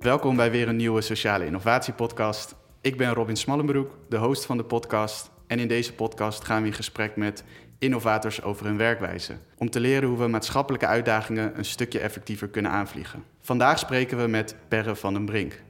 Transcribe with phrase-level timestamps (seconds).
[0.00, 2.54] Welkom bij weer een nieuwe Sociale Innovatie Podcast.
[2.80, 5.30] Ik ben Robin Smallenbroek, de host van de podcast.
[5.46, 7.44] En in deze podcast gaan we in gesprek met
[7.78, 9.36] innovators over hun werkwijze.
[9.56, 13.24] Om te leren hoe we maatschappelijke uitdagingen een stukje effectiever kunnen aanvliegen.
[13.40, 15.62] Vandaag spreken we met Perre van den Brink.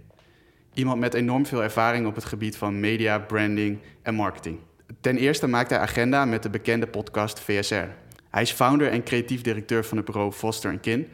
[0.75, 4.59] Iemand met enorm veel ervaring op het gebied van media, branding en marketing.
[5.01, 7.89] Ten eerste maakt hij agenda met de bekende podcast VSR.
[8.29, 11.09] Hij is founder en creatief directeur van het bureau Foster Kin,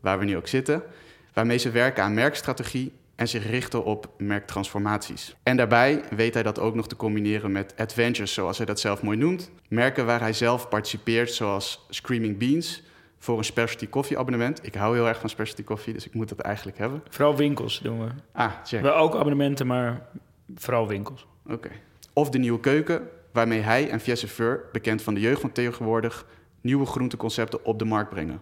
[0.00, 0.82] waar we nu ook zitten,
[1.32, 5.36] waarmee ze werken aan merkstrategie en zich richten op merktransformaties.
[5.42, 9.02] En daarbij weet hij dat ook nog te combineren met adventures, zoals hij dat zelf
[9.02, 9.50] mooi noemt.
[9.68, 12.82] Merken waar hij zelf participeert, zoals Screaming Beans,
[13.18, 14.66] voor een specialty koffieabonnement.
[14.66, 17.02] Ik hou heel erg van specialty koffie, dus ik moet dat eigenlijk hebben.
[17.08, 18.08] Vooral winkels doen we.
[18.32, 18.82] Ah, check.
[18.82, 20.06] We ook abonnementen, maar
[20.54, 21.26] vooral winkels.
[21.46, 21.70] Oké.
[22.12, 26.26] Of de nieuwe keuken, waarmee hij en Fiesse Fur, bekend van de jeugd van tegenwoordig,
[26.60, 28.40] nieuwe groenteconcepten op de markt brengen.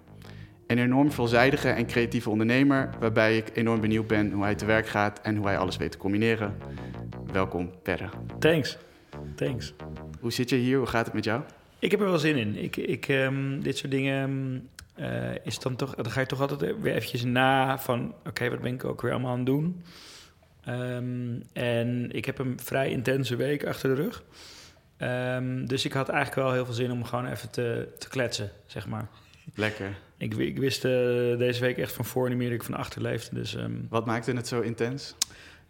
[0.71, 4.87] Een enorm veelzijdige en creatieve ondernemer, waarbij ik enorm benieuwd ben hoe hij te werk
[4.87, 6.57] gaat en hoe hij alles weet te combineren.
[7.33, 8.09] Welkom, Perre.
[8.39, 8.79] Thanks.
[9.35, 9.75] Thanks.
[10.21, 10.79] Hoe zit je hier?
[10.79, 11.43] Hoe gaat het met jou?
[11.79, 12.57] Ik heb er wel zin in.
[12.57, 16.81] Ik, ik, ehm, dit soort dingen eh, is dan toch, dan ga je toch altijd
[16.81, 19.83] weer eventjes na van, oké, wat ben ik ook weer allemaal aan het doen?
[20.65, 24.23] Ehm, en ik heb een vrij intense week achter de rug.
[24.97, 28.51] Ehm, dus ik had eigenlijk wel heel veel zin om gewoon even te, te kletsen,
[28.67, 29.09] zeg maar.
[29.55, 30.09] Lekker.
[30.21, 30.91] Ik, ik wist uh,
[31.39, 33.35] deze week echt van voor niet meer dat ik van achter leefde.
[33.35, 35.15] Dus, um, Wat maakte het zo intens?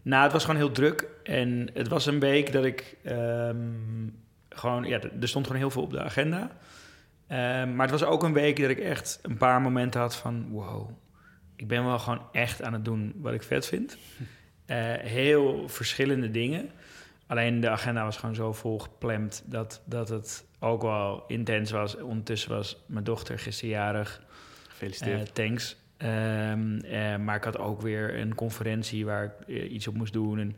[0.03, 1.09] Nou, het was gewoon heel druk.
[1.23, 4.85] En het was een week dat ik um, gewoon...
[4.85, 6.41] Ja, er stond gewoon heel veel op de agenda.
[6.43, 10.49] Um, maar het was ook een week dat ik echt een paar momenten had van...
[10.51, 10.91] Wow,
[11.57, 13.97] ik ben wel gewoon echt aan het doen wat ik vet vind.
[14.67, 14.77] Uh,
[15.19, 16.71] heel verschillende dingen.
[17.27, 21.97] Alleen de agenda was gewoon zo vol gepland dat, dat het ook wel intens was.
[21.97, 24.29] Ondertussen was mijn dochter gisterjarig.
[24.81, 25.29] Gefeliciteerd.
[25.29, 25.77] Uh, thanks.
[25.99, 30.13] Um, uh, maar ik had ook weer een conferentie waar ik uh, iets op moest
[30.13, 30.39] doen.
[30.39, 30.57] En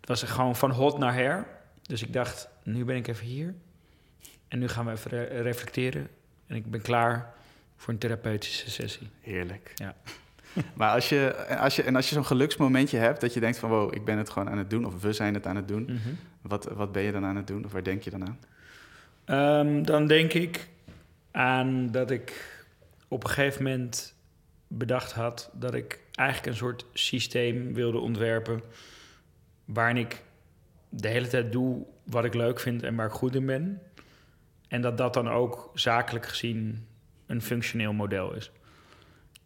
[0.00, 1.46] het was gewoon van hot naar her.
[1.82, 3.54] Dus ik dacht, nu ben ik even hier.
[4.48, 6.08] En nu gaan we even re reflecteren.
[6.46, 7.32] En ik ben klaar
[7.76, 9.08] voor een therapeutische sessie.
[9.20, 9.72] Heerlijk.
[9.74, 9.94] Ja.
[10.74, 13.70] maar als je, als je, en als je zo'n geluksmomentje hebt, dat je denkt van
[13.70, 15.82] wow, ik ben het gewoon aan het doen, of we zijn het aan het doen.
[15.82, 16.18] Mm -hmm.
[16.40, 18.38] wat, wat ben je dan aan het doen, of waar denk je dan aan?
[19.66, 20.68] Um, dan denk ik
[21.30, 22.58] aan dat ik
[23.10, 24.14] op een gegeven moment
[24.66, 28.62] bedacht had dat ik eigenlijk een soort systeem wilde ontwerpen
[29.64, 30.22] waarin ik
[30.88, 33.82] de hele tijd doe wat ik leuk vind en waar ik goed in ben.
[34.68, 36.86] En dat dat dan ook zakelijk gezien
[37.26, 38.50] een functioneel model is.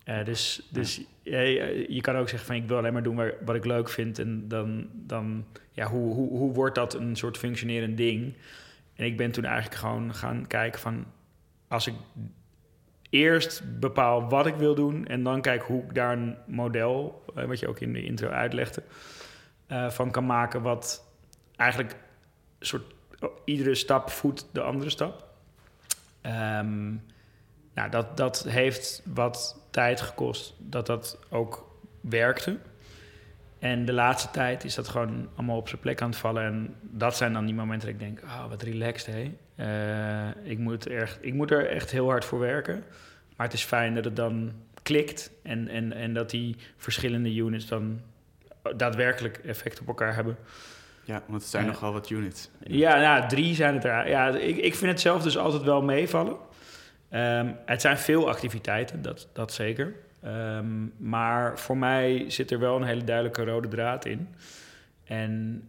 [0.05, 1.41] Uh, dus dus ja.
[1.41, 3.89] je, je kan ook zeggen van ik wil alleen maar doen waar, wat ik leuk
[3.89, 4.19] vind.
[4.19, 8.37] En dan, dan ja, hoe, hoe, hoe wordt dat een soort functionerend ding?
[8.95, 11.07] En ik ben toen eigenlijk gewoon gaan kijken van
[11.69, 11.95] als ik
[13.15, 17.59] eerst bepaal wat ik wil doen en dan kijk hoe ik daar een model, wat
[17.59, 18.83] je ook in de intro uitlegde,
[19.69, 21.05] uh, van kan maken wat
[21.57, 21.97] eigenlijk
[22.61, 22.95] soort
[23.45, 25.27] iedere stap voedt de andere stap.
[26.23, 27.03] Um,
[27.75, 32.59] nou, dat, dat heeft wat tijd gekost dat dat ook werkte.
[33.59, 36.45] En de laatste tijd is dat gewoon allemaal op zijn plek aan het vallen.
[36.45, 39.37] En dat zijn dan die momenten dat ik denk, ah, oh, wat relaxed, hé.
[39.56, 42.84] Uh, ik, moet er, ik moet er echt heel hard voor werken.
[43.37, 47.66] Maar het is fijn dat het dan klikt en, en, en dat die verschillende units
[47.66, 48.00] dan
[48.76, 50.37] daadwerkelijk effect op elkaar hebben.
[51.04, 52.50] Ja, want het zijn uh, nogal wat units.
[52.60, 54.09] Ja, nou, drie zijn het er.
[54.09, 56.36] Ja, ik, ik vind het zelf dus altijd wel meevallen.
[57.10, 59.92] Um, het zijn veel activiteiten, dat, dat zeker.
[60.26, 64.28] Um, maar voor mij zit er wel een hele duidelijke rode draad in.
[65.04, 65.62] En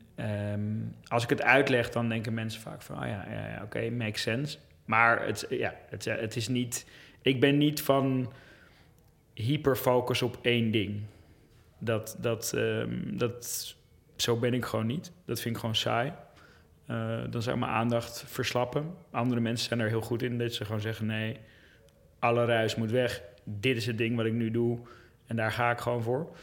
[0.51, 2.96] um, als ik het uitleg, dan denken mensen vaak van...
[2.96, 4.57] Oh ja, ja, oké, okay, makes sense.
[4.85, 6.88] Maar het, ja, het, het is niet...
[7.22, 8.34] Ik ben niet van
[9.34, 11.01] hyperfocus op één ding.
[11.79, 13.75] Dat, dat, um, dat,
[14.16, 15.12] zo ben ik gewoon niet.
[15.25, 16.13] Dat vind ik gewoon saai.
[16.90, 18.93] Uh, dan zou mijn aandacht verslappen.
[19.11, 21.38] Andere mensen zijn er heel goed in dat ze gewoon zeggen: nee,
[22.20, 23.22] alle ruis moet weg.
[23.43, 24.79] Dit is het ding wat ik nu doe
[25.26, 26.35] en daar ga ik gewoon voor.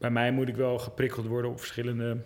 [0.00, 2.16] Bij mij moet ik wel geprikkeld worden op verschillende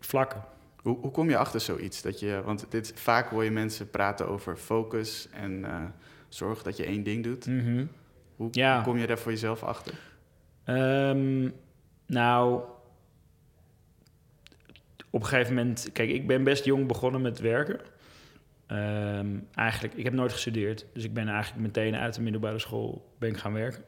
[0.00, 0.44] vlakken.
[0.76, 2.02] Hoe, hoe kom je achter zoiets?
[2.02, 5.82] Dat je, want dit, vaak hoor je mensen praten over focus en uh,
[6.28, 7.46] zorg dat je één ding doet.
[7.46, 7.88] Mm -hmm.
[8.36, 8.82] hoe, ja.
[8.82, 9.94] kom je daar voor jezelf achter?
[10.66, 11.52] Um,
[12.06, 12.62] nou,
[15.10, 15.88] op een gegeven moment...
[15.92, 17.80] Kijk, ik ben best jong begonnen met werken.
[18.68, 20.86] Um, eigenlijk, ik heb nooit gestudeerd.
[20.92, 23.84] Dus ik ben eigenlijk meteen uit de middelbare school ben ik gaan werken.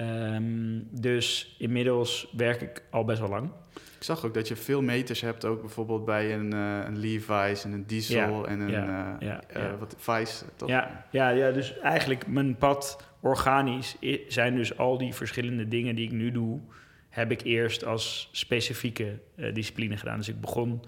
[0.00, 3.50] Um, dus inmiddels werk ik al best wel lang.
[3.74, 7.64] Ik zag ook dat je veel meters hebt, ook bijvoorbeeld bij een, uh, een Levi's
[7.64, 9.76] en een Diesel Ja, en een ja, uh, ja, uh, ja.
[9.76, 10.68] wat Vice, toch?
[10.68, 13.96] Ja, ja, ja, dus eigenlijk mijn pad organisch
[14.28, 16.60] zijn dus al die verschillende dingen die ik nu doe,
[17.08, 20.18] heb ik eerst als specifieke eh, discipline gedaan.
[20.18, 20.82] Dus ik begon...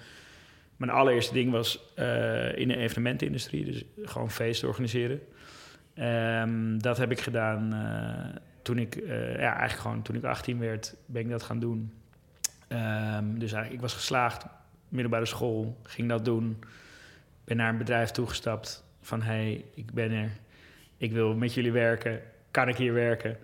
[0.77, 3.65] Mijn allereerste ding was eh, in de evenementenindustrie.
[3.65, 5.21] Dus gewoon feesten organiseren.
[5.95, 8.95] Ehm, dat heb ik gedaan eh, toen ik...
[8.97, 11.93] eh, ja, eigenlijk gewoon toen ik 18 werd, ben ik dat gaan doen.
[12.69, 14.45] Ehm, dus eigenlijk, ik was geslaagd,
[14.89, 16.59] middelbare school, ging dat doen.
[17.45, 19.23] Ben naar een bedrijf toegestapt van...
[19.23, 20.31] hey, ik ben er,
[20.97, 22.21] ik wil met jullie werken,
[22.51, 23.37] kan ik hier werken?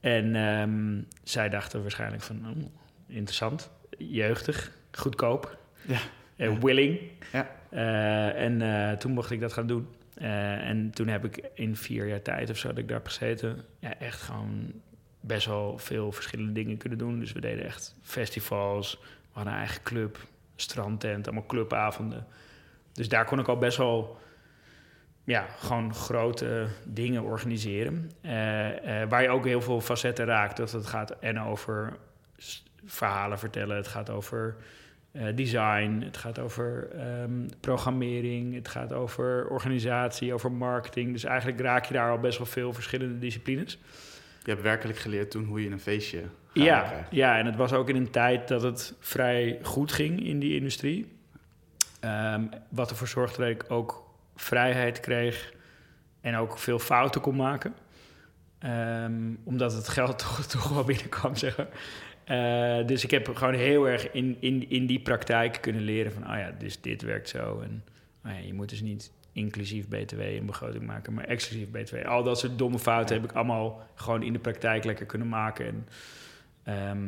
[0.00, 2.64] En ehm, zij dachten waarschijnlijk van, oh,
[3.06, 5.98] interessant, jeugdig, goedkoop, Ja.
[6.36, 7.00] eh, willing.
[7.32, 7.50] Ja.
[7.68, 9.88] Eh, en toen mocht ik dat gaan doen.
[10.16, 13.06] Eh, en toen heb ik in vier jaar tijd of zo dat ik daar heb
[13.06, 14.72] gezeten, ja, echt gewoon
[15.20, 17.18] best wel veel verschillende dingen kunnen doen.
[17.18, 20.18] Dus we deden echt festivals, we hadden een eigen club,
[20.56, 22.26] strandtent, allemaal clubavonden.
[22.92, 24.18] Dus daar kon ik al best wel
[25.24, 28.10] ja, gewoon grote dingen organiseren.
[28.20, 30.56] Eh, eh, waar je ook heel veel facetten raakt.
[30.56, 31.96] Dat het gaat en over
[32.84, 33.76] verhalen vertellen.
[33.76, 34.56] Het gaat over
[35.34, 36.02] design.
[36.04, 38.54] Het gaat over ehm, programmering.
[38.54, 41.12] Het gaat over organisatie, over marketing.
[41.12, 43.78] Dus eigenlijk raak je daar al best wel veel verschillende disciplines.
[44.42, 46.22] Je hebt werkelijk geleerd toen hoe je een feestje
[46.52, 50.38] Ja, ja, en het was ook in een tijd dat het vrij goed ging in
[50.38, 51.12] die industrie.
[52.00, 54.04] Ehm, wat ervoor zorgde dat ik ook
[54.36, 55.52] vrijheid kreeg
[56.20, 57.74] en ook veel fouten kon maken.
[58.58, 61.68] Ehm, omdat het geld toch, toch wel binnenkwam, zeg maar.
[62.26, 66.22] Eh, dus ik heb gewoon heel erg in, in, in die praktijk kunnen leren van...
[66.22, 67.60] oh ja, dus dit werkt zo.
[67.60, 67.84] En
[68.24, 72.06] oh ja, je moet dus niet inclusief BTW een begroting maken, maar exclusief BTW.
[72.06, 75.66] Al dat soort domme fouten heb ik allemaal gewoon in de praktijk lekker kunnen maken.
[75.66, 75.86] En
[76.62, 77.02] ehm,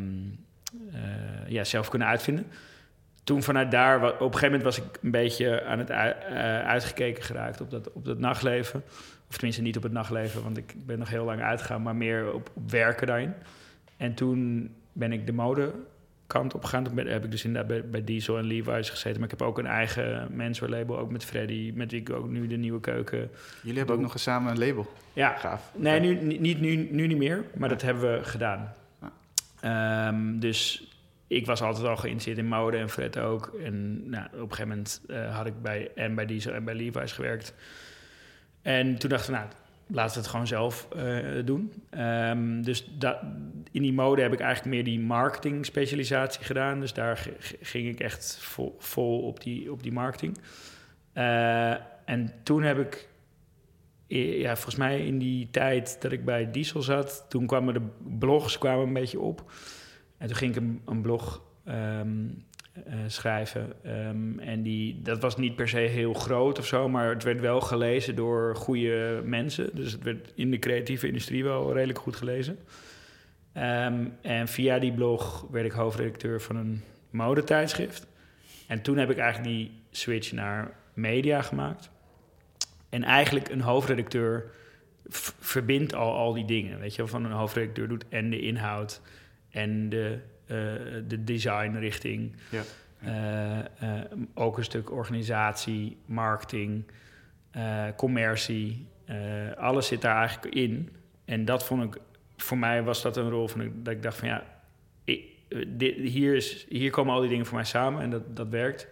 [0.92, 2.46] eh, ja, zelf kunnen uitvinden.
[3.24, 5.98] Toen vanuit daar, op een gegeven moment was ik een beetje aan het eh,
[6.66, 8.82] uitgekeken geraakt op dat, op dat nachtleven.
[9.28, 12.32] Of tenminste niet op het nachtleven, want ik ben nog heel lang uitgegaan, maar meer
[12.32, 13.34] op, op werken daarin.
[13.96, 16.84] En toen ben ik de modekant op gegaan.
[16.84, 19.20] Toen ben- heb ik dus inderdaad bij, bij Diesel en Levi's gezeten.
[19.20, 22.28] Maar ik heb ook een eigen menswear label, ook met Freddy, met wie ik ook
[22.28, 23.30] nu de nieuwe keuken...
[23.62, 24.86] Jullie hebben ook nog eens samen een label.
[25.12, 25.72] Ja, Gaaf.
[25.76, 28.74] Nee, nu, ni- niet, nu, nu niet meer, maar dat hebben we gedaan.
[29.00, 29.12] Ja.
[29.60, 30.88] Ehm, dus
[31.26, 33.46] ik was altijd al geïnteresseerd in mode en Fred ook.
[33.64, 36.74] En nou, op een gegeven moment eh, had ik bij, en bij Diesel en bij
[36.74, 37.54] Levi's gewerkt.
[38.62, 39.50] En toen dachten we, nou,
[39.88, 41.72] we het gewoon zelf eh, doen.
[41.90, 42.90] Ehm, dus
[43.70, 46.80] in die mode heb ik eigenlijk meer die marketing specialisatie gedaan.
[46.80, 47.28] Dus daar
[47.60, 48.38] ging ik echt
[48.78, 50.38] vol, op, die, op die marketing.
[51.12, 51.70] Eh,
[52.04, 53.08] en toen heb ik
[54.16, 57.86] ja, volgens mij in die tijd dat ik bij Diesel zat, toen kwamen de
[58.18, 59.52] blogs kwamen een beetje op.
[60.18, 62.26] En toen ging ik een, een blog ehm,
[62.86, 63.72] eh, schrijven.
[63.82, 67.40] Ehm, en die, dat was niet per se heel groot of zo, maar het werd
[67.40, 69.70] wel gelezen door goede mensen.
[69.74, 72.58] Dus het werd in de creatieve industrie wel redelijk goed gelezen.
[73.52, 78.06] Ehm, en via die blog werd ik hoofdredacteur van een modetijdschrift.
[78.66, 81.90] En toen heb ik eigenlijk die switch naar media gemaakt.
[82.88, 84.50] En eigenlijk een hoofdredacteur
[85.40, 86.80] verbindt al, al die dingen.
[86.80, 89.00] Weet je, van een hoofdredacteur doet en de inhoud
[89.50, 90.18] en de,
[91.08, 92.32] de designrichting.
[92.50, 92.62] Ja.
[93.00, 94.04] Eh, eh,
[94.34, 96.84] ook een stuk organisatie, marketing,
[97.50, 98.86] eh, commercie.
[99.04, 99.16] eh,
[99.56, 100.90] alles zit daar eigenlijk in.
[101.24, 102.00] En dat vond ik,
[102.36, 104.44] voor mij was dat een rol van dat ik dacht van ja,
[105.04, 108.36] ik, eh, dit, hier, is, hier komen al die dingen voor mij samen en dat,
[108.36, 108.88] dat werkt.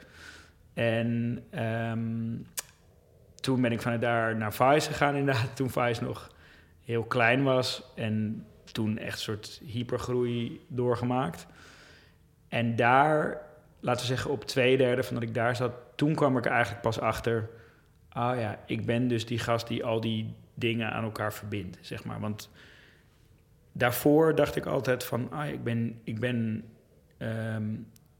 [0.74, 2.34] En ehm,
[3.34, 5.56] toen ben ik vanuit daar naar Vice gegaan inderdaad.
[5.56, 6.34] Toen Vice nog
[6.84, 7.82] heel klein was.
[7.94, 11.46] En toen echt een soort hypergroei doorgemaakt.
[12.48, 13.42] En daar,
[13.80, 15.72] laten we zeggen op twee derde van dat ik daar zat...
[15.94, 17.48] toen kwam ik eigenlijk pas achter...
[18.08, 22.04] ah ja, ik ben dus die gast die al die dingen aan elkaar verbindt, zeg
[22.04, 22.20] maar.
[22.20, 22.50] Want
[23.72, 25.30] daarvoor dacht ik altijd van...
[25.30, 26.64] ah, ik ben, ik ben
[27.18, 27.74] ehm,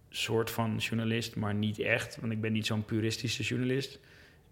[0.08, 2.16] soort van journalist, maar niet echt.
[2.20, 4.00] Want ik ben niet zo'n puristische journalist.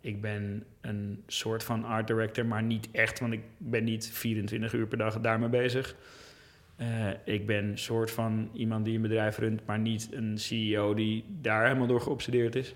[0.01, 4.73] Ik ben een soort van art director, maar niet echt, want ik ben niet 24
[4.73, 5.97] uur per dag daarmee bezig.
[6.77, 11.25] Eh, ik ben soort van iemand die een bedrijf runt, maar niet een CEO die
[11.41, 12.75] daar helemaal door geobsedeerd is.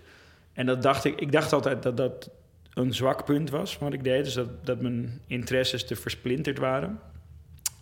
[0.53, 2.31] En dat dacht ik, ik dacht altijd dat dat
[2.75, 4.25] een zwak punt was wat ik deed.
[4.25, 7.01] Dus dat, dat mijn interesses te versplinterd waren.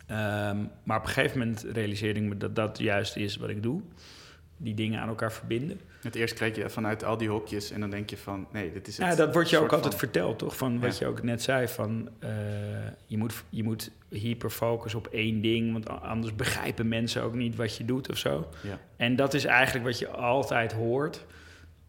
[0.07, 3.63] Ehm, maar op een gegeven moment realiseerde ik me dat dat juist is wat ik
[3.63, 3.83] doe.
[4.57, 5.81] Die dingen aan elkaar verbinden.
[6.03, 8.47] Het eerst kijk je vanuit al die hokjes en dan denk je van...
[8.53, 9.07] Nee, dit is het.
[9.07, 10.57] Ja, dat wordt je ook altijd van- verteld, toch?
[10.57, 11.07] Van wat Ja.
[11.07, 12.31] je ook net zei, van eh,
[13.07, 17.57] je, moet, je moet hyper focussen op één ding, want anders begrijpen mensen ook niet
[17.57, 18.49] wat je doet of zo.
[18.63, 18.79] Ja.
[18.97, 21.25] En dat is eigenlijk wat je altijd hoort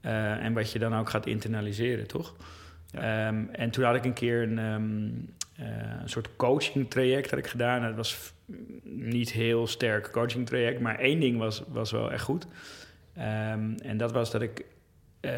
[0.02, 2.36] eh, en wat je dan ook gaat internaliseren, toch?
[2.92, 3.28] Ja.
[3.28, 5.10] Ehm, en toen had ik een keer een, ehm,
[5.58, 7.84] een soort coaching traject had ik gedaan.
[7.84, 8.34] Het was
[8.84, 12.48] niet heel sterk coaching traject, maar één ding was, was wel echt goed.
[13.14, 14.66] Ehm, en dat was dat ik,
[15.22, 15.32] uh,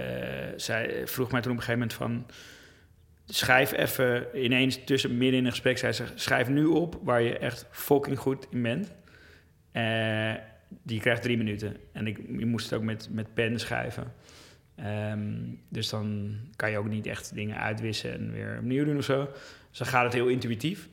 [0.56, 2.26] zij vroeg mij toen op een gegeven moment van,
[3.26, 7.38] schrijf even ineens tussen midden in een gesprek, zei ze, schrijf nu op waar je
[7.38, 8.92] echt fucking goed in bent.
[9.74, 10.34] Uh,
[10.84, 11.78] die krijgt drie minuten.
[11.92, 14.14] En ik, je moest het ook met, met pen schrijven.
[14.84, 15.30] Ehm,
[15.70, 19.30] dus dan kan je ook niet echt dingen uitwissen en weer opnieuw doen of zo.
[19.70, 20.90] Dus dan gaat het heel intuïtief.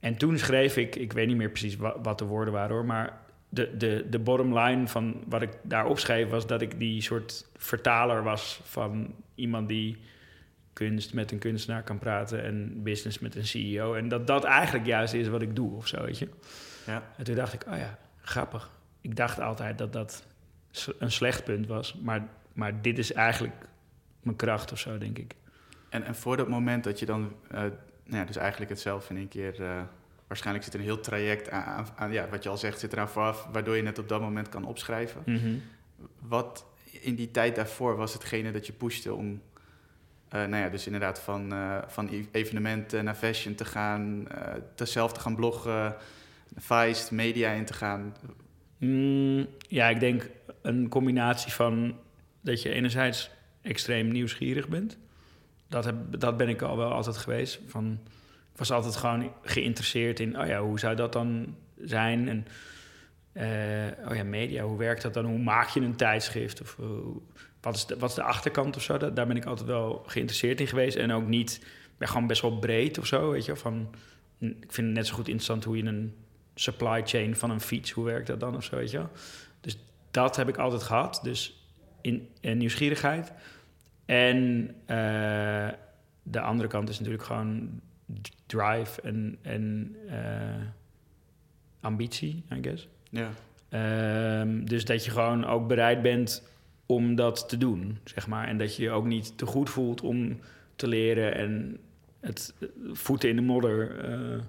[0.00, 3.20] En toen schreef ik, ik weet niet meer precies wat, de woorden waren hoor, maar
[3.48, 7.46] de, de, de bottom line van wat ik daarop schreef was dat ik die soort
[7.56, 9.98] vertaler was van iemand die
[10.72, 13.94] kunst met een kunstenaar kan praten en business met een CEO.
[13.94, 16.28] En dat dat eigenlijk juist is wat ik doe of zo, weet je.
[16.86, 17.02] Ja.
[17.16, 18.70] En toen dacht ik, oh ja, grappig.
[19.00, 20.26] Ik dacht altijd dat dat
[20.98, 23.68] een slecht punt was, maar, maar dit is eigenlijk
[24.22, 25.34] mijn kracht of zo, denk ik.
[25.88, 27.70] En, en voor dat moment dat je dan, uh, nou
[28.04, 29.60] ja, dus eigenlijk het zelf in één keer...
[29.60, 29.80] Uh,
[30.26, 33.08] waarschijnlijk zit er een heel traject aan, aan, ja, wat je al zegt, zit eraan
[33.08, 33.48] vooraf...
[33.52, 35.22] waardoor je het op dat moment kan opschrijven.
[35.26, 35.54] Mhm.
[36.18, 36.66] Wat
[37.00, 39.26] in die tijd daarvoor was hetgene dat je pushte om...
[39.26, 39.40] Uh,
[40.30, 41.52] nou ja, dus inderdaad van,
[41.86, 44.26] van e-, evenementen naar fashion te gaan...
[44.34, 45.96] Uh, zelf te gaan bloggen,
[46.56, 48.16] Vice, media in te gaan.
[48.78, 50.30] Mm, ja, ik denk
[50.62, 51.94] een combinatie van
[52.48, 53.30] dat je enerzijds
[53.62, 54.98] extreem nieuwsgierig bent.
[55.68, 57.60] Dat, heb, dat ben ik al wel altijd geweest.
[57.66, 57.98] Van,
[58.52, 62.28] ik was altijd gewoon geïnteresseerd in, oh ja, hoe zou dat dan zijn?
[62.28, 62.46] En
[63.32, 65.24] uh, oh ja, media, hoe werkt dat dan?
[65.24, 66.60] Hoe maak je een tijdschrift?
[66.60, 66.78] Of
[67.60, 68.96] wat, is de, wat is de achterkant of zo?
[68.96, 70.96] daar ben ik altijd wel geïnteresseerd in geweest.
[70.96, 71.64] En ook niet,
[71.96, 73.56] ben gewoon best wel breed of zo, weet je.
[73.56, 73.94] Van,
[74.38, 76.14] ik vind het net zo goed interessant hoe je een
[76.54, 79.02] supply chain van een fiets, hoe werkt dat dan of zo, weet je.
[79.60, 79.78] Dus
[80.10, 81.20] dat heb ik altijd gehad.
[81.22, 81.57] Dus
[82.08, 83.32] in, in nieuwsgierigheid.
[84.04, 85.68] En uh,
[86.22, 87.80] de andere kant is natuurlijk gewoon
[88.46, 90.14] drive en, en uh,
[91.80, 92.88] ambitie, I guess.
[93.10, 93.30] Ja.
[94.40, 96.48] Um, dus dat je gewoon ook bereid bent
[96.86, 98.48] om dat te doen, zeg maar.
[98.48, 100.40] En dat je je ook niet te goed voelt om
[100.76, 101.78] te leren en
[102.20, 102.54] het
[102.92, 104.08] voeten in de modder.
[104.10, 104.40] Uh,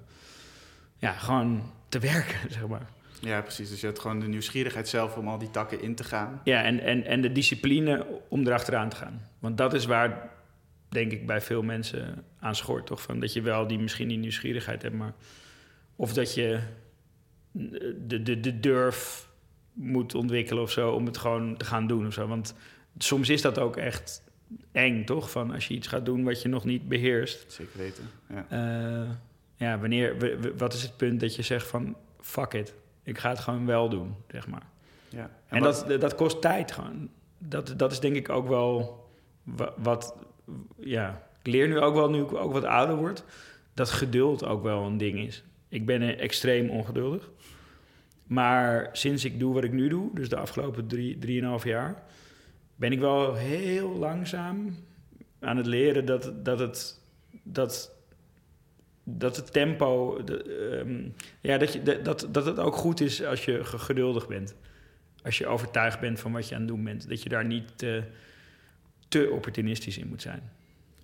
[0.97, 2.89] ja, gewoon te werken, zeg maar.
[3.19, 3.69] Ja, precies.
[3.69, 6.41] Dus je hebt gewoon de nieuwsgierigheid zelf om al die takken in te gaan.
[6.43, 9.21] Ja, en, en, en de discipline om erachteraan te gaan.
[9.39, 10.29] Want dat is waar,
[10.89, 12.85] denk ik, bij veel mensen aan schort.
[12.85, 13.01] Toch?
[13.01, 15.13] Van dat je wel die, misschien die nieuwsgierigheid hebt, maar...
[15.95, 16.59] Of dat je
[17.51, 19.29] de, de, de durf
[19.73, 20.91] moet ontwikkelen of zo...
[20.91, 22.27] om het gewoon te gaan doen of zo.
[22.27, 22.55] Want
[22.97, 24.23] soms is dat ook echt
[24.71, 25.31] eng, toch?
[25.31, 27.51] Van als je iets gaat doen wat je nog niet beheerst.
[27.51, 28.45] Zeker weten, ja.
[29.03, 29.09] Uh,
[29.55, 30.15] ja, wanneer,
[30.57, 31.95] wat is het punt dat je zegt van...
[32.21, 34.67] fuck it, ik ga het gewoon wel doen, zeg maar.
[35.09, 35.29] Ja.
[35.47, 37.09] En, dat, dat kost tijd gewoon.
[37.37, 39.03] Dat, dat is denk ik ook wel
[39.77, 40.15] wat,
[40.79, 43.23] Ja, ik leer nu ook wel, nu ik ook wat ouder word...
[43.73, 45.43] dat geduld ook wel een ding is.
[45.69, 47.29] Ik ben extreem ongeduldig.
[48.27, 52.03] Maar sinds ik doe wat ik nu doe, dus de afgelopen drie, drieënhalf jaar...
[52.75, 54.75] ben ik wel heel langzaam
[55.39, 57.01] aan het leren dat, dat het...
[57.43, 57.97] Dat
[59.17, 60.43] dat het tempo, de,
[60.83, 61.09] ehm,
[61.41, 64.55] ja, dat, je, dat, dat het ook goed is als je geduldig bent.
[65.23, 67.09] Als je overtuigd bent van wat je aan het doen bent.
[67.09, 68.03] Dat je daar niet te,
[69.07, 70.51] te opportunistisch in moet zijn.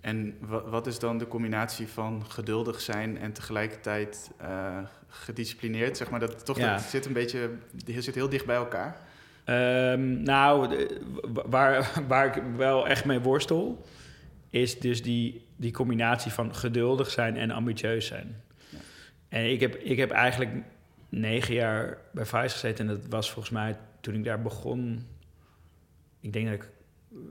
[0.00, 0.34] En
[0.66, 5.96] wat is dan de combinatie van geduldig zijn en tegelijkertijd uh, gedisciplineerd?
[5.96, 7.50] Zeg maar dat toch dat zit een beetje,
[7.86, 9.00] zit heel dicht bij elkaar.
[9.44, 10.76] Um, nou,
[11.46, 13.84] waar, waar ik wel echt mee worstel,
[14.50, 18.42] is dus die die combinatie van geduldig zijn en ambitieus zijn.
[18.68, 18.78] Ja.
[19.28, 20.50] En ik heb, ik heb eigenlijk
[21.08, 22.88] negen jaar bij Vice gezeten.
[22.88, 25.06] En dat was volgens mij toen ik daar begon.
[26.20, 26.70] Ik denk dat ik,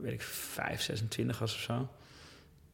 [0.02, 1.88] weet ik, 5, 26 was of zo.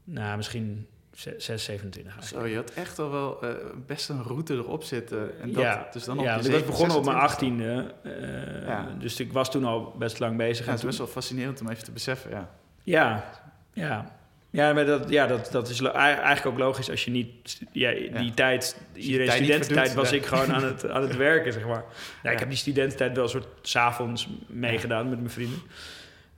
[0.04, 3.50] Nou, misschien 6, 27 Zo, je had echt al wel uh,
[3.86, 5.40] best een route erop zitten.
[5.40, 7.94] En dat, ja, dus dan op ja, ik was begonnen op mijn achttiende.
[8.02, 8.88] Uh, ja.
[8.98, 10.64] Dus ik was toen al best lang bezig.
[10.64, 12.50] Ja, het is best wel fascinerend om even te beseffen, ja.
[12.82, 13.24] Ja,
[13.72, 14.20] ja.
[14.52, 17.60] Ja, maar dat, ja, dat, dat is eigenlijk ook logisch als je niet...
[17.72, 21.84] Ja, die tijd, iedereen studententijd was ik gewoon aan het, aan het werken, zeg maar.
[22.22, 25.58] Ja, ik heb die studententijd wel een soort s'avonds meegedaan met mijn vrienden.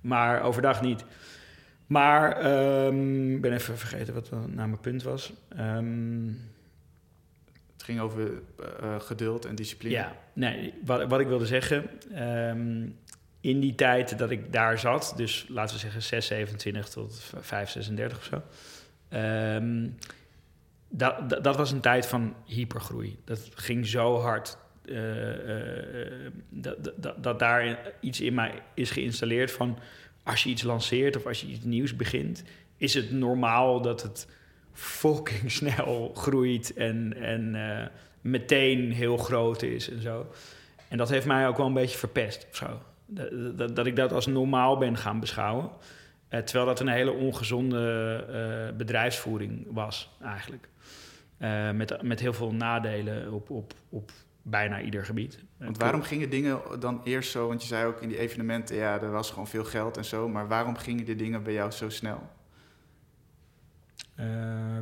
[0.01, 1.05] Maar overdag niet.
[1.87, 2.47] Maar
[2.87, 5.33] um, ik ben even vergeten wat nou mijn punt was.
[5.59, 6.41] Um,
[7.73, 8.31] het ging over
[8.83, 9.95] uh, geduld en discipline.
[9.95, 11.91] Ja, nee, wat, wat ik wilde zeggen...
[12.49, 12.97] Um,
[13.45, 17.71] in die tijd dat ik daar zat, dus laten we zeggen 6, 27 tot 5,
[17.71, 18.43] 36 of zo.
[19.17, 19.97] Um,
[20.89, 23.19] dat, dat, was een tijd van hypergroei.
[23.25, 24.57] Dat ging zo hard.
[24.85, 29.79] Uh, uh, dat, dat, dat, daar iets in mij is geïnstalleerd van...
[30.23, 32.43] als je iets lanceert of als je iets nieuws begint...
[32.77, 34.29] is het normaal dat het
[34.73, 37.87] fucking snel groeit en, en eh,
[38.21, 40.27] meteen heel groot is en zo.
[40.89, 42.81] En dat heeft mij ook wel een beetje verpest of zo.
[43.07, 45.71] Dat, dat, dat ik dat als normaal ben gaan beschouwen.
[46.35, 50.69] Eh, terwijl dat een hele ongezonde eh, bedrijfsvoering was, eigenlijk.
[51.39, 54.11] Eh, met, met heel veel nadelen op, op, op
[54.43, 55.45] bijna ieder gebied.
[55.57, 57.49] Want waarom gingen dingen dan eerst zo?
[57.49, 60.29] Want je zei ook in die evenementen, ja, er was gewoon veel geld en zo.
[60.29, 62.33] Maar waarom gingen die dingen bij jou zo snel?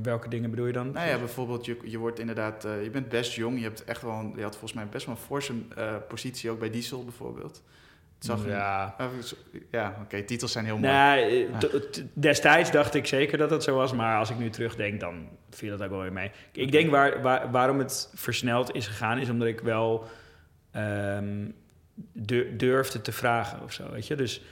[0.03, 0.91] Welke dingen bedoel je dan?
[0.93, 3.57] Nou ja, bijvoorbeeld, je, je wordt inderdaad, je bent best jong.
[3.57, 5.55] Je hebt echt wel, een, je had volgens mij best wel een forse
[6.09, 7.63] positie ook bij Diesel bijvoorbeeld.
[8.25, 8.97] Zag ja,
[9.71, 10.93] ja oké, okay, titels zijn heel mooi.
[10.93, 11.49] Nee,
[12.13, 15.71] destijds dacht ik zeker dat dat zo was, maar als ik nu terugdenk, dan viel
[15.71, 16.31] dat ook wel weer mee.
[16.53, 20.05] Ik denk waar, waar, waarom het versneld is gegaan, is omdat ik wel
[20.77, 21.55] um,
[22.57, 24.15] durfde te vragen of zo, weet je.
[24.15, 24.43] Dus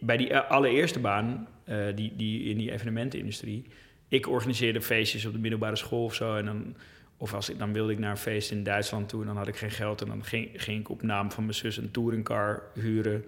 [0.00, 1.48] bij die allereerste baan,
[1.94, 3.66] die, die in die evenementenindustrie
[4.10, 6.36] ik organiseerde feestjes op de middelbare school of zo.
[6.36, 6.76] En dan,
[7.20, 9.48] of als ik, dan wilde ik naar een feest in Duitsland toe en dan had
[9.48, 10.00] ik geen geld.
[10.00, 13.24] En dan ging, ging ik op naam van mijn zus een touringcar huren.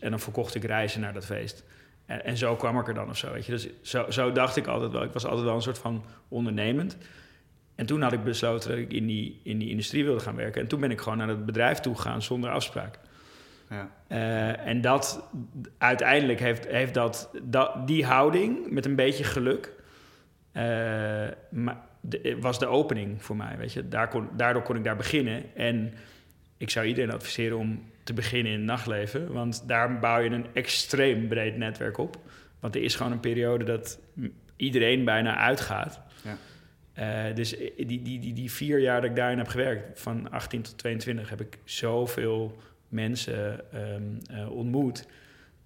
[0.00, 1.64] En dan verkocht ik reizen naar dat feest.
[2.06, 3.32] En, en zo kwam ik er dan of zo.
[3.32, 3.52] Weet je.
[3.52, 5.02] Dus zo, zo dacht ik altijd wel.
[5.02, 6.96] Ik was altijd wel een soort van ondernemend.
[7.74, 10.60] En toen had ik besloten dat ik in die, in die industrie wilde gaan werken.
[10.60, 12.98] En toen ben ik gewoon naar het bedrijf toe gegaan zonder afspraak.
[13.70, 13.90] Ja.
[14.08, 15.28] Uh, en dat
[15.78, 19.72] uiteindelijk heeft, heeft dat, dat, die houding met een beetje geluk
[20.52, 20.62] uh,
[22.40, 23.56] was de opening voor mij.
[23.56, 23.88] Weet je?
[23.88, 25.54] Daar kon, daardoor kon ik daar beginnen.
[25.54, 25.94] En
[26.56, 29.32] ik zou iedereen adviseren om te beginnen in het nachtleven.
[29.32, 32.16] Want daar bouw je een extreem breed netwerk op.
[32.60, 33.98] Want er is gewoon een periode dat
[34.56, 36.00] iedereen bijna uitgaat.
[36.24, 36.38] Ja.
[36.98, 40.62] Uh, dus die, die, die, die vier jaar dat ik daarin heb gewerkt, van 18
[40.62, 45.06] tot 22, heb ik zoveel mensen um, uh, ontmoet.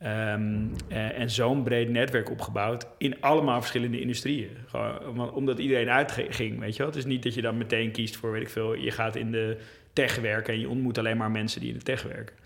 [0.02, 4.50] Um, uh, en zo'n breed netwerk opgebouwd in allemaal verschillende industrieën.
[4.66, 6.86] Gewoon, omdat iedereen uitging, weet je wel.
[6.86, 8.74] Het is niet dat je dan meteen kiest voor, weet ik veel...
[8.74, 9.58] je gaat in de
[9.92, 12.36] tech werken en je ontmoet alleen maar mensen die in de tech werken.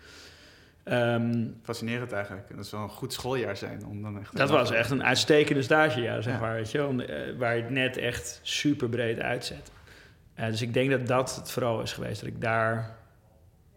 [0.85, 2.57] Um, Fascinerend eigenlijk.
[2.57, 3.87] Dat zou een goed schooljaar zijn.
[3.87, 6.41] Om dan echt dat was echt een uitstekende stagejaar, zeg ja.
[6.41, 6.55] maar.
[6.55, 7.07] Weet je, om, uh,
[7.39, 9.71] waar je het net echt super breed uitzet.
[10.39, 12.21] Uh, dus ik denk dat dat het vooral is geweest.
[12.21, 12.97] Dat ik daar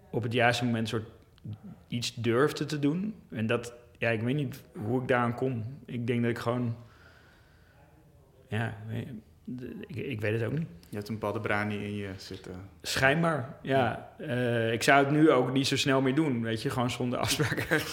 [0.10, 1.06] op het juiste moment soort
[1.94, 3.16] iets durfde te doen.
[3.30, 5.66] En dat, ja, ik weet niet hoe ik daaraan kom.
[5.86, 6.76] Ik denk dat ik gewoon,
[8.48, 8.78] ja,
[9.88, 10.68] ik, ik weet het ook niet.
[10.90, 12.54] Je hebt een baddenbrani in je zitten.
[12.82, 14.14] Schijnbaar, ja.
[14.18, 14.26] ja.
[14.26, 17.20] Uh, ik zou het nu ook niet zo snel meer doen, weet je, gewoon zonder
[17.20, 17.68] afspraak.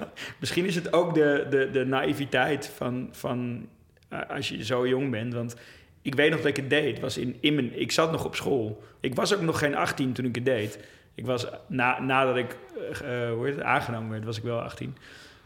[0.40, 3.68] Misschien is het ook de, de, de naïviteit van, van
[4.12, 5.34] uh, als je zo jong bent.
[5.34, 5.56] Want
[6.02, 7.00] ik weet nog dat ik het deed.
[7.00, 8.82] Was in, in mijn, ik zat nog op school.
[9.00, 10.78] Ik was ook nog geen 18 toen ik het deed.
[11.14, 12.56] Ik was, na, nadat ik
[13.02, 14.96] uh, hoe heet het, aangenomen werd, was ik wel 18.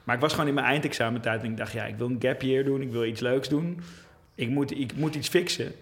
[0.05, 2.43] Maar ik was gewoon in mijn eindexamentijd en ik dacht, ja, ik wil een gap
[2.43, 3.81] year doen, ik wil iets leuks doen.
[4.35, 5.73] Ik moet, ik moet iets fixen.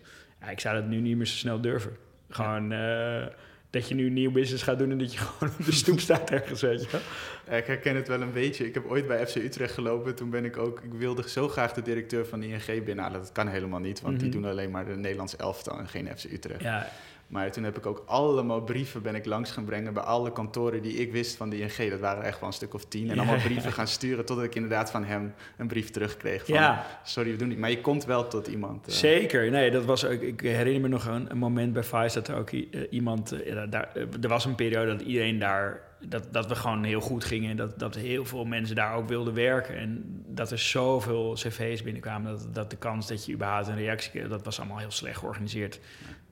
[0.40, 1.96] Ja, ik zou dat nu niet meer zo snel durven.
[2.28, 3.26] Gewoon uh,
[3.70, 6.00] dat je nu een nieuw business gaat doen en dat je gewoon op de stoep
[6.00, 7.00] staat ergens, weet je
[7.48, 8.66] ja, Ik herken het wel een beetje.
[8.66, 10.14] Ik heb ooit bij FC Utrecht gelopen.
[10.14, 13.20] Toen ben ik ook, ik wilde zo graag de directeur van de ING binnenhalen.
[13.20, 14.30] Dat kan helemaal niet, want mm -hmm.
[14.30, 16.62] die doen alleen maar de Nederlandse elftal en geen FC Utrecht.
[16.62, 16.88] Ja,
[17.26, 20.82] maar toen heb ik ook allemaal brieven ben ik langs gaan brengen bij alle kantoren
[20.82, 21.90] die ik wist van de ING.
[21.90, 23.10] Dat waren echt wel een stuk of tien.
[23.10, 26.54] En allemaal brieven gaan sturen totdat ik inderdaad van hem een brief terugkreeg van...
[26.54, 26.87] Ja.
[27.04, 27.58] Sorry, we doen niet.
[27.58, 28.88] Maar je komt wel tot iemand.
[28.88, 28.94] Uh...
[28.94, 29.50] Zeker.
[29.50, 30.20] Nee, dat was ook...
[30.20, 33.32] Ik herinner me nog een, een moment bij Vice dat er ook uh, iemand...
[33.32, 33.90] Uh, daar,
[34.22, 35.92] er was een periode dat iedereen daar...
[36.08, 37.50] Dat, dat we gewoon heel goed gingen.
[37.50, 39.76] En dat, dat heel veel mensen daar ook wilden werken.
[39.76, 42.32] En dat er zoveel cv's binnenkwamen.
[42.32, 44.28] Dat, dat de kans dat je überhaupt een reactie kreeg...
[44.28, 45.80] Dat was allemaal heel slecht georganiseerd.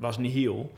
[0.02, 0.72] Was niet heel.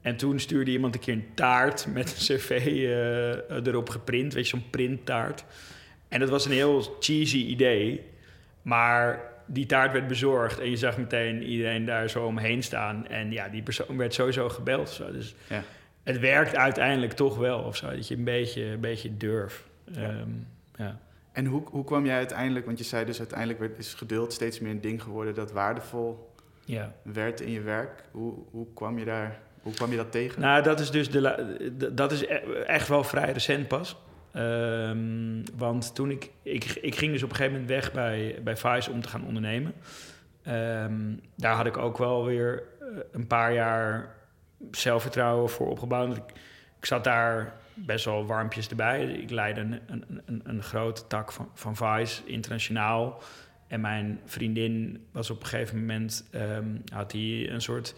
[0.00, 4.48] En toen stuurde iemand een keer een taart met een cv uh, erop geprint, weet
[4.48, 5.44] je, zo'n printtaart.
[6.08, 8.02] En dat was een heel cheesy idee,
[8.62, 13.06] maar die taart werd bezorgd en je zag meteen iedereen daar zo omheen staan.
[13.06, 14.88] En ja, die persoon werd sowieso gebeld.
[14.88, 15.12] Zo.
[15.12, 15.62] Dus ja.
[16.02, 19.62] het werkt uiteindelijk toch wel of zo, dat je een beetje, een beetje durft.
[19.84, 20.10] Ja.
[20.10, 21.00] Um, ja.
[21.32, 24.60] En hoe, hoe kwam jij uiteindelijk, want je zei dus uiteindelijk werd, is geduld steeds
[24.60, 26.25] meer een ding geworden dat waardevol
[26.66, 26.92] ja.
[27.02, 28.02] werd in je werk.
[28.10, 30.40] Hoe, hoe kwam je daar hoe kwam je dat tegen?
[30.40, 32.26] Nou, dat is dus de, dat is e-,
[32.66, 33.96] echt wel vrij recent pas.
[34.36, 38.56] Um, want toen ik, ik, ik ging dus op een gegeven moment weg bij, bij
[38.56, 39.74] Vice om te gaan ondernemen.
[40.48, 44.14] Um, daar had ik ook wel weer eh, een paar jaar
[44.70, 46.16] zelfvertrouwen voor opgebouwd.
[46.16, 46.32] Ik,
[46.78, 49.04] ik zat daar best wel warmpjes erbij.
[49.04, 53.22] Ik leidde een, een, een, een grote tak van, van Vice, internationaal.
[53.66, 56.28] En mijn vriendin was op een gegeven moment...
[56.34, 57.94] Um, had hij een soort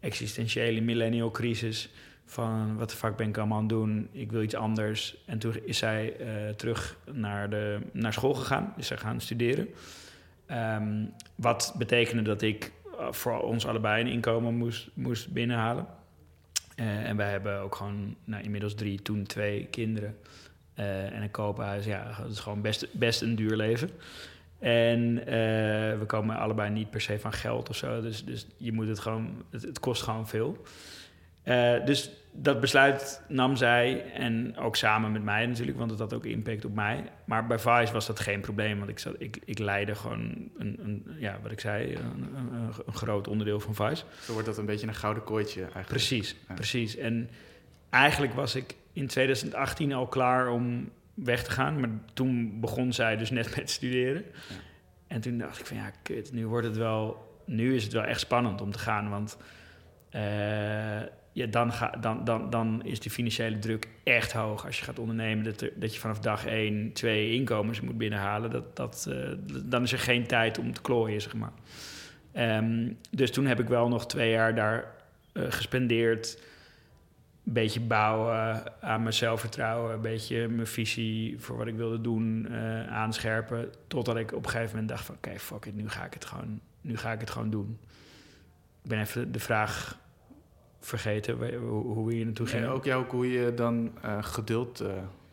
[0.00, 1.90] existentiële millennial crisis.
[2.24, 4.08] Van wat de fuck ben ik allemaal aan het doen?
[4.12, 5.16] Ik wil iets anders.
[5.26, 8.74] En toen is zij uh, terug naar, de, naar school gegaan.
[8.76, 9.68] Is zij gaan studeren.
[10.46, 15.86] Ehm, wat betekende dat ik eh, voor ons allebei een inkomen moest, moest binnenhalen.
[16.76, 20.16] Eh, en wij hebben ook gewoon nou, inmiddels drie, toen twee kinderen
[20.74, 21.84] eh, en een koophuis.
[21.84, 23.90] Ja, dat is gewoon best, best een duur leven.
[24.58, 25.14] En
[25.98, 28.00] we komen allebei niet per se van geld of zo.
[28.00, 30.64] Dus, dus je moet het gewoon, het, het kost gewoon veel.
[31.84, 36.24] dus dat besluit nam zij en ook samen met mij natuurlijk, want het had ook
[36.24, 37.04] impact op mij.
[37.24, 40.78] Maar bij Vice was dat geen probleem, want ik, zat, ik, ik leidde gewoon, een,
[40.82, 44.04] een ja, wat ik zei, een, een, een, groot onderdeel van Vice.
[44.20, 45.88] Zo wordt dat een beetje een gouden kooitje eigenlijk.
[45.88, 46.96] Precies, precies.
[46.96, 47.30] En
[47.90, 53.16] eigenlijk was ik in 2018 al klaar om weg te gaan, maar toen begon zij
[53.16, 54.24] dus net met studeren.
[54.24, 54.54] Ja.
[55.06, 58.04] En toen dacht ik van ja, kut, nu wordt het wel, nu is het wel
[58.04, 59.36] echt spannend om te gaan, want...
[60.14, 61.02] Uh,
[61.32, 64.66] ja, dan, ga, dan, dan, dan is die financiële druk echt hoog.
[64.66, 68.50] Als je gaat ondernemen, dat, dat je vanaf dag één twee inkomens moet binnenhalen.
[68.50, 69.28] Dat, dat, uh,
[69.64, 71.52] dan is er geen tijd om te klooien, zeg maar.
[72.34, 74.92] Um, dus toen heb ik wel nog twee jaar daar
[75.32, 76.42] uh, gespendeerd.
[77.46, 79.94] Een beetje bouwen aan mijn zelfvertrouwen.
[79.94, 83.72] Een beetje mijn visie voor wat ik wilde doen uh, aanscherpen.
[83.86, 85.14] Totdat ik op een gegeven moment dacht van...
[85.14, 87.78] oké, okay, fuck it, nu ga ik het gewoon, nu ga ik het gewoon doen.
[88.82, 89.98] Ik ben even de vraag
[90.80, 92.62] vergeten hoe, hoe je naartoe ging.
[92.62, 94.88] En ook jou, hoe je dan uh, geduld uh,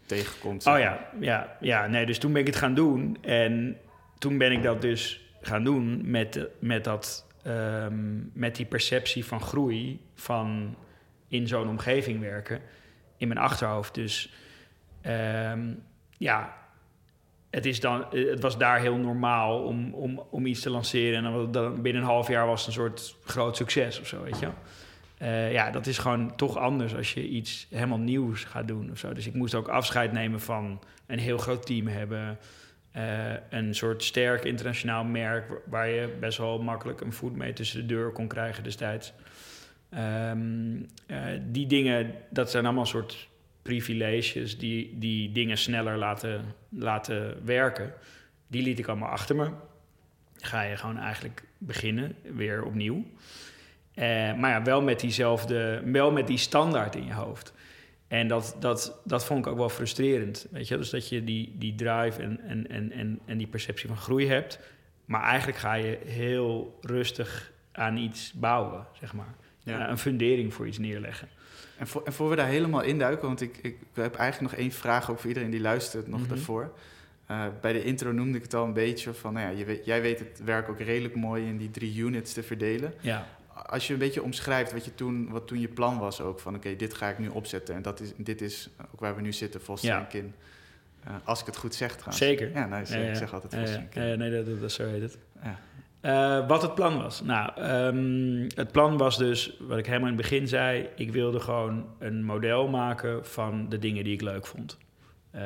[0.05, 0.67] tegenkomt.
[0.67, 1.87] Oh ja, ja, ja.
[1.87, 3.17] Nee, dus toen ben ik het gaan doen.
[3.21, 3.77] En
[4.17, 9.41] toen ben ik dat dus gaan doen met, met, dat, um, met die perceptie van
[9.41, 10.75] groei, van
[11.33, 12.61] in zo'n omgeving werken,
[13.17, 13.93] in mijn achterhoofd.
[13.93, 14.33] Dus
[15.05, 15.83] um,
[16.17, 16.57] ja,
[17.49, 21.25] het, is dan, het was daar heel normaal om, om, om iets te lanceren.
[21.25, 24.39] En dan, binnen een half jaar was het een soort groot succes of zo, weet
[24.39, 24.47] je
[25.23, 28.97] uh, ja, dat is gewoon toch anders als je iets helemaal nieuws gaat doen of
[28.97, 29.13] zo.
[29.13, 32.37] Dus ik moest ook afscheid nemen van een heel groot team hebben.
[32.97, 33.03] Uh,
[33.49, 37.85] een soort sterk internationaal merk waar je best wel makkelijk een voet mee tussen de
[37.85, 39.13] deur kon krijgen destijds.
[39.97, 41.17] Um, uh,
[41.51, 43.29] die dingen, dat zijn allemaal soort
[43.61, 47.93] privileges die, die dingen sneller laten, laten werken.
[48.47, 49.49] Die liet ik allemaal achter me.
[50.37, 52.95] Ga je gewoon eigenlijk beginnen, weer opnieuw.
[52.95, 57.53] Uh, maar ja, wel met diezelfde, wel met die standaard in je hoofd.
[58.07, 60.47] En dat, dat, dat vond ik ook wel frustrerend.
[60.51, 60.77] Weet je?
[60.77, 64.27] Dus dat je die, die drive en, en, en, en, en die perceptie van groei
[64.27, 64.59] hebt.
[65.05, 69.35] Maar eigenlijk ga je heel rustig aan iets bouwen, zeg maar.
[69.63, 69.89] Ja.
[69.89, 71.27] een fundering voor iets neerleggen.
[71.77, 74.71] En voor, en voor we daar helemaal induiken, want ik, ik heb eigenlijk nog één
[74.71, 76.35] vraag ook voor iedereen die luistert nog mm -hmm.
[76.35, 76.73] daarvoor.
[77.31, 79.85] Uh, bij de intro noemde ik het al een beetje van, nou ja, je weet,
[79.85, 82.93] jij weet het werk ook redelijk mooi in die drie units te verdelen.
[82.99, 86.39] Ja als je een beetje omschrijft wat, je toen, wat toen je plan was ook
[86.39, 89.21] van oké, dit ga ik nu opzetten en dat is, dit is ook waar we
[89.21, 89.99] nu zitten, Foster ja.
[89.99, 90.33] en Kin.
[91.07, 92.17] Uh, als ik het goed zeg trouwens.
[92.17, 92.51] Zeker.
[92.51, 94.17] Ja, nou, ik, ja, zeg altijd Foster en Kin.
[94.17, 95.17] nee, dat, dat, zo heet het.
[96.05, 97.21] Uh, wat het plan was?
[97.21, 101.39] Nou, um, het plan was dus, wat ik helemaal in het begin zei, ik wilde
[101.39, 104.77] gewoon een model maken van de dingen die ik leuk vond.
[105.35, 105.41] Uh,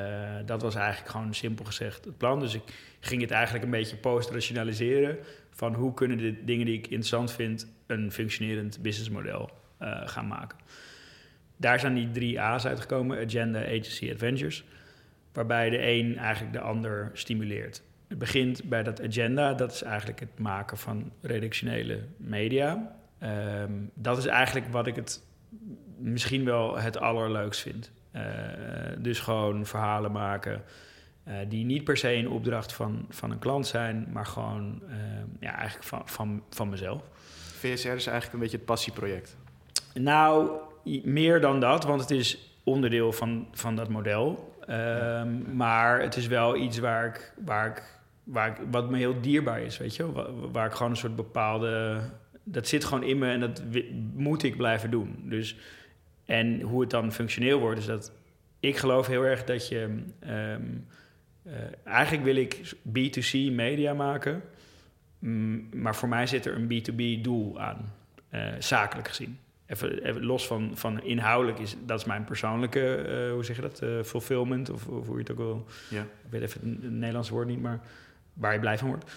[0.45, 2.39] dat was eigenlijk gewoon simpel gezegd het plan.
[2.39, 2.63] Dus ik
[2.99, 5.17] ging het eigenlijk een beetje post-rationaliseren
[5.51, 9.49] van hoe kunnen de dingen die ik interessant vind een functionerend businessmodel
[9.81, 10.57] uh, gaan maken.
[11.57, 14.63] Daar zijn die drie A's uitgekomen: Agenda, Agency, Adventures.
[15.33, 17.83] Waarbij de een eigenlijk de ander stimuleert.
[18.07, 22.95] Het begint bij dat agenda, dat is eigenlijk het maken van redactionele media.
[23.23, 25.23] Um, dat is eigenlijk wat ik het
[25.97, 27.91] misschien wel het allerleukst vind.
[28.15, 28.21] Uh,
[28.97, 30.63] dus gewoon verhalen maken
[31.27, 34.95] uh, die niet per se in opdracht van, van een klant zijn, maar gewoon uh,
[35.39, 37.01] ja, eigenlijk van, van, van mezelf.
[37.57, 39.37] VSR is eigenlijk een beetje het passieproject.
[39.93, 40.49] Nou,
[41.03, 44.55] meer dan dat, want het is onderdeel van, van dat model.
[44.69, 47.83] Um, maar het is wel iets waar ik, waar ik,
[48.27, 51.15] waar ik, wat me heel dierbaar is, weet je waar, waar ik gewoon een soort
[51.15, 51.99] bepaalde...
[52.43, 53.63] Dat zit gewoon in me en dat
[54.13, 55.15] moet ik blijven doen.
[55.23, 55.57] Dus,
[56.25, 58.11] en hoe het dan functioneel wordt, is dat...
[58.59, 60.03] Ik geloof heel erg dat je...
[60.27, 60.87] Um,
[61.43, 64.41] uh, eigenlijk wil ik B2C media maken...
[65.19, 67.93] Mm, maar voor mij zit er een B2B doel aan,
[68.31, 69.39] uh, zakelijk gezien.
[69.65, 73.61] Even, even, los van, van inhoudelijk is dat is mijn persoonlijke, uh, hoe zeg je
[73.61, 75.65] dat, uh, fulfillment of, of, hoe je het ook wil.
[75.89, 76.01] Ja.
[76.01, 77.79] Ik weet even het, het Nederlandse woord niet, maar
[78.37, 79.11] waar je blij van wordt.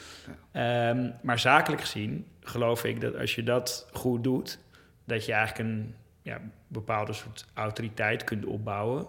[0.52, 0.90] Ja.
[0.90, 4.58] Um, maar zakelijk gezien geloof ik dat als je dat goed doet,
[5.04, 9.06] dat je eigenlijk een ja, bepaalde soort autoriteit kunt opbouwen.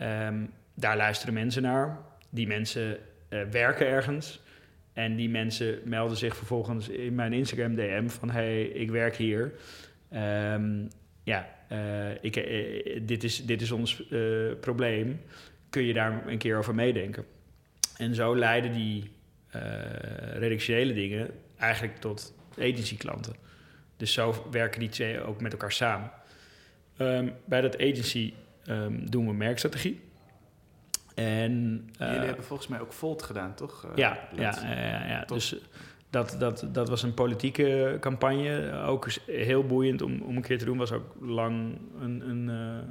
[0.00, 1.98] Um, daar luisteren mensen naar.
[2.30, 2.98] Die mensen
[3.50, 4.44] werken ergens.
[4.92, 8.30] En die mensen melden zich vervolgens in mijn Instagram DM van...
[8.30, 9.52] hey, ik werk hier.
[10.12, 10.88] Um,
[11.22, 14.02] ja, uh, ik, uh, dit, is, dit is ons
[14.60, 15.20] probleem.
[15.70, 17.24] Kun je daar een keer over meedenken?
[17.96, 19.10] En zo leiden die eh,
[20.38, 23.34] redactionele dingen eigenlijk tot agency-klanten.
[23.96, 26.10] Dus zo werken die twee ook met elkaar samen.
[26.96, 30.00] Ehm, bij dat agency ehm, doen we merkstrategie.
[31.14, 33.84] En, Jullie hebben volgens mij ook Volt gedaan, toch?
[33.84, 35.56] Uh, ja, ja, ja, ja, dus
[36.10, 38.72] dat, dat, dat was een politieke campagne.
[38.72, 40.78] Ook heel boeiend om, om een keer te doen.
[40.78, 42.48] Was ook lang een, een,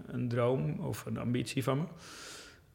[0.08, 1.84] een droom of een ambitie van me.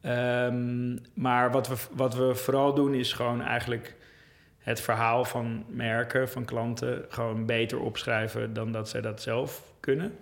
[0.05, 3.95] Um, maar wat we, wat we vooral doen is gewoon eigenlijk
[4.57, 10.13] het verhaal van merken, van klanten, gewoon beter opschrijven dan dat zij dat zelf kunnen.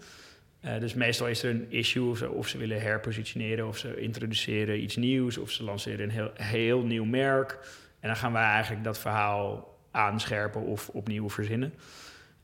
[0.66, 4.00] Uh, dus meestal is er een issue of ze, of ze, willen herpositioneren, of ze
[4.00, 7.58] introduceren iets nieuws, of ze lanceren een heel, heel nieuw merk.
[8.00, 11.74] En dan gaan wij eigenlijk dat verhaal aanscherpen of opnieuw verzinnen.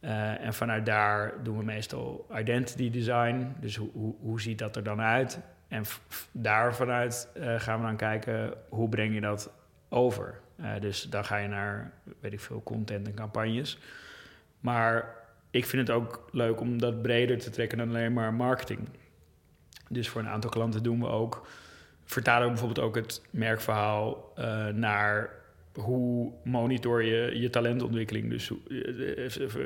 [0.01, 3.55] Uh, en vanuit daar doen we meestal identity design.
[3.59, 5.39] Dus hoe, hoe, hoe ziet dat er dan uit?
[5.67, 5.83] En
[6.31, 9.51] daar vanuit uh, gaan we dan kijken hoe breng je dat
[9.89, 10.39] over.
[10.59, 13.77] Uh, dus dan ga je naar, weet ik veel, content en campagnes.
[14.59, 15.15] Maar
[15.49, 18.89] ik vind het ook leuk om dat breder te trekken dan alleen maar marketing.
[19.89, 21.47] Dus voor een aantal klanten doen we ook,
[22.05, 25.29] vertalen we bijvoorbeeld ook het merkverhaal uh, naar
[25.73, 28.29] hoe monitor je je talentontwikkeling.
[28.29, 28.51] Dus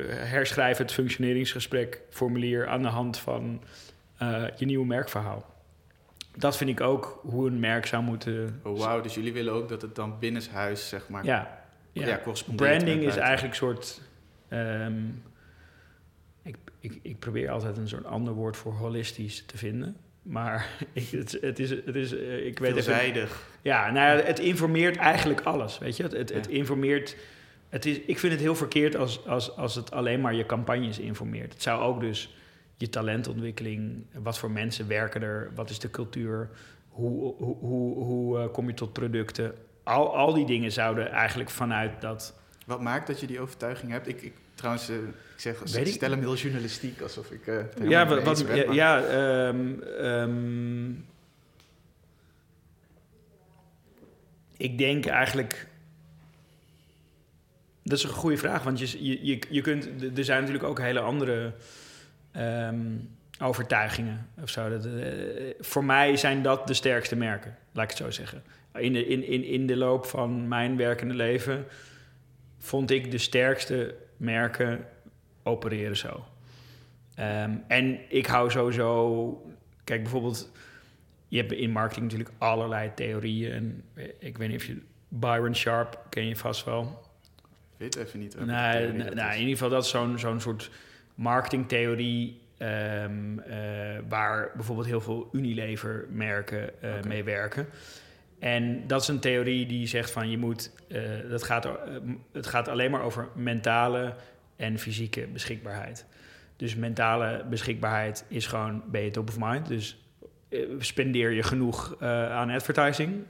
[0.10, 3.62] herschrijf het functioneringsgesprek formulier aan de hand van
[4.56, 5.59] je nieuwe merkverhaal
[6.36, 8.60] dat vind ik ook hoe een merk zou moeten...
[8.64, 11.26] Oh, wauw, dus jullie willen ook dat het dan binnenshuis, zeg maar...
[11.26, 12.08] Ja, ja.
[12.08, 12.22] ja
[12.56, 14.02] branding is eigenlijk een soort...
[14.50, 15.24] Um,
[16.44, 19.96] ik, ik, ik probeer altijd een soort ander woord voor holistisch te vinden.
[20.22, 21.70] Maar ik, het, het, is...
[21.70, 23.48] Het is uh, ik weet Veelzijdig.
[23.62, 26.04] ja, nou ja, het informeert eigenlijk alles, weet je.
[26.04, 27.16] Het, het, het informeert...
[27.70, 31.00] Het is, ik vind het heel verkeerd als, als, als het alleen maar je campagnes
[31.00, 31.54] informeert.
[31.54, 32.34] Het zou ook dus
[32.80, 34.06] je talentontwikkeling.
[34.12, 35.52] Wat voor mensen werken er?
[35.56, 36.50] Wat is de cultuur?
[36.90, 39.56] Hoe, hoe, hoe, hoe uh, kom je tot producten?
[39.84, 42.34] Al, al die dingen zouden eigenlijk vanuit dat.
[42.66, 44.08] Wat maakt dat je die overtuiging hebt?
[44.08, 45.04] Ik, ik trouwens, uh, ik
[45.36, 47.48] zeg, Weet ik stel hem heel journalistiek, alsof ik.
[47.48, 51.06] Uh, ja, wat, wat, ben, ja, ja um, um,
[54.58, 55.68] ik denk eigenlijk.
[57.84, 59.86] Dat is een goede vraag, want je, je, je, je kunt.
[60.18, 61.54] Er zijn natuurlijk ook hele andere
[62.38, 64.70] um, overtuigingen of zo.
[64.70, 65.04] Dat, uh,
[65.60, 68.44] voor mij zijn dat de sterkste merken, laat ik het zo zeggen.
[68.74, 71.66] In de, in, in, in de loop van mijn werkende leven
[72.58, 74.86] vond ik de sterkste merken
[75.44, 76.26] opereren zo.
[77.20, 79.52] Um, en ik hou sowieso...
[79.84, 80.52] Kijk, bijvoorbeeld...
[81.28, 83.52] Je hebt in marketing natuurlijk allerlei theorieën.
[83.52, 83.84] En
[84.20, 84.82] ik weet niet of je...
[85.08, 87.08] Byron Sharp ken je vast wel.
[87.78, 88.46] Weet even niet.
[88.46, 90.72] Nee, nou, in ieder geval dat is zo'n zo'n soort
[91.20, 93.56] marketingtheorie um, uh,
[94.08, 97.02] waar bijvoorbeeld heel veel Unilever-merken uh, okay.
[97.08, 97.68] mee werken.
[98.40, 101.70] En dat is een theorie die zegt van je moet, uh, dat gaat,
[102.32, 104.14] het gaat alleen maar over mentale
[104.56, 106.06] en fysieke beschikbaarheid.
[106.56, 109.68] Dus mentale beschikbaarheid is gewoon, ben je top of mind.
[109.68, 110.04] Dus
[110.80, 113.24] spendeer je genoeg aan advertising.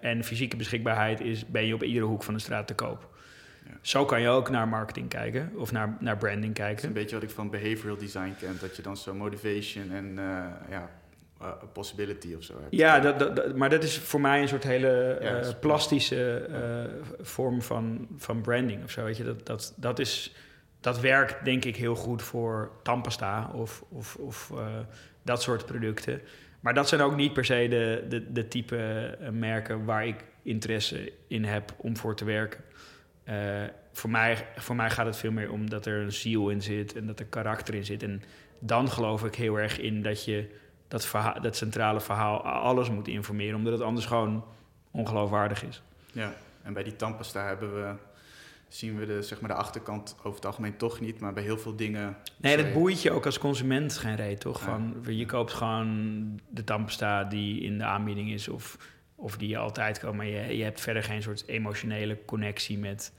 [0.00, 3.11] en fysieke beschikbaarheid is, ben je op iedere hoek van de straat te koop.
[3.80, 6.74] Zo kan je ook naar marketing kijken of naar, naar branding kijken.
[6.74, 8.56] Dat is een beetje wat ik van behavioral design ken.
[8.60, 10.90] Dat je dan zo motivation en uh, ja,
[11.42, 12.66] uh, possibility of zo hebt.
[12.70, 16.48] Ja, dat, dat, maar dat is voor mij een soort hele uh, ja, plastische
[17.20, 19.04] vorm van, van branding of zo.
[19.04, 19.24] Weet je?
[19.24, 20.34] Dat, dat, dat, is,
[20.80, 24.52] dat werkt denk ik heel goed voor tandpasta of, of, of
[25.22, 26.20] dat soort producten.
[26.60, 31.12] Maar dat zijn ook niet per se de, de, de type merken waar ik interesse
[31.26, 32.60] in heb om voor te werken.
[33.28, 36.62] Uh, voor, mij, voor mij gaat het veel meer om dat er een ziel in
[36.62, 38.02] zit en dat er karakter in zit.
[38.02, 38.22] En
[38.58, 43.08] dan geloof ik heel erg in dat je dat, verhaal, dat centrale verhaal alles moet
[43.08, 44.44] informeren, omdat het anders gewoon
[44.90, 45.82] ongeloofwaardig is.
[46.12, 47.94] Ja, en bij die tandpasta hebben we,
[48.68, 51.58] zien we de, zeg maar de achterkant over het algemeen toch niet, maar bij heel
[51.58, 52.16] veel dingen...
[52.36, 54.58] Nee, dat boeit je ook als consument geen reet, toch?
[54.58, 54.64] Ja.
[54.64, 58.76] Van, je koopt gewoon de tandpasta die in de aanbieding is of
[59.22, 63.12] of die je altijd koopt, maar je, je hebt verder geen soort emotionele connectie met,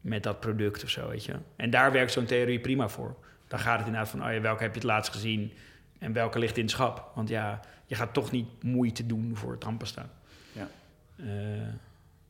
[0.00, 1.34] met dat product of zo, weet je.
[1.56, 3.16] En daar werkt zo'n theorie prima voor.
[3.46, 5.52] Dan gaat het inderdaad van, oh ja, welke heb je het laatst gezien
[5.98, 7.12] en welke ligt in het schap.
[7.14, 10.10] Want ja, je gaat toch niet moeite doen voor het tandpasta.
[10.52, 10.68] Ja.
[11.16, 11.68] Uh,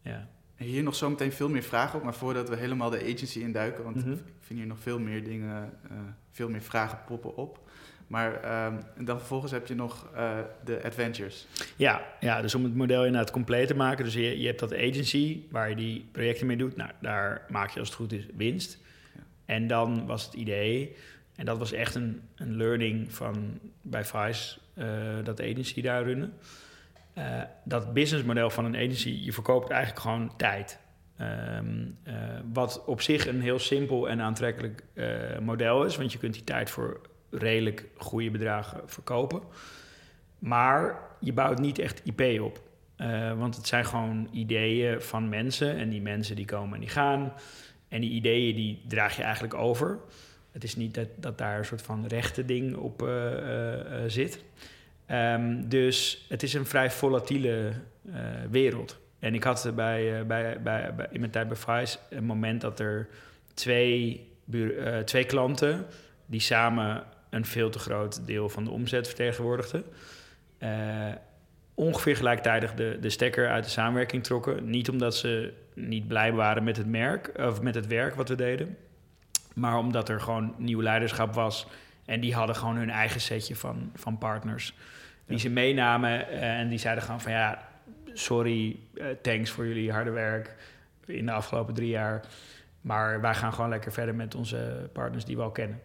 [0.03, 0.29] ja.
[0.57, 3.85] Hier nog zo meteen veel meer vragen op, maar voordat we helemaal de agency induiken,
[3.85, 4.13] want mm -hmm.
[4.13, 5.99] ik vind hier nog veel meer dingen, uh,
[6.31, 7.68] veel meer vragen poppen op.
[8.09, 11.47] Maar um, dan vervolgens heb je nog uh, de adventures.
[11.77, 14.05] Ja, ja, dus om het model inderdaad compleet te maken.
[14.05, 16.77] Dus je, je hebt dat agency waar je die projecten mee doet.
[16.77, 18.79] Nou, daar maak je als het goed is winst.
[19.15, 19.21] Ja.
[19.45, 20.97] En dan was het idee,
[21.37, 24.85] en dat was echt een, een learning van bij Vice, uh,
[25.25, 26.33] dat agency daar runnen.
[27.19, 30.79] Uh, dat businessmodel van een agency, je verkoopt eigenlijk gewoon tijd.
[31.19, 32.15] Ehm, eh,
[32.53, 36.45] wat op zich een heel simpel en aantrekkelijk eh, model is, want je kunt die
[36.45, 39.43] tijd voor redelijk goede bedragen verkopen.
[40.39, 42.63] Maar je bouwt niet echt IP op.
[42.97, 46.89] Eh, want het zijn gewoon ideeën van mensen en die mensen die komen en die
[46.89, 47.33] gaan.
[47.89, 49.99] En die ideeën die draag je eigenlijk over.
[50.53, 53.11] Het is niet dat, dat daar een soort van rechte ding op
[54.07, 54.45] zit.
[55.11, 57.73] Um, dus het is een vrij volatiele
[58.51, 58.99] wereld.
[59.19, 62.81] En ik had bij, bij, bij, bij, in mijn tijd bij Vice een moment dat
[62.81, 63.09] er
[63.55, 64.29] twee,
[65.05, 65.87] twee klanten
[66.27, 69.85] die samen een veel te groot deel van de omzet vertegenwoordigden.
[70.59, 70.69] Uh,
[71.75, 74.71] ongeveer gelijktijdig de, de stekker uit de samenwerking trokken.
[74.71, 78.35] Niet omdat ze niet blij waren met het merk of met het werk wat we
[78.35, 78.77] deden,
[79.55, 81.67] maar omdat er gewoon nieuw leiderschap was.
[82.05, 84.75] En die hadden gewoon hun eigen setje van, van partners.
[85.27, 87.69] Die ze meenamen en die zeiden gewoon van ja,
[88.13, 90.55] sorry, uh, thanks voor jullie harde werk
[91.07, 92.25] in de afgelopen drie jaar.
[92.81, 95.81] Maar wij gaan gewoon lekker verder met onze partners die we al kennen.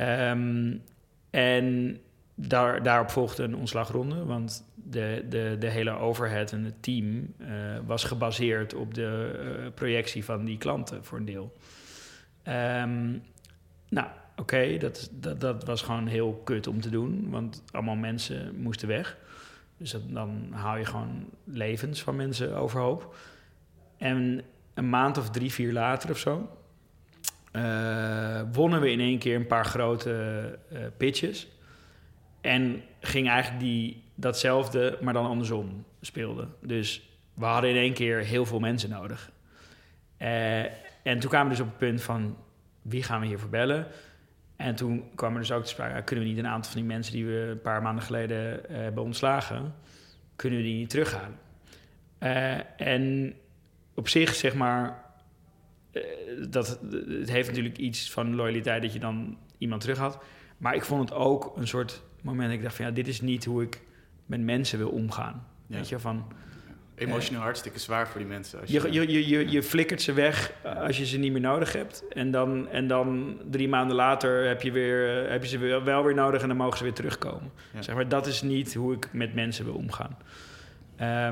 [0.00, 0.82] Um,
[1.30, 1.98] en
[2.34, 7.48] daar, daarop volgde een ontslagronde, want de, de, de hele overhead en het team uh,
[7.86, 11.56] was gebaseerd op de uh, projectie van die klanten voor een deel.
[12.48, 13.22] Um,
[13.88, 18.56] nou, oké, dat, dat, dat was gewoon heel kut om te doen, want allemaal mensen
[18.56, 19.16] moesten weg.
[19.76, 23.16] Dus dan haal je gewoon levens van mensen overhoop.
[23.96, 24.42] En
[24.74, 26.50] een maand of drie, vier later of zo...
[27.56, 31.48] Uh, wonnen we in één keer een paar grote uh, pitches.
[32.40, 36.48] En ging eigenlijk die, datzelfde, maar dan andersom speelde.
[36.60, 39.30] Dus we hadden in één keer heel veel mensen nodig.
[40.18, 40.58] Uh,
[41.02, 42.36] en toen kwamen we dus op het punt van...
[42.82, 43.86] wie gaan we hiervoor bellen?
[44.56, 46.90] En toen kwam er dus ook te sprake, kunnen we niet een aantal van die
[46.90, 49.74] mensen die we een paar maanden geleden hebben ontslagen,
[50.36, 51.38] kunnen we die niet terughalen?
[52.76, 53.34] En
[53.94, 55.04] op zich, zeg maar,
[56.48, 60.18] dat, het heeft natuurlijk iets van loyaliteit dat je dan iemand terug had.
[60.58, 63.20] Maar ik vond het ook een soort moment dat ik dacht van ja, dit is
[63.20, 63.80] niet hoe ik
[64.26, 65.46] met mensen wil omgaan.
[65.66, 65.76] Ja.
[65.76, 66.26] Weet je, van
[66.96, 68.60] Emotioneel hartstikke zwaar voor die mensen.
[68.60, 71.72] Als je, je, je, je, je flikkert ze weg als je ze niet meer nodig
[71.72, 72.04] hebt.
[72.08, 76.14] En dan, en dan drie maanden later heb je, weer, heb je ze wel weer
[76.14, 77.52] nodig en dan mogen ze weer terugkomen.
[77.78, 80.16] Zeg maar, dat is niet hoe ik met mensen wil omgaan.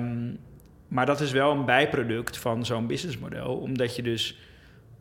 [0.03, 0.39] Um,
[0.89, 3.57] maar dat is wel een bijproduct van zo'n businessmodel.
[3.57, 4.39] Omdat je dus...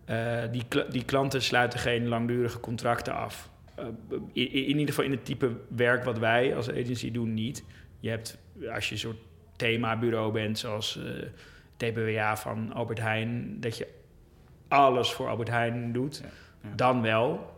[0.09, 3.49] Uh, die, die klanten sluiten geen langdurige contracten af.
[3.79, 3.85] Uh,
[4.33, 7.63] in, in ieder geval in het type werk wat wij als agency doen niet.
[7.99, 8.37] Je hebt,
[8.73, 9.17] als je soort
[9.55, 11.29] themabureau bent, zoals uh, eh,
[11.77, 13.87] TBWA van Albert Heijn, dat je
[14.67, 16.29] alles voor Albert Heijn doet, ja,
[16.69, 16.75] ja.
[16.75, 17.51] dan wel.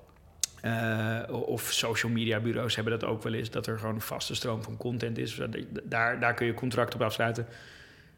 [1.30, 4.64] Of social media bureaus hebben dat ook wel eens, dat er gewoon een vaste stroom
[4.64, 5.42] van content is.
[5.84, 7.48] Daar, daar kun je contract op afsluiten.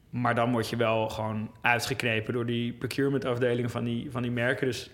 [0.09, 4.31] Maar dan word je wel gewoon uitgeknepen door die procurement afdelingen van die, van die
[4.31, 4.67] merken.
[4.67, 4.91] Dus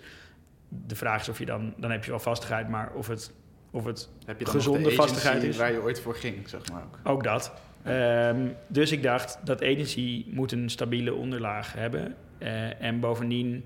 [0.68, 3.32] de vraag is of je dan, dan heb je wel vastigheid, maar of het,
[3.70, 5.56] of het heb je dan gezonde vastigheid is.
[5.56, 6.98] Waar je ooit voor ging, zeg maar ook.
[7.02, 7.52] Ook dat.
[7.86, 12.14] Um, dus ik dacht, dat agency moet een stabiele onderlaag hebben.
[12.38, 13.64] Uh, en bovendien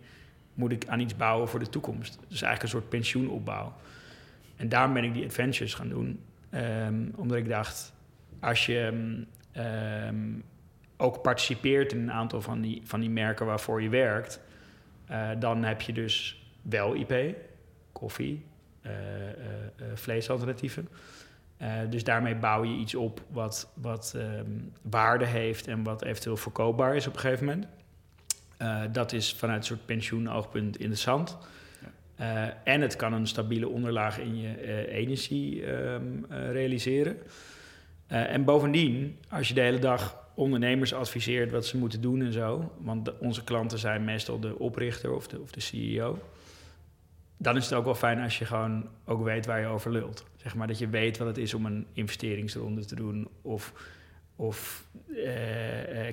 [0.55, 2.19] moet ik aan iets bouwen voor de toekomst.
[2.29, 3.73] Dus eigenlijk een soort pensioenopbouw.
[4.57, 6.21] En daarom ben ik die adventures gaan doen.
[6.55, 7.93] Um, omdat ik dacht,
[8.41, 8.87] als je
[9.57, 10.43] um,
[10.99, 14.41] ook participeert in een aantal van die, van die merken waarvoor je werkt...
[15.11, 17.37] Uh, dan heb je dus wel IP,
[17.93, 18.45] koffie,
[18.83, 18.93] uh,
[19.95, 20.89] vleesalternatieven...
[21.89, 26.97] Dus daarmee bouw je iets op wat, wat um, waarde heeft en wat eventueel verkoopbaar
[26.97, 27.67] is op een gegeven moment.
[28.95, 31.39] Dat is vanuit een soort pensioenoogpunt interessant.
[32.17, 32.47] Ja.
[32.47, 37.17] Uh, en het kan een stabiele onderlaag in je energie um, realiseren.
[38.07, 42.73] en bovendien, als je de hele dag ondernemers adviseert wat ze moeten doen en zo,
[42.79, 46.19] want onze klanten zijn meestal de oprichter of de, of de CEO
[47.39, 50.25] dan is het ook wel fijn als je gewoon ook weet waar je over lult.
[50.37, 53.73] Zeg maar dat je weet wat het is om een investeringsronde te doen of,
[54.37, 55.31] of uh,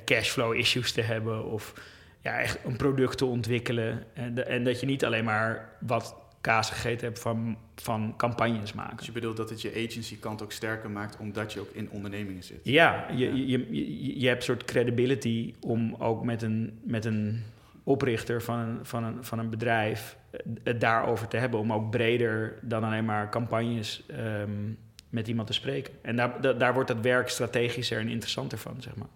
[0.06, 1.74] cashflow issues te hebben of
[2.22, 4.04] ja, echt een product te ontwikkelen.
[4.14, 6.16] En, de, en dat je niet alleen maar wat
[6.46, 8.98] kaas gegeten hebt van, van campagnes maken.
[8.98, 11.90] Dus je bedoelt dat het je agency kant ook sterker maakt omdat je ook in
[11.90, 12.60] ondernemingen zit?
[12.64, 17.44] Ja, je, je, je, je hebt een soort credibility om ook met een, met een
[17.84, 20.18] oprichter van een, van een, van een bedrijf
[20.64, 21.60] het daarover te hebben.
[21.60, 24.78] Om ook breder dan alleen maar campagnes um,
[25.10, 25.94] met iemand te spreken.
[26.02, 29.10] En daar, daar wordt het werk strategischer en interessanter van, zeg maar.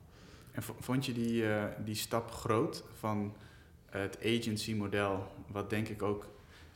[0.52, 3.34] En vond je die, uh, die stap groot van
[3.90, 6.28] het agency-model, wat denk ik ook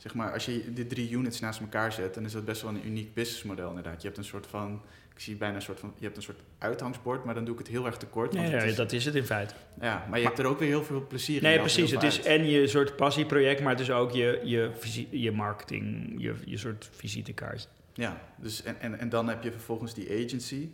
[0.04, 2.70] zeg maar, als je de drie units naast elkaar zet, dan is dat best wel
[2.70, 4.00] een uniek businessmodel inderdaad.
[4.02, 4.82] Je hebt een soort van,
[5.14, 7.58] ik zie bijna een soort van, je hebt een soort uithangsbord, maar dan doe ik
[7.58, 8.32] het heel erg tekort.
[8.32, 9.54] Nee, ja, is- dat is het in feite.
[9.80, 11.42] ja, maar je hebt er ook weer heel veel plezier in.
[11.42, 11.90] Nee, precies.
[11.90, 12.26] Het is uit.
[12.26, 14.70] en je soort passieproject, maar het is ook je, je,
[15.10, 17.68] je marketing, je, je soort visitekaart.
[17.94, 20.68] Ja, dus en, en, en dan heb je vervolgens die agency.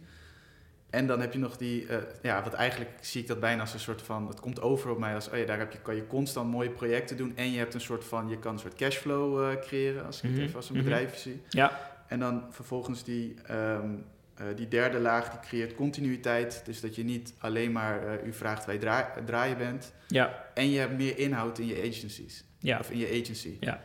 [0.91, 3.73] En dan heb je nog die, eh, ja, wat eigenlijk zie ik dat bijna als
[3.73, 5.95] een soort van, het komt over op mij als, oh ja, daar heb je, kan
[5.97, 8.75] je constant mooie projecten doen en je hebt een soort van, je kan een soort
[8.75, 10.85] cashflow eh, creëren, als ik het Mhm, even als een mhm.
[10.85, 11.43] bedrijf zie.
[11.49, 13.89] Ja, En dan vervolgens die, ehm,
[14.35, 16.63] eh, die derde laag, die creëert continuïteit.
[16.65, 19.93] Dus dat je niet alleen maar u vraagt wij draa- draaien bent.
[20.09, 22.45] ja, En je hebt meer inhoud in je agencies.
[22.59, 22.79] ja.
[22.79, 23.57] Of in je agency.
[23.61, 23.83] Ja.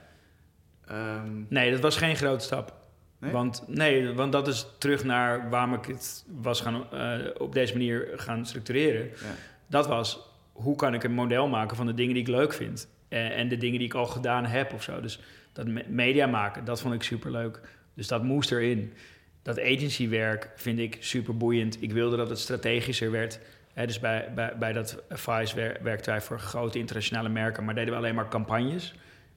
[0.87, 2.83] Ehm, Nee, dat was geen grote stap.
[3.25, 3.33] Nee?
[3.33, 7.73] Want, nee, want dat is terug naar waarom ik het was gaan, eh, op deze
[7.73, 9.05] manier gaan structureren.
[9.05, 9.33] ja.
[9.67, 10.19] Dat was,
[10.51, 12.87] hoe kan ik een model maken van de dingen die ik leuk vind?
[13.07, 15.01] Eh, en de dingen die ik al gedaan heb of zo.
[15.01, 15.19] Dus
[15.53, 17.59] dat me- media maken, dat vond ik superleuk.
[17.93, 18.93] Dus dat moest erin.
[19.41, 21.81] Dat agencywerk vind ik super boeiend.
[21.81, 23.39] Ik wilde dat het strategischer werd.
[23.85, 27.91] Dus bij, bij, bij dat Vice wer- werkten wij voor grote internationale merken, maar deden
[27.93, 28.93] we alleen maar campagnes.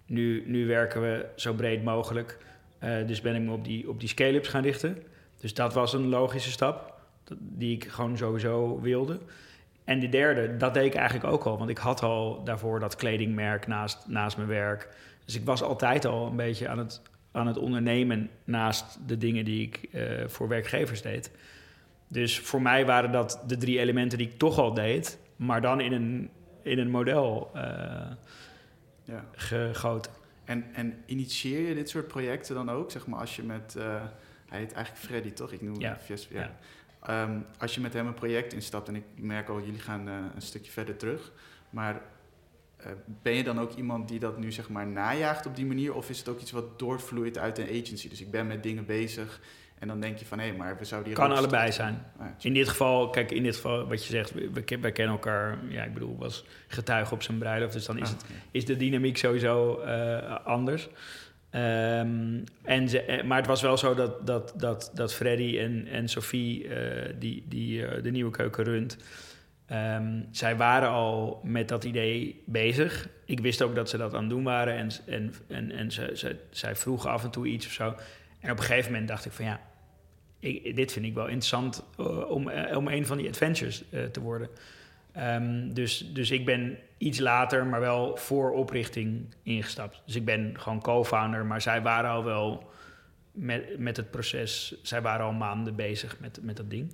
[0.06, 2.38] Nu, nu werken we zo breed mogelijk.
[2.78, 5.02] Eh, dus ben ik me op die, op die scale-ups gaan richten.
[5.40, 6.94] Dus dat was een logische stap,
[7.38, 9.18] die ik gewoon sowieso wilde.
[9.84, 11.58] En de derde, dat deed ik eigenlijk ook al.
[11.58, 14.88] Want ik had al daarvoor dat kledingmerk naast, naast mijn werk.
[15.24, 17.02] Dus ik was altijd al een beetje aan het,
[17.32, 21.30] aan het ondernemen naast de dingen die ik eh, voor werkgevers deed.
[22.08, 25.80] Dus voor mij waren dat de drie elementen die ik toch al deed, maar dan
[25.80, 26.30] in een,
[26.62, 27.62] in een model eh,
[29.04, 29.24] ja.
[29.32, 30.12] gegoten.
[30.48, 32.90] En, en initieer je dit soort projecten dan ook?
[32.90, 34.02] Zeg maar als je met, eh,
[34.46, 35.52] hij heet eigenlijk Freddy toch?
[35.52, 35.98] Ik noem Ja.
[36.06, 36.16] hem.
[36.30, 36.58] Ja.
[37.02, 40.14] Ehm, als je met hem een project instapt, en ik merk al, jullie gaan eh,
[40.34, 41.32] een stukje verder terug.
[41.70, 42.02] Maar
[42.76, 42.90] eh,
[43.22, 45.94] ben je dan ook iemand die dat nu zeg maar najaagt op die manier?
[45.94, 48.08] Of is het ook iets wat doorvloeit uit een agency?
[48.08, 49.40] Dus ik ben met dingen bezig
[49.78, 52.02] en dan denk je van hé, maar we zouden hier Kan allebei zijn.
[52.18, 54.50] Ja, In dit geval, kijk, in dit geval wat je zegt, we,
[54.80, 58.16] wij kennen elkaar, ja, ik bedoel, was getuige op zijn bruiloft, dus dan is, ah,
[58.16, 60.88] het, is de dynamiek sowieso eh, anders.
[61.50, 65.86] Ehm, en ze, eh, maar het was wel zo dat, dat, dat, dat Freddy en,
[65.86, 68.96] en Sophie, eh, die, die de nieuwe keuken runt,
[69.66, 73.08] ehm, zij waren al met dat idee bezig.
[73.24, 76.10] Ik wist ook dat ze dat aan het doen waren en, en, en, en ze,
[76.14, 77.94] ze, zij vroegen af en toe iets of zo.
[78.40, 79.60] En op een gegeven moment dacht ik van ja,
[80.74, 84.20] dit vind ik wel interessant eh, om, eh, om een van die adventures eh, te
[84.20, 84.48] worden.
[85.12, 90.02] Ehm, dus, dus ik ben iets later, maar wel voor oprichting ingestapt.
[90.04, 92.70] Dus ik ben gewoon co-founder, maar zij waren al wel
[93.32, 94.74] met, met het proces.
[94.82, 96.92] Zij waren al maanden bezig met, met dat ding.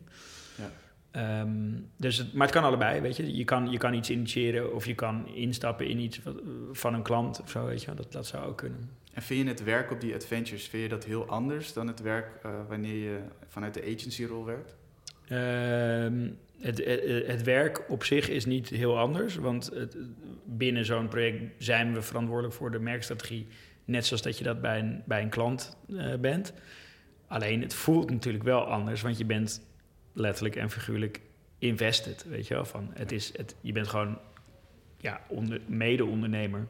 [0.56, 0.70] Ja.
[1.14, 3.36] Ehm, dus het, maar het kan allebei, weet je.
[3.36, 6.20] Je kan, je kan iets initiëren of je kan instappen in iets
[6.72, 7.94] van een klant of zo, weet je.
[7.94, 8.90] Dat, dat zou ook kunnen.
[9.12, 12.00] En vind je het werk op die adventures, vind je dat heel anders dan het
[12.00, 14.74] werk eh, wanneer je vanuit de agency-rol werkt?
[15.28, 16.28] Ehm,
[16.60, 19.96] het, het, het werk op zich is niet heel anders, want het,
[20.44, 23.46] binnen zo'n project zijn we verantwoordelijk voor de merkstrategie,
[23.84, 26.52] net zoals dat je dat bij een, bij een klant eh, bent.
[27.26, 29.62] Alleen het voelt natuurlijk wel anders, want je bent
[30.14, 31.20] letterlijk en figuurlijk
[31.58, 32.64] invested, weet je wel.
[32.64, 34.18] Van, het is, het, je bent gewoon
[34.96, 36.66] ja, onder, mede-ondernemer.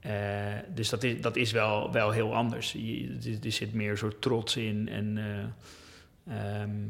[0.00, 2.74] Eh, dus dat is, dat is wel, wel heel anders.
[2.74, 6.88] Er, zit meer soort trots in en eh, ehm,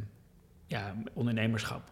[0.66, 1.83] ja, ondernemerschap.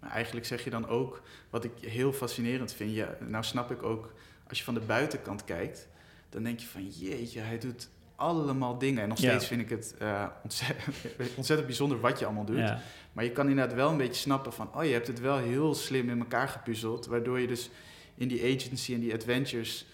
[0.00, 3.82] Maar eigenlijk zeg je dan ook, wat ik heel fascinerend vind, ja, nou snap ik
[3.82, 4.14] ook,
[4.48, 5.88] als je van de buitenkant kijkt,
[6.28, 9.02] dan denk je van jeetje, hij doet allemaal dingen.
[9.02, 9.28] En nog Ja.
[9.30, 10.96] steeds vind ik het eh, ontzettend,
[11.36, 12.58] ontzettend bijzonder wat je allemaal doet.
[12.58, 12.80] Ja.
[13.12, 15.74] Maar je kan inderdaad wel een beetje snappen van, oh je hebt het wel heel
[15.74, 17.70] slim in elkaar gepuzzeld, waardoor je dus
[18.14, 19.86] in die agency en die adventures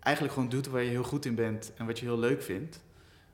[0.00, 2.80] eigenlijk gewoon doet waar je heel goed in bent en wat je heel leuk vindt.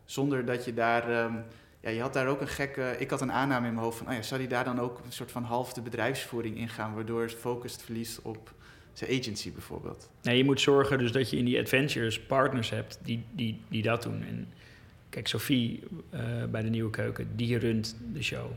[0.05, 1.35] Zonder dat je daar, ehm,
[1.81, 4.07] ja, je had daar ook een gekke, ik had een aanname in mijn hoofd van,
[4.09, 7.23] oh ja, zou die daar dan ook een soort van half de bedrijfsvoering ingaan, waardoor
[7.23, 8.55] het focus verliest op
[8.99, 10.11] zijn agency bijvoorbeeld.
[10.23, 13.83] Nee, je moet zorgen dus dat je in die adventures partners hebt die, die, die
[13.83, 14.23] dat doen.
[14.23, 14.49] En
[15.09, 16.21] kijk, Sophie eh,
[16.51, 18.51] bij de Nieuwe Keuken, die runt de show.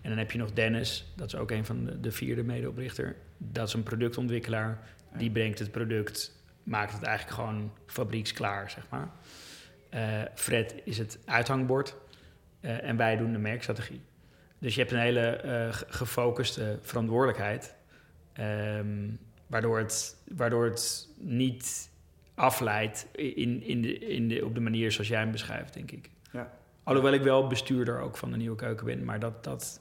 [0.00, 3.16] En dan heb je nog Dennis, dat is ook een van de, de vierde medeoprichter.
[3.38, 4.78] Dat is een productontwikkelaar.
[5.16, 9.10] Die brengt het product, maakt het eigenlijk gewoon fabrieksklaar, zeg maar.
[9.88, 11.96] Eh, Fred is het uithangbord
[12.60, 14.00] eh, en wij doen de merkstrategie.
[14.58, 15.38] Dus je hebt een hele
[15.72, 17.74] ge- gefocuste verantwoordelijkheid.
[18.32, 19.08] Ehm,
[19.48, 21.90] waardoor, het, waardoor het niet
[22.34, 26.10] afleidt in, in de, in de, op de manier zoals jij hem beschrijft, denk ik.
[26.32, 26.52] Ja.
[26.82, 29.04] Alhoewel ik wel bestuurder ook van de Nieuwe Keuken ben.
[29.04, 29.80] Maar dat, dat,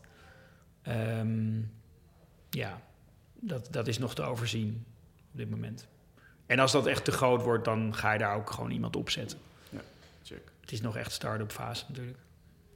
[0.82, 1.62] ehm,
[2.50, 2.82] ja,
[3.34, 4.86] dat, dat is nog te overzien
[5.32, 5.88] op dit moment.
[6.46, 9.10] En als dat echt te groot wordt, dan ga je daar ook gewoon iemand op
[9.10, 9.40] zetten.
[10.24, 10.52] Check.
[10.62, 12.18] Het is nog echt start-up fase natuurlijk.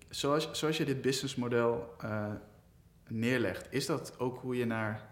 [0.09, 2.31] Zoals, zoals je dit businessmodel eh,
[3.07, 5.10] neerlegt, is dat ook hoe je naar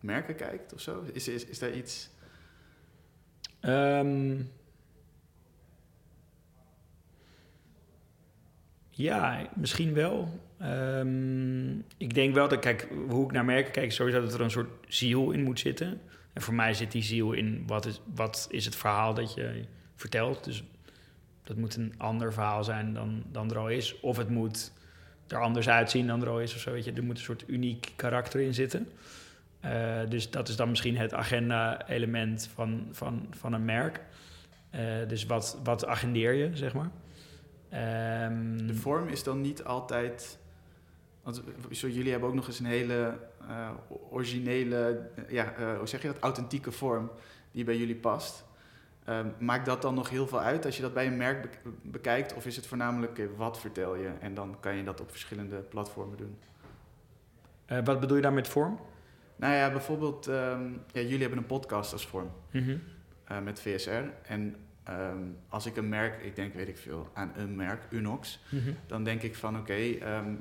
[0.00, 1.04] merken kijkt of zo?
[1.12, 2.10] Is, is, is daar iets...
[3.60, 4.42] Ehm,
[8.90, 10.40] ja, misschien wel.
[10.58, 14.40] Ehm, ik denk wel dat, kijk, hoe ik naar merken kijk, is sowieso dat er
[14.40, 16.00] een soort ziel in moet zitten.
[16.32, 19.64] En voor mij zit die ziel in wat is, wat is het verhaal dat je
[19.94, 20.44] vertelt.
[20.44, 20.64] Dus
[21.44, 24.00] dat moet een ander verhaal zijn dan, dan er al is.
[24.00, 24.72] Of het moet
[25.28, 26.72] er anders uitzien dan er al is of zo.
[26.72, 26.92] Weet je.
[26.92, 28.88] Er moet een soort uniek karakter in zitten.
[29.64, 34.00] Uh, dus dat is dan misschien het agenda-element van, van, van een merk.
[34.74, 36.90] Uh, dus wat, wat agendeer je, zeg maar.
[38.26, 40.38] Um, de vorm is dan niet altijd...
[41.22, 43.70] Want zo, jullie hebben ook nog eens een hele uh,
[44.10, 45.10] originele...
[45.28, 46.18] ja, hoe zeg je dat?
[46.18, 47.10] Authentieke vorm
[47.50, 48.44] die bij jullie past.
[49.08, 51.70] Um, maakt dat dan nog heel veel uit als je dat bij een merk be
[51.82, 52.34] bekijkt?
[52.34, 54.10] Of is het voornamelijk wat vertel je?
[54.20, 56.38] En dan kan je dat op verschillende platformen doen.
[57.84, 58.78] wat bedoel je daar met vorm?
[59.38, 62.82] Nou ja, bijvoorbeeld, um, ja, jullie hebben een podcast als vorm mm -hmm.
[63.30, 63.90] uh, met VSR.
[64.22, 64.56] En
[64.88, 68.62] um, als ik een merk, ik denk, weet ik veel, aan een merk, Unox, mm
[68.62, 68.76] -hmm.
[68.86, 70.40] dan denk ik van oké, okay, um,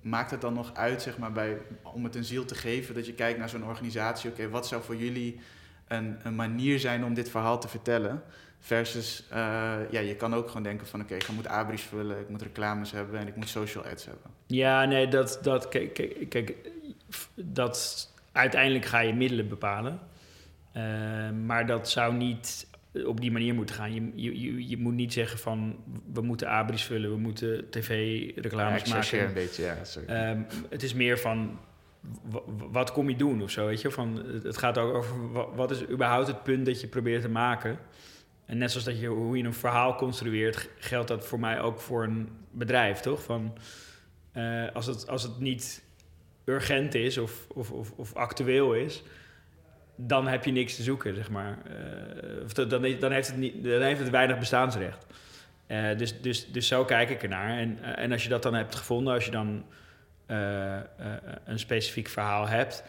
[0.00, 3.06] maakt het dan nog uit, zeg maar, bij, om het een ziel te geven, dat
[3.06, 5.40] je kijkt naar zo'n organisatie, oké, okay, wat zou voor jullie
[5.88, 8.22] een, een, manier zijn om dit verhaal te vertellen?
[8.58, 9.36] Versus, uh,
[9.90, 12.42] ja, je kan ook gewoon denken van oké, okay, ik moet abris vullen, ik moet
[12.42, 14.30] reclames hebben en ik moet social ads hebben.
[14.46, 16.54] Ja, nee, dat, dat kijk, kijk, kijk
[17.34, 20.00] dat uiteindelijk ga je middelen bepalen.
[20.76, 20.82] Uh,
[21.30, 22.66] maar dat zou niet
[23.06, 23.94] op die manier moeten gaan.
[23.94, 25.76] Je, je, je moet niet zeggen van
[26.12, 29.24] we moeten abris vullen, we moeten tv-reclames ja, maken.
[29.24, 29.84] een beetje, ja.
[29.84, 30.30] Sorry.
[30.30, 31.58] Um, het is meer van
[32.70, 33.90] wat kom je doen of zo, weet je?
[33.90, 37.78] Van, het gaat ook over wat is überhaupt het punt dat je probeert te maken.
[38.46, 41.80] En net zoals dat je, hoe je een verhaal construeert, geldt dat voor mij ook
[41.80, 43.22] voor een bedrijf, toch?
[43.22, 43.58] Van,
[44.34, 45.82] uh, als, het, als het niet
[46.44, 49.02] urgent is of, of, of, of, actueel is,
[49.96, 51.58] dan heb je niks te zoeken, zeg maar.
[52.56, 55.06] Uh, dan, dan, heeft het niet, dan heeft het weinig bestaansrecht.
[55.68, 57.58] Uh, dus, dus, dus zo kijk ik ernaar.
[57.58, 59.64] En, uh, en als je dat dan hebt gevonden, als je dan
[61.44, 62.84] een specifiek verhaal hebt,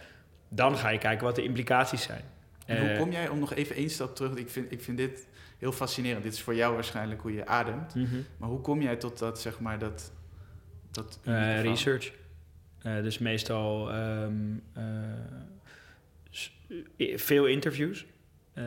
[0.50, 2.24] dan ga je kijken wat de implicaties zijn.
[2.66, 5.28] hoe kom jij, om nog even één stap terug, ik vind, ik vind dit
[5.58, 6.24] heel fascinerend.
[6.24, 7.96] Dit is voor jou waarschijnlijk hoe je ademt.
[7.96, 8.16] Mhm.
[8.38, 10.12] Maar hoe kom jij tot dat, zeg maar, dat...
[10.92, 11.20] dat
[11.62, 12.12] research.
[12.86, 14.84] Uh, dus meestal um, uh,
[17.16, 18.06] veel interviews.
[18.54, 18.64] Uh,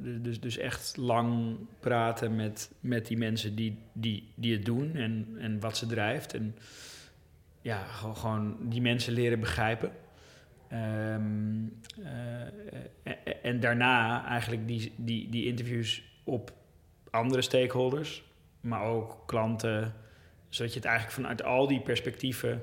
[0.00, 5.36] dus, dus echt lang praten met, met die mensen die, die, die het doen en,
[5.38, 6.34] en wat ze drijft.
[6.34, 6.56] En
[7.62, 9.90] ja, gewoon, die mensen leren begrijpen.
[10.72, 11.80] Um,
[13.42, 16.52] en daarna eigenlijk die, die, die interviews op
[17.10, 18.22] andere stakeholders,
[18.60, 19.94] maar ook klanten,
[20.48, 22.62] zodat je het eigenlijk vanuit al die perspectieven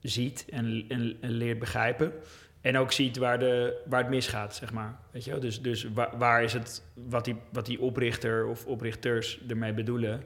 [0.00, 2.12] ziet en, en, en, leert begrijpen.
[2.60, 4.98] En ook ziet waar, de, waar het misgaat, zeg maar.
[5.10, 5.40] Weet je wel?
[5.40, 10.22] Dus, dus waar, waar, is het, wat die, wat die oprichter of oprichters ermee bedoelen,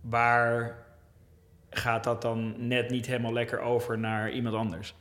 [0.00, 0.84] waar
[1.70, 4.94] gaat dat dan net niet helemaal lekker over naar iemand anders?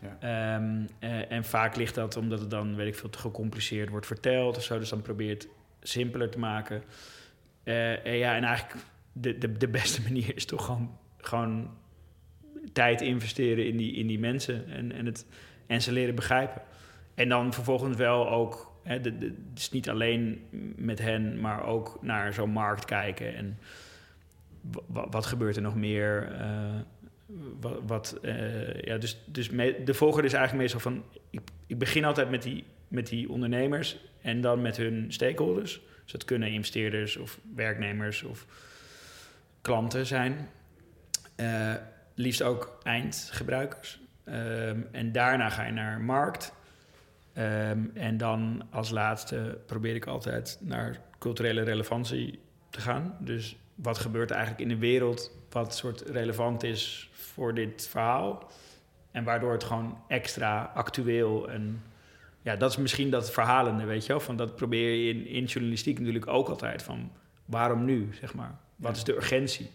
[0.00, 0.56] Ja.
[0.56, 4.06] Um, uh, en vaak ligt dat omdat het dan, weet ik veel, te gecompliceerd wordt
[4.06, 4.78] verteld of zo.
[4.78, 5.48] Dus dan probeert
[5.82, 6.82] simpeler te maken.
[7.64, 11.70] Uh, en ja, en eigenlijk de, de, de beste manier is toch gewoon, gewoon
[12.72, 15.26] tijd investeren in die, in die mensen en, en, het,
[15.66, 16.62] en ze leren begrijpen.
[17.14, 20.40] En dan vervolgens wel ook, hè, de, de, dus niet alleen
[20.76, 23.34] met hen, maar ook naar zo'n markt kijken.
[23.34, 23.58] En
[24.86, 26.32] wat gebeurt er nog meer?
[26.40, 26.80] Uh,
[27.86, 29.48] wat, uh, ja, dus, dus
[29.84, 31.04] de volgorde is eigenlijk meestal van,
[31.66, 35.80] ik, begin altijd met die, met die ondernemers en dan met hun stakeholders.
[36.02, 38.46] Dus dat kunnen investeerders of werknemers of
[39.60, 40.48] klanten zijn.
[41.36, 41.74] Uh,
[42.20, 44.00] liefst ook eindgebruikers.
[44.24, 46.52] Um, en daarna ga je naar markt.
[47.38, 52.38] Um, en dan als laatste probeer ik altijd naar culturele relevantie
[52.70, 53.16] te gaan.
[53.18, 58.50] Dus wat gebeurt eigenlijk in de wereld wat soort relevant is voor dit verhaal.
[59.10, 61.82] En waardoor het gewoon extra actueel en
[62.42, 64.20] ja, dat is misschien dat verhalende, weet je wel.
[64.20, 67.12] Van dat probeer je in, in journalistiek natuurlijk ook altijd van
[67.44, 68.58] waarom nu, zeg maar.
[68.76, 69.70] Wat is de urgentie?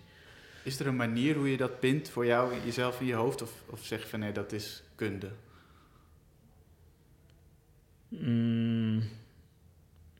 [0.65, 3.41] Is er een manier hoe je dat pint voor jou, jezelf in je hoofd?
[3.41, 5.29] Of, of zeg je van nee, dat is kunde?
[8.07, 9.03] Mm,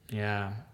[0.06, 0.68] ja.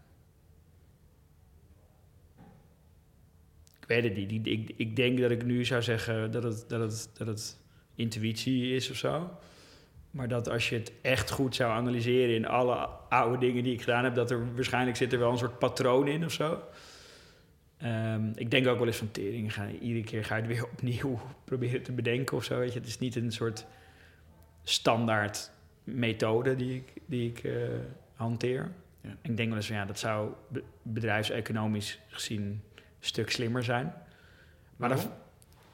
[3.79, 4.47] Ik weet het niet.
[4.47, 7.57] Ik, ik denk dat ik nu zou zeggen dat het, dat dat het
[7.95, 9.39] intuïtie is of zo.
[10.11, 12.75] Maar dat als je het echt goed zou analyseren in alle
[13.09, 16.07] oude dingen die ik gedaan heb, dat er waarschijnlijk zit er wel een soort patroon
[16.07, 16.63] in of zo.
[17.81, 20.65] Ehm, ik denk ook wel eens van tering, ga, iedere keer ga je het weer
[20.73, 22.59] opnieuw proberen te bedenken of zo.
[22.59, 22.79] Weet je.
[22.79, 23.65] Het is niet een soort
[24.63, 25.51] standaard
[25.83, 27.53] methode die ik, die ik eh,
[28.15, 28.71] hanteer.
[29.01, 29.09] Ja.
[29.21, 32.61] Ik denk wel eens van ja, dat zou be- bedrijfseconomisch gezien een
[32.99, 33.93] stuk slimmer zijn.
[34.75, 34.89] Maar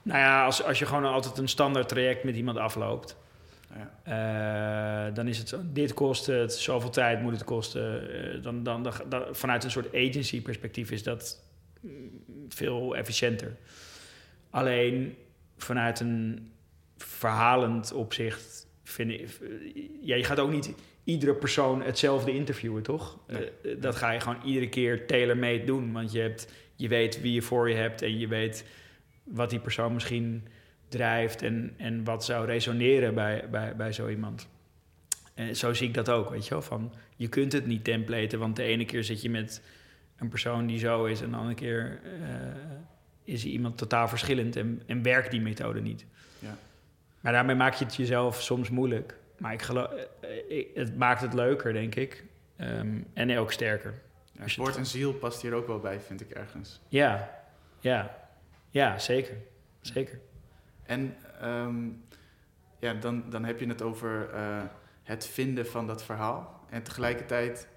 [0.02, 3.18] nou ja, als, als je gewoon altijd een standaard traject met iemand afloopt,
[4.04, 5.08] Ja.
[5.08, 8.12] eh, dan is het zo, dit kost het, zoveel tijd moet het kosten.
[8.36, 11.44] Eh, dan, dan, dan, dan- vanuit een soort agency perspectief is dat
[12.50, 13.56] veel efficiënter.
[14.50, 15.16] Alleen
[15.58, 16.52] vanuit een
[16.98, 19.40] verhalend opzicht vind ik...
[20.02, 20.74] Ja, je gaat ook niet
[21.04, 23.20] iedere persoon hetzelfde interviewen, toch?
[23.28, 23.52] Nee.
[23.64, 25.92] Eh, dat ga je gewoon iedere keer tailor-made doen.
[25.92, 28.66] Want je, hebt, je weet wie je voor je hebt en je weet
[29.24, 30.48] wat die persoon misschien
[30.90, 34.48] drijft en, en wat zou resoneren bij, bij, bij zo iemand.
[35.34, 36.62] En zo zie ik dat ook, weet je wel.
[36.62, 39.62] Van, je kunt het niet templaten, want de ene keer zit je met
[40.18, 41.22] een persoon die zo is...
[41.22, 42.12] en de andere keer eh,
[43.24, 46.06] is iemand totaal verschillend en, en werkt die methode niet.
[46.40, 46.58] Ja.
[47.22, 49.16] Maar daarmee maak je het jezelf soms moeilijk.
[49.38, 49.88] Maar ik geloof,
[50.20, 52.24] eh, ik- het maakt het leuker, denk ik.
[52.56, 53.94] Ehm, en ook sterker.
[54.32, 56.82] Ja, woord en ziel past hier ook wel bij, vind ik ergens.
[56.88, 57.42] Ja,
[57.80, 58.18] ja,
[58.70, 59.36] ja, zeker.
[59.82, 60.20] Zeker.
[60.84, 61.76] En ehm,
[62.80, 64.62] ja, dan, dan heb je het over eh,
[65.04, 66.66] het vinden van dat verhaal.
[66.70, 67.68] En tegelijkertijd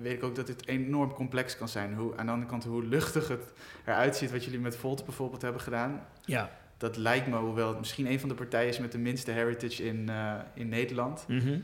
[0.00, 1.94] weet ik ook dat het enorm complex kan zijn.
[1.94, 3.52] Hoe, aan de andere kant, hoe luchtig het
[3.84, 6.06] eruit ziet, wat jullie met Volt bijvoorbeeld hebben gedaan.
[6.24, 6.50] Ja.
[6.76, 9.84] Dat lijkt me, hoewel het misschien een van de partijen is met de minste heritage
[9.84, 11.24] in, eh, in Nederland.
[11.28, 11.58] Mhm.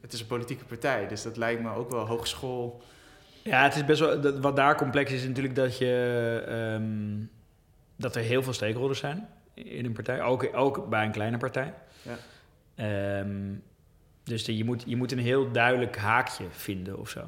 [0.00, 2.82] Het is een politieke partij, dus dat lijkt me ook wel hogeschool.
[3.42, 4.20] Ja, het is best wel.
[4.20, 6.44] dat- Wat daar complex is, is natuurlijk dat je.
[6.46, 7.24] ehm,
[7.96, 10.22] dat er heel veel stakeholders zijn in een partij.
[10.22, 11.74] Ook, ook bij een kleine partij.
[12.02, 12.16] Ja.
[12.74, 13.54] Ehm,
[14.24, 17.20] dus je, moet, je moet een heel duidelijk haakje vinden of zo.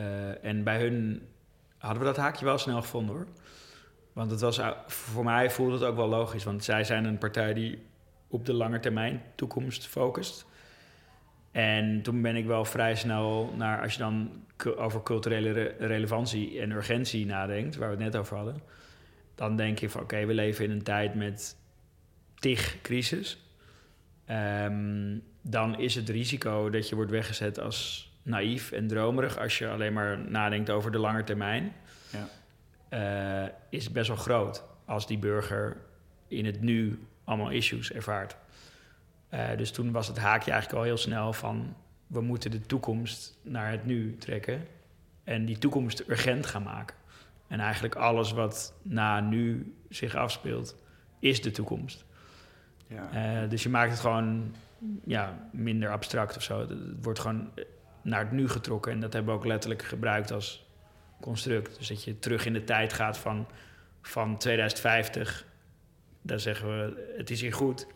[0.00, 1.22] Eh, en bij hun
[1.78, 3.26] hadden we dat haakje wel snel gevonden hoor.
[4.12, 6.44] Want het was, uh, voor mij voelde het ook wel logisch.
[6.44, 7.82] Want zij zijn een partij die
[8.28, 10.46] op de lange termijn toekomst focust.
[11.50, 14.44] En toen ben ik wel vrij snel naar, als je dan
[14.76, 18.62] over culturele re- relevantie en urgentie nadenkt, waar we het net over hadden,
[19.34, 21.56] dan denk je van oké, we leven in een tijd met
[22.34, 23.38] tig crisis.
[24.26, 29.68] Ehm, dan is het risico dat je wordt weggezet als naïef en dromerig als je
[29.68, 31.72] alleen maar nadenkt over de lange termijn,
[32.10, 32.28] Ja.
[32.88, 35.76] eh, is best wel groot als die burger
[36.28, 38.36] in het nu allemaal issues ervaart.
[39.28, 41.76] Eh, dus toen was het haakje eigenlijk al heel snel van...
[42.06, 44.66] we moeten de toekomst naar het nu trekken...
[45.24, 46.96] en die toekomst urgent gaan maken.
[47.48, 50.76] En eigenlijk alles wat na nu zich afspeelt,
[51.18, 52.04] is de toekomst.
[52.86, 53.10] Ja.
[53.42, 54.54] Eh, dus je maakt het gewoon
[55.04, 56.60] ja, minder abstract of zo.
[56.60, 56.72] Het
[57.02, 57.50] wordt gewoon
[58.02, 58.92] naar het nu getrokken.
[58.92, 60.68] En dat hebben we ook letterlijk gebruikt als
[61.20, 61.78] construct.
[61.78, 63.48] Dus dat je terug in de tijd gaat van,
[64.02, 65.46] van 2050.
[66.22, 67.86] Dan zeggen we, het is hier goed.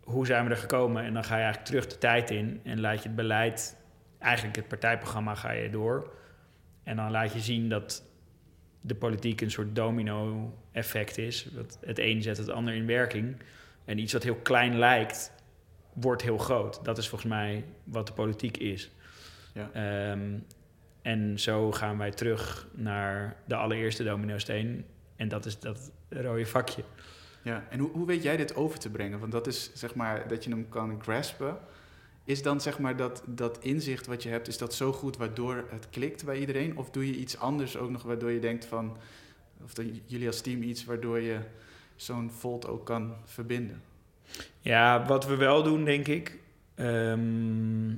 [0.00, 1.04] Hoe zijn we er gekomen?
[1.04, 3.76] En dan ga je eigenlijk terug de tijd in en laat je het beleid,
[4.18, 6.12] eigenlijk het partijprogramma, ga je door.
[6.82, 8.04] En dan laat je zien dat
[8.80, 11.48] de politiek een soort domino-effect is.
[11.80, 13.36] Het een zet het ander in werking.
[13.84, 15.32] En iets wat heel klein lijkt,
[16.00, 16.84] wordt heel groot.
[16.84, 18.90] Dat is volgens mij wat de politiek is.
[19.54, 19.70] Ja.
[19.72, 20.38] Ehm,
[21.02, 24.84] en zo gaan wij terug naar de allereerste domino-steen.
[25.16, 26.84] En dat is dat rode vakje.
[27.42, 29.18] Ja, en hoe, hoe weet jij dit over te brengen?
[29.18, 31.58] Want dat is zeg maar dat je hem kan graspen.
[32.24, 35.64] Is dan zeg maar dat, dat inzicht wat je hebt, is dat zo goed waardoor
[35.70, 36.76] het klikt bij iedereen?
[36.76, 38.96] Of doe je iets anders ook nog waardoor je denkt van,
[39.64, 41.38] of dat jullie als team iets waardoor je
[41.96, 43.82] zo'n volt ook kan verbinden?
[44.60, 46.38] Ja, wat we wel doen, denk ik.
[46.74, 47.88] ehm,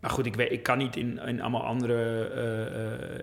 [0.00, 2.24] maar goed, ik, weet, ik kan niet in, in allemaal andere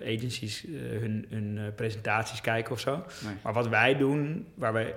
[0.01, 3.03] eh, agencies eh, hun, hun presentaties kijken of zo.
[3.25, 3.33] Nee.
[3.43, 4.95] Maar wat wij doen, waar wij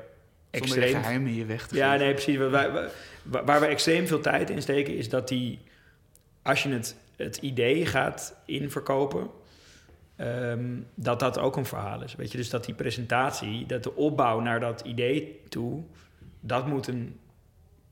[0.50, 2.04] Zonder extreem geheimen hier weg te Ja, geven.
[2.04, 2.36] nee, precies.
[2.36, 2.88] Waar, wij-
[3.22, 5.58] waar, waar we extreem veel tijd in steken, is dat die,
[6.42, 9.28] als je het, het idee gaat inverkopen,
[10.16, 12.14] ehm, dat dat ook een verhaal is.
[12.14, 15.82] Weet je, dus dat die presentatie, dat de opbouw naar dat idee toe,
[16.46, 17.18] dat moet een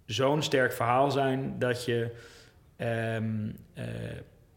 [0.07, 2.15] zo'n sterk verhaal zijn dat je
[2.77, 3.85] ehm, eh,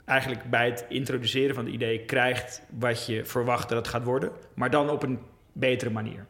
[0.06, 4.32] eigenlijk bij het introduceren van het idee krijgt wat je verwacht dat het gaat worden,
[4.54, 5.20] maar dan op een
[5.52, 6.26] betere manier.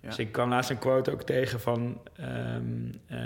[0.00, 0.08] Ja.
[0.08, 2.00] Dus ik kwam laatst een quote ook tegen van...
[2.16, 3.18] ehm, eh,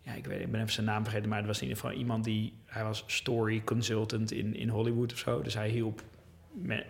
[0.00, 1.96] ja, ik, weet, ik ben even zijn naam vergeten, maar het was in ieder geval
[1.96, 2.52] iemand die...
[2.64, 5.42] Hij was story consultant in, in Hollywood of zo.
[5.42, 6.02] Dus hij hielp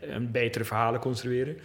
[0.00, 1.58] een betere verhalen construeren.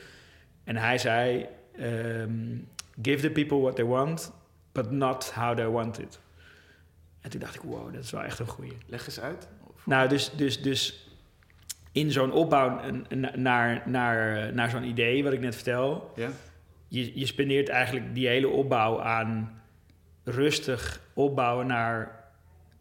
[0.64, 1.46] En hij zei...
[1.78, 2.56] ehm,
[3.02, 4.32] give the people what they want,
[4.72, 6.20] but not how they want it.
[7.22, 8.78] En toen dacht ik, wow, dat is wel echt een goeie.
[8.88, 9.48] Leg eens uit.
[9.64, 11.08] Of- Nou, dus, dus, dus
[11.92, 12.80] in zo'n opbouw
[13.36, 16.30] naar, naar, naar zo'n idee, wat ik net vertel, Ja?
[16.88, 19.62] je, je spendeert eigenlijk die hele opbouw aan
[20.24, 22.24] rustig opbouwen naar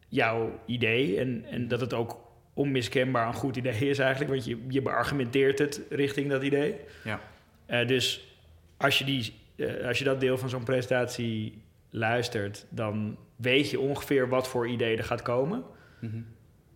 [0.09, 1.19] jouw idee.
[1.19, 2.21] En, en dat het ook
[2.55, 6.77] onmiskenbaar een goed idee is eigenlijk, want je, je beargumenteert het richting dat idee.
[7.05, 7.21] Ja.
[7.67, 8.35] Eh, dus
[8.77, 13.81] als je, die, eh, als je dat deel van zo'n presentatie luistert, dan weet je
[13.81, 15.63] ongeveer wat voor idee er gaat komen.
[16.01, 16.17] Mhm.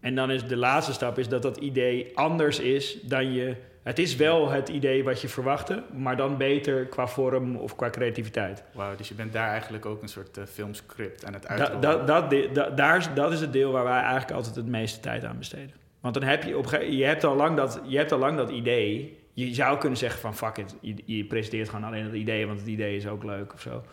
[0.01, 3.55] En dan is de laatste stap is dat dat idee anders is dan je.
[3.83, 7.91] Het is wel het idee wat je verwachtte, maar dan beter qua vorm of qua
[7.91, 8.65] creativiteit.
[8.75, 11.81] Wauw, dus je bent daar eigenlijk ook een soort eh, filmscript aan het Da, uitrollen.
[11.81, 14.67] dat, dat, de- da- daar, is- dat is het deel waar wij eigenlijk altijd het
[14.67, 15.71] meeste tijd aan besteden.
[16.01, 18.51] Want dan heb je op je hebt al lang dat, je hebt al lang dat
[18.51, 19.19] idee.
[19.37, 22.59] Je zou kunnen zeggen van fuck it, je, je presenteert gewoon alleen het idee, want
[22.59, 23.85] het idee is ook leuk of zo.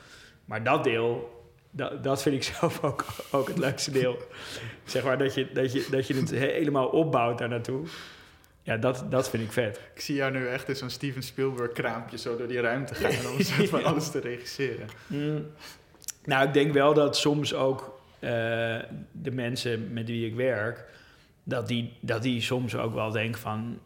[0.45, 1.41] Maar dat deel,
[1.71, 4.17] dat, dat vind ik zelf ook, ook het leukste deel.
[4.85, 7.85] zeg maar dat je, dat, je, dat je het helemaal opbouwt daar naartoe.
[8.61, 9.79] Ja, dat, dat vind ik vet.
[9.93, 13.31] Ik zie jou nu echt in zo'n Steven Spielberg kraampje zo door die ruimte gaan
[13.31, 14.87] om soort van alles te regisseren.
[15.07, 15.47] Mm.
[16.25, 18.29] Nou, ik denk wel dat soms ook eh,
[19.11, 20.85] de mensen met wie ik werk,
[21.43, 23.79] dat die, dat die soms ook wel denken van.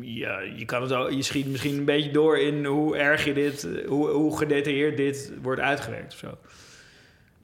[0.00, 3.34] Ja, je, kan het ook, je schiet misschien een beetje door in hoe erg je
[3.34, 6.38] dit, hoe, hoe gedetailleerd dit wordt uitgewerkt of zo.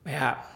[0.02, 0.46] Maar ja.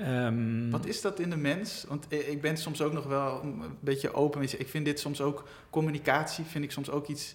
[0.00, 1.84] ehm, Wat is dat in de mens?
[1.88, 4.42] Want ik ben soms ook nog wel een beetje open.
[4.42, 7.34] Ik vind dit soms ook, communicatie vind ik soms ook iets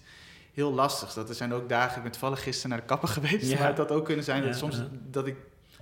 [0.54, 1.14] heel lastigs.
[1.14, 3.58] Dat er zijn ook dagen, ik ben toevallig gisteren naar de kapper geweest, Ja.
[3.58, 4.88] maar het had ook kunnen zijn dat soms ja.
[5.10, 5.36] dat ik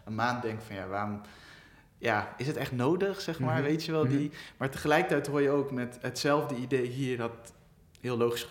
[0.04, 1.20] een maand denk van ja, waarom...
[1.98, 3.62] Ja, is het echt nodig, zeg maar, Mhm.
[3.68, 4.04] weet je wel?
[4.04, 4.16] Mhm.
[4.16, 7.16] Die, maar tegelijkertijd hoor je ook met hetzelfde idee hier...
[7.16, 7.52] dat
[8.00, 8.48] heel logisch,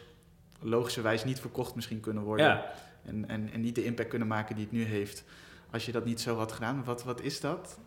[0.60, 2.46] logischerwijs niet verkocht misschien kunnen worden.
[2.46, 2.72] ja.
[3.06, 5.24] En, en, en niet de impact kunnen maken die het nu heeft...
[5.72, 6.84] als je dat niet zo had gedaan.
[6.84, 7.78] Wat, wat is dat?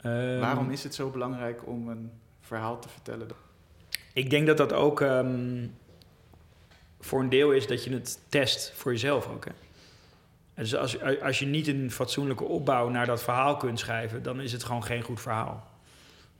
[0.00, 2.10] Ehm, Waarom is het zo belangrijk om een
[2.40, 3.28] verhaal te vertellen?
[4.12, 5.66] Ik denk dat dat ook ehm,
[7.00, 9.44] voor een deel is dat je het test voor jezelf ook.
[9.44, 9.52] Hè?
[10.54, 14.52] Dus als, als je niet een fatsoenlijke opbouw naar dat verhaal kunt schrijven, dan is
[14.52, 15.70] het gewoon geen goed verhaal.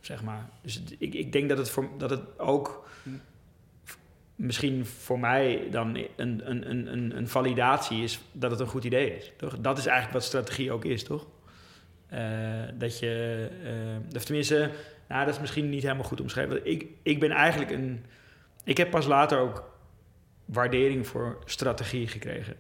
[0.01, 0.49] Zeg maar.
[0.61, 3.11] Dus ik, ik denk dat het, voor, dat het ook Hm.
[4.35, 9.17] Misschien voor mij dan een, een, een, een, validatie is dat het een goed idee
[9.17, 9.33] is.
[9.37, 9.59] Toch?
[9.59, 11.27] Dat is eigenlijk wat strategie ook is, toch?
[12.07, 12.21] Eh,
[12.75, 14.71] dat je, eh, of tenminste,
[15.09, 16.67] nou, dat is misschien niet helemaal goed omschreven.
[16.67, 18.05] Ik, ik ben eigenlijk een.
[18.65, 19.73] Ik heb pas later ook
[20.45, 22.57] waardering voor strategie gekregen.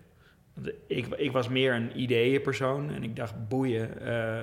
[0.86, 4.42] Ik, ik was meer een ideeënpersoon en ik dacht, boeien, eh,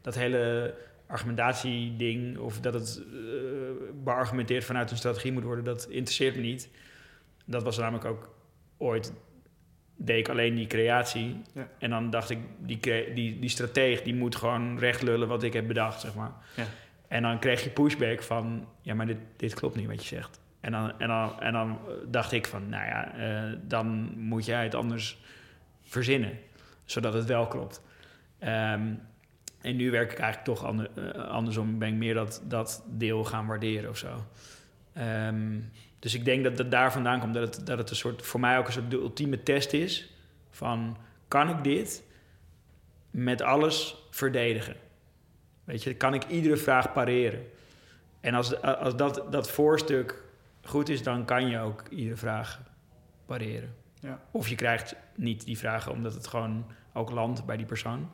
[0.00, 0.74] dat hele
[1.10, 3.14] argumentatieding of dat het eh,
[4.04, 6.68] beargumenteerd vanuit een strategie moet worden, dat interesseert me niet.
[7.44, 8.34] Dat was namelijk ook
[8.76, 9.12] ooit,
[9.96, 11.42] deed ik alleen die creatie.
[11.54, 11.68] Ja.
[11.78, 12.80] En dan dacht ik, die,
[13.14, 16.32] die, die strateeg die moet gewoon recht lullen wat ik heb bedacht, zeg maar.
[16.56, 16.64] Ja.
[17.08, 20.40] En dan kreeg je pushback van, ja, maar dit, dit klopt niet wat je zegt.
[20.60, 24.62] En dan, en dan, en dan dacht ik van, nou ja, eh, dan moet jij
[24.62, 25.18] het anders
[25.82, 26.38] verzinnen,
[26.84, 27.82] zodat het wel klopt.
[28.38, 28.94] Ehm,
[29.60, 33.24] en nu werk ik eigenlijk toch ander- eh, andersom, ben ik meer dat, dat deel
[33.24, 34.24] gaan waarderen of zo.
[34.92, 35.58] Ehm,
[35.98, 38.40] dus ik denk dat het daar vandaan komt, dat het, dat het een soort, voor
[38.40, 40.14] mij ook een soort de ultieme test is
[40.50, 40.96] van,
[41.28, 42.02] kan ik dit
[43.10, 44.76] met alles verdedigen?
[45.64, 47.46] Weet je, kan ik iedere vraag pareren?
[48.20, 50.22] En als, als dat, dat voorstuk
[50.62, 52.60] goed is, dan kan je ook iedere vraag
[53.26, 53.74] pareren.
[54.00, 54.20] Ja.
[54.30, 58.10] Of je krijgt niet die vragen omdat het gewoon ook landt bij die persoon.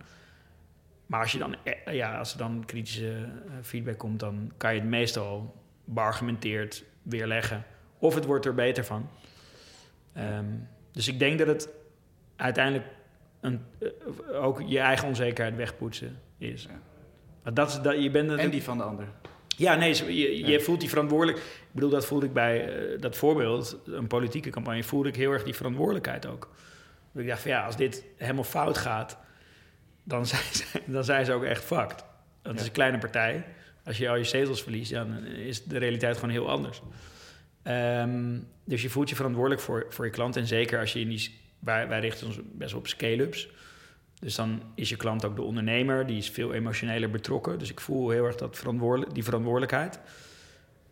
[1.07, 4.75] Maar als, je dan, eh, ja, als er dan kritische eh, feedback komt, dan kan
[4.75, 5.55] je het meestal
[5.85, 7.65] beargumenteerd weerleggen.
[7.99, 9.09] Of het wordt er beter van.
[10.13, 10.45] Ehm,
[10.93, 11.69] dus ik denk dat het
[12.37, 12.85] uiteindelijk
[13.41, 16.69] een, eh, ook je eigen onzekerheid wegpoetsen is.
[17.45, 17.51] Ja.
[17.53, 19.05] Dat is dat, je bent En die van de ander.
[19.49, 20.59] ja, nee, je, je Ja.
[20.61, 21.39] voelt die verantwoordelijk.
[21.39, 25.45] Ik bedoel, dat voelde ik bij dat voorbeeld, een politieke campagne, voelde ik heel erg
[25.45, 26.51] die verantwoordelijkheid ook.
[27.15, 29.19] Ik dacht van ja, als dit helemaal fout gaat,
[30.07, 32.05] dan zijn ze, dan zijn ze ook echt fucked.
[32.43, 32.53] Ja.
[32.53, 33.45] is een kleine partij.
[33.85, 36.83] Als je al je zetels verliest, dan is de realiteit gewoon heel anders.
[37.63, 40.37] Ehm, dus je voelt je verantwoordelijk voor, voor je klant.
[40.37, 41.45] En zeker als je in die...
[41.59, 43.49] Wij, wij richten ons best wel op scale-ups.
[44.21, 46.07] Dus dan is je klant ook de ondernemer.
[46.07, 47.59] Die is veel emotioneler betrokken.
[47.59, 50.01] Dus ik voel heel erg dat verantwoordelijk, die verantwoordelijkheid.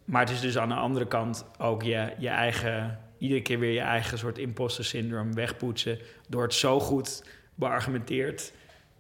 [0.05, 2.99] Maar het is dus aan de andere kant ook je, je eigen...
[3.19, 5.99] Iedere keer weer je eigen soort imposter syndroom wegpoetsen...
[6.29, 8.53] door het zo goed beargumenteerd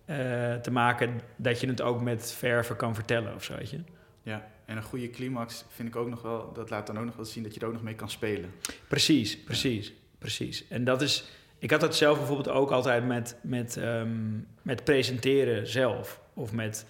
[0.04, 1.20] eh, te maken...
[1.36, 3.80] dat je het ook met verven kan vertellen of zo, weet je.
[4.22, 4.52] Ja.
[4.64, 7.24] En een goede climax vind ik ook nog wel, dat laat dan ook nog wel
[7.24, 8.50] zien dat je er ook nog mee kan spelen.
[8.88, 10.68] Precies, precies, precies.
[10.68, 11.24] En dat is...
[11.58, 16.20] Ik had dat zelf bijvoorbeeld ook altijd met, met, ehm, met presenteren zelf.
[16.34, 16.86] Of met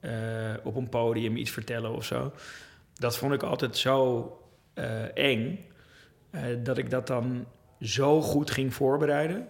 [0.00, 0.10] eh,
[0.62, 2.32] op een podium iets vertellen of zo.
[2.94, 4.32] Dat vond ik altijd zo
[4.74, 5.64] eh, eng,
[6.62, 7.46] dat ik dat dan
[7.80, 9.48] zo goed ging voorbereiden,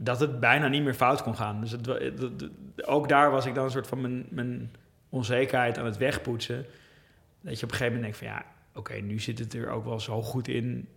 [0.00, 1.60] dat het bijna niet meer fout kon gaan.
[1.60, 2.50] Dus het, wa- het- het-
[2.86, 4.70] ook daar was ik dan een soort van mijn, mijn
[5.08, 6.66] onzekerheid aan het wegpoetsen.
[7.40, 8.44] Dat je op een gegeven moment denkt van ja,
[8.74, 10.88] oké, nu zit het er ook wel zo goed in.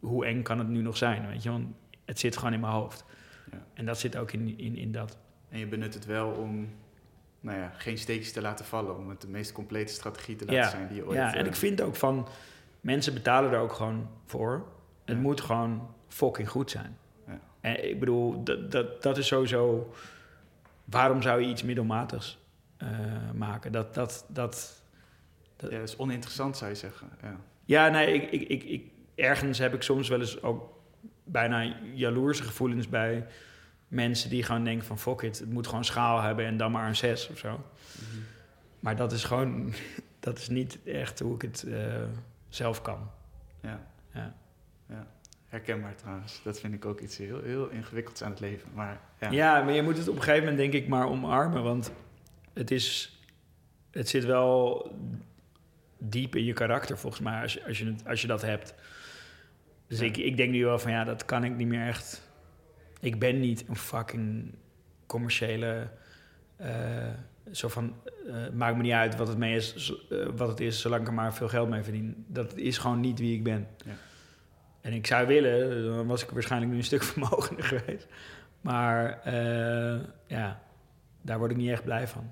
[0.00, 1.26] Hoe eng kan het nu nog zijn?
[1.26, 1.66] Weet je, want
[2.04, 3.04] het zit gewoon in mijn hoofd.
[3.52, 3.58] Ja.
[3.74, 5.16] En dat zit ook in, in, in dat.
[5.48, 6.68] En je benut het wel om
[7.40, 8.96] nou ja, geen steekjes te laten vallen.
[8.96, 11.16] Om het de meest complete strategie te laten Ja, zijn die je ooit...
[11.16, 12.28] Ja, en eh, ik vind ook van
[12.80, 14.64] mensen betalen er ook gewoon voor.
[15.04, 16.96] Het moet gewoon fucking goed zijn.
[17.64, 19.92] En ik bedoel, dat, dat, dat is sowieso.
[20.84, 22.38] Waarom zou je iets middelmatigs
[22.76, 22.88] eh,
[23.34, 23.72] maken?
[23.72, 24.82] Dat, dat, dat,
[25.58, 27.08] Ja, dat is oninteressant zou je zeggen.
[27.22, 27.36] Ja.
[27.64, 30.80] Ja, nee, ik, ik, ik, ik, ergens heb ik soms wel eens ook
[31.24, 33.26] bijna jaloerse gevoelens bij
[33.88, 36.88] mensen die gewoon denken van fuck it, het moet gewoon schaal hebben en dan maar
[36.88, 37.64] een 6 of zo.
[38.80, 39.74] Maar dat is gewoon,
[40.20, 42.02] dat is niet echt hoe ik het eh,
[42.48, 43.10] zelf kan.
[43.60, 43.86] Ja.
[44.12, 44.34] Ja.
[44.88, 45.06] ja.
[45.54, 46.40] Herkenbaar trouwens.
[46.44, 48.68] Dat vind ik ook iets heel, heel ingewikkelds aan het leven.
[48.74, 49.30] Maar ja.
[49.30, 49.62] Ja.
[49.62, 51.92] maar je moet het op een gegeven moment denk ik maar omarmen, want
[52.52, 53.18] het is,
[53.90, 54.90] het zit wel
[55.98, 58.74] diep in je karakter volgens mij als je, als je, het, als je dat hebt.
[59.86, 60.04] Dus Ja.
[60.04, 62.28] ik, ik denk nu wel van ja, dat kan ik niet meer echt.
[63.00, 64.54] Ik ben niet een fucking
[65.06, 65.88] commerciële.
[66.56, 67.08] eh,
[67.52, 67.94] zo van,
[68.28, 71.08] eh, maakt me niet uit wat het, mee is, eh, wat het is, zolang ik
[71.08, 72.24] er maar veel geld mee verdien.
[72.28, 73.66] Dat is gewoon niet wie ik ben.
[73.84, 73.92] Ja.
[74.84, 78.06] En ik zou willen, dan was ik waarschijnlijk nu een stuk vermogender geweest.
[78.60, 80.62] Maar eh, ja,
[81.22, 82.30] daar word ik niet echt blij van.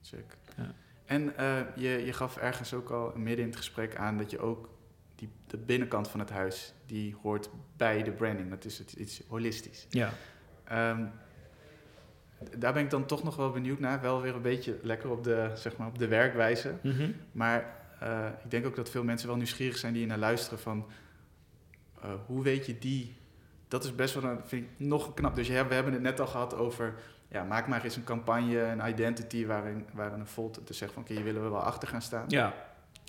[0.00, 0.36] Sick.
[0.56, 0.74] Ja.
[1.04, 4.38] En eh, je, je gaf ergens ook al midden in het gesprek aan dat je
[4.38, 4.68] ook
[5.14, 8.50] die, de binnenkant van het huis, die hoort bij de branding.
[8.50, 9.86] Dat is het, iets holistisch.
[9.90, 10.12] Ja.
[10.64, 11.04] Ehm,
[12.58, 14.00] daar ben ik dan toch nog wel benieuwd naar.
[14.00, 16.74] Wel weer een beetje lekker op de, zeg maar, op de werkwijze.
[17.32, 20.86] Maar eh, ik denk ook dat veel mensen wel nieuwsgierig zijn die naar luisteren van...
[22.04, 23.16] eh, hoe weet je die...
[23.68, 25.34] Dat is best wel een, vind ik, nog knap.
[25.34, 26.94] Dus we hebben het net al gehad over...
[27.28, 31.02] Ja, maak maar eens een campagne, een identity waarin, waarin een Volt te zeggen van...
[31.02, 32.24] Oké, hier willen we wel achter gaan staan.
[32.28, 32.54] Ja.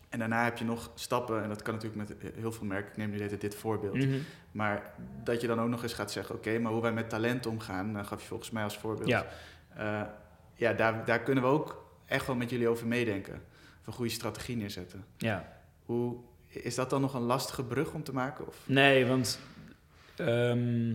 [0.09, 2.91] En daarna heb je nog stappen, en dat kan natuurlijk met heel veel merken.
[2.91, 3.95] Ik neem nu dit, dit voorbeeld.
[3.95, 4.17] Mhm.
[4.51, 4.93] Maar
[5.23, 6.35] dat je dan ook nog eens gaat zeggen...
[6.35, 9.09] Oké, maar hoe wij met talent omgaan, dan gaf je volgens mij als voorbeeld.
[9.09, 9.25] Ja.
[9.75, 10.01] Eh,
[10.53, 13.33] ja, daar, daar kunnen we ook echt wel met jullie over meedenken.
[13.79, 15.05] Of een goede strategie neerzetten.
[15.17, 15.53] ja.
[15.85, 16.17] Hoe,
[16.63, 18.47] is dat dan nog een lastige brug om te maken?
[18.47, 18.57] Of?
[18.65, 19.39] Nee, want
[20.15, 20.93] ehm,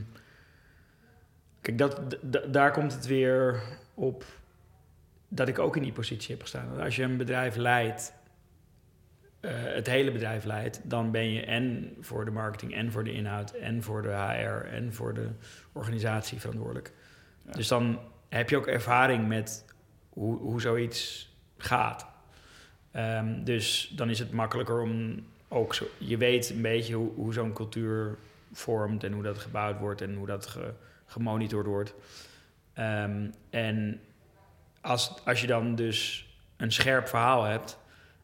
[1.61, 2.17] kijk, dat,
[2.53, 3.63] daar komt het weer
[3.95, 4.25] op
[5.29, 6.81] dat ik ook in die positie heb gestaan.
[6.81, 8.13] Als je een bedrijf leidt,
[9.41, 13.13] eh, het hele bedrijf leidt, dan ben je en voor de marketing en voor de
[13.13, 15.29] inhoud en voor de HR en voor de
[15.73, 16.93] organisatie verantwoordelijk.
[17.47, 17.53] Ja.
[17.53, 17.99] Dus dan
[18.29, 19.65] heb je ook ervaring met
[20.09, 22.07] hoe, hoe zoiets gaat.
[22.91, 25.87] Ehm, dus dan is het makkelijker om ook zo.
[25.99, 28.17] Je weet een beetje hoe, hoe zo'n cultuur
[28.53, 30.73] vormt en hoe dat gebouwd wordt en hoe dat ge-
[31.07, 31.95] gemonitord wordt.
[32.73, 34.01] Ehm, en
[34.81, 37.79] als, als je dan dus een scherp verhaal hebt,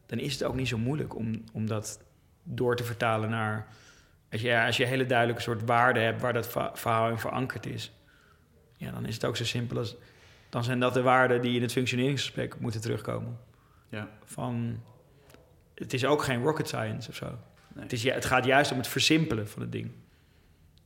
[0.05, 1.99] dan is het ook niet zo moeilijk om, om dat
[2.43, 3.67] door te vertalen naar.
[4.31, 7.91] Als je, als je hele duidelijke soort waarden hebt waar dat verhaal in verankerd is,
[8.77, 9.95] ja, dan is het ook zo simpel als.
[10.49, 13.39] Dan zijn dat de waarden die in het functioneringsgesprek moeten terugkomen.
[13.89, 14.09] Ja.
[14.25, 14.81] Van,
[15.77, 17.25] het is ook geen rocket science of zo.
[17.73, 17.83] Nee.
[17.83, 19.91] Het, is, het gaat juist om het versimpelen van het ding.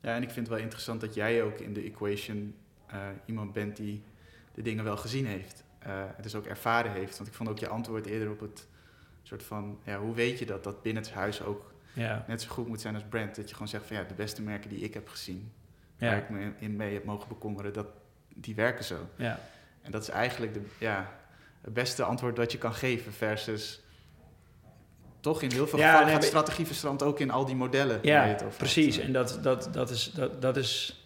[0.02, 2.56] ja, en ik vind het wel interessant dat jij ook in de equation
[2.88, 4.04] eh, iemand bent die
[4.54, 5.64] de dingen wel gezien heeft.
[5.80, 7.18] Eh, het dus ook ervaren heeft.
[7.18, 8.68] Want ik vond ook je antwoord eerder op het
[9.24, 9.80] soort van...
[9.84, 12.82] Ja, hoe weet je dat dat binnen het huis ook Ja, net zo goed moet
[12.82, 13.36] zijn als brand?
[13.36, 15.52] Dat je gewoon zegt van ja, de beste merken die ik heb gezien...
[15.98, 17.88] waar ik me in mee heb mogen bekommeren, dat,
[18.36, 19.10] die werken zo.
[19.16, 19.40] ja.
[19.82, 21.12] En dat is eigenlijk de, ja,
[21.62, 23.82] het beste antwoord dat je kan geven versus...
[25.22, 28.36] Toch in heel veel Ja, gevallen nee, strategie verstand ook in al die modellen ja
[28.58, 28.96] precies.
[28.96, 29.06] had.
[29.06, 31.04] En dat, dat, dat, is, dat, dat is...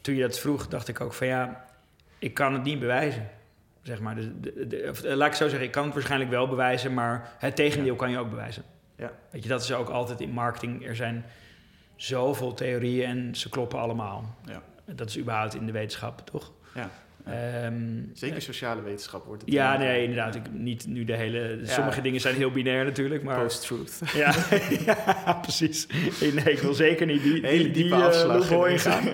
[0.00, 1.64] Toen je dat vroeg, dacht ik ook van ja...
[2.18, 3.28] Ik kan het niet bewijzen,
[3.82, 4.14] zeg maar.
[4.14, 6.94] Dus de, de- of, eh, laat ik zo zeggen, ik kan het waarschijnlijk wel bewijzen...
[6.94, 8.62] maar het tegendeel kan je ook bewijzen.
[8.96, 9.12] Ja.
[9.30, 10.86] Weet je, dat is ook altijd in marketing.
[10.86, 11.24] Er zijn
[11.96, 14.34] zoveel theorieën en ze kloppen allemaal.
[14.44, 14.62] Ja.
[14.84, 16.52] Dat is überhaupt in de wetenschap, toch?
[16.74, 16.90] Ja.
[17.26, 17.74] Ehm,
[18.12, 19.52] Zeker sociale wetenschap wordt het.
[19.52, 20.34] Ja, nee, inderdaad.
[20.34, 21.58] Ik, niet nu de hele...
[21.60, 21.66] Ja.
[21.72, 23.40] Sommige dingen zijn heel binair natuurlijk, maar...
[23.42, 24.00] Post-truth.
[24.14, 24.34] Ja,
[24.86, 25.86] ja, precies.
[26.20, 28.84] Nee, ik wil zeker niet die, Hele die, diepe die, eh, afslag ineens.
[28.86, 29.08] ingaan.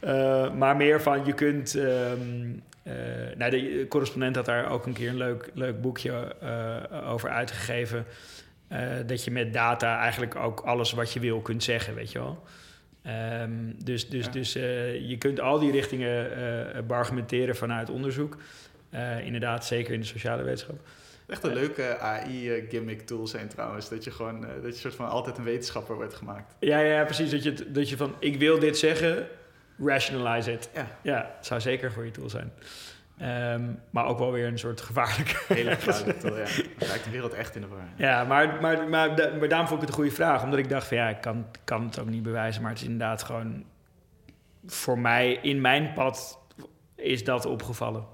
[0.00, 1.74] Eh, maar meer van, je kunt...
[1.74, 2.18] ehm,
[2.82, 2.94] eh,
[3.36, 8.04] nou, de correspondent had daar ook een keer een leuk, leuk boekje eh, over uitgegeven.
[8.68, 12.18] Eh, dat je met data eigenlijk ook alles wat je wil kunt zeggen, weet je
[12.18, 12.42] wel.
[13.10, 13.50] Ehm,
[13.84, 14.30] dus dus, Ja.
[14.30, 16.28] dus eh, je kunt al die richtingen
[16.86, 18.36] beargumenteren vanuit onderzoek.
[19.24, 20.78] Inderdaad, zeker in de sociale wetenschap.
[21.26, 23.88] Echt een leuke AI-gimmick tool zijn trouwens.
[23.88, 26.54] Dat je gewoon dat je soort van altijd een wetenschapper wordt gemaakt.
[26.60, 27.30] Ja, ja precies.
[27.30, 29.26] Dat je, dat je van, ik wil dit zeggen,
[29.78, 30.70] rationalize it.
[30.74, 30.98] Ja.
[31.02, 32.52] Ja, het zou zeker voor je tool zijn.
[33.20, 35.54] Ehm, maar ook wel weer een soort gevaarlijke...
[35.54, 36.44] Hele gevaarlijke tool, ja.
[36.78, 37.88] Raakt de wereld echt in de war.
[37.96, 39.08] Ja, maar, maar, maar,
[39.38, 40.42] maar daarom vond ik het een goede vraag.
[40.42, 42.62] Omdat ik dacht van ja, ik kan, kan het ook niet bewijzen.
[42.62, 43.64] Maar het is inderdaad gewoon...
[44.66, 46.38] Voor mij, in mijn pad,
[46.94, 48.04] is dat opgevallen.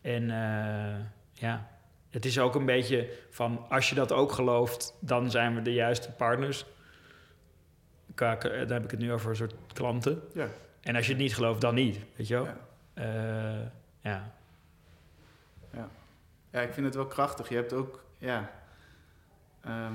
[0.00, 1.68] En eh, ja,
[2.10, 3.66] het is ook een beetje van...
[3.68, 6.66] Als je dat ook gelooft, dan zijn we de juiste partners.
[8.14, 10.20] Qua- Daar heb ik het nu over een soort klanten.
[10.34, 10.46] Ja.
[10.82, 11.98] En als je het niet gelooft, dan niet.
[12.16, 12.44] Weet je wel?
[12.44, 12.56] Ja.
[12.94, 13.66] Eh,
[14.00, 14.32] ja.
[16.50, 17.48] Ja, ik vind het wel krachtig.
[17.48, 18.50] Je hebt ook, ja...
[19.64, 19.94] ehm,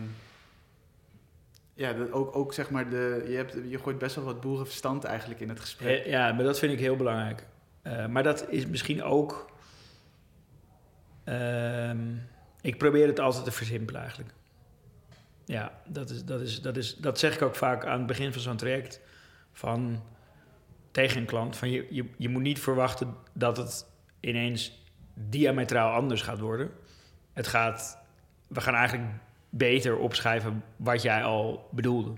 [1.73, 5.03] ja, dat ook, ook zeg maar, de, je, hebt, je gooit best wel wat boerenverstand
[5.03, 5.99] eigenlijk in het gesprek.
[6.03, 7.47] Eh, Ja, maar dat vind ik heel belangrijk.
[7.81, 9.51] Eh, maar dat is misschien ook.
[11.23, 12.15] ehm,
[12.61, 14.33] ik probeer het altijd te versimpelen eigenlijk.
[15.45, 18.33] Ja, dat, is, dat, is, dat, is, dat zeg ik ook vaak aan het begin
[18.33, 19.01] van zo'n traject.
[19.51, 20.03] Van
[20.91, 21.57] tegen een klant.
[21.57, 23.91] Van je, je, je moet niet verwachten dat het
[24.29, 24.81] ineens
[25.13, 26.71] diametraal anders gaat worden.
[27.33, 27.97] Het gaat.
[28.47, 29.09] We gaan eigenlijk
[29.49, 32.13] beter opschrijven wat jij al bedoelde.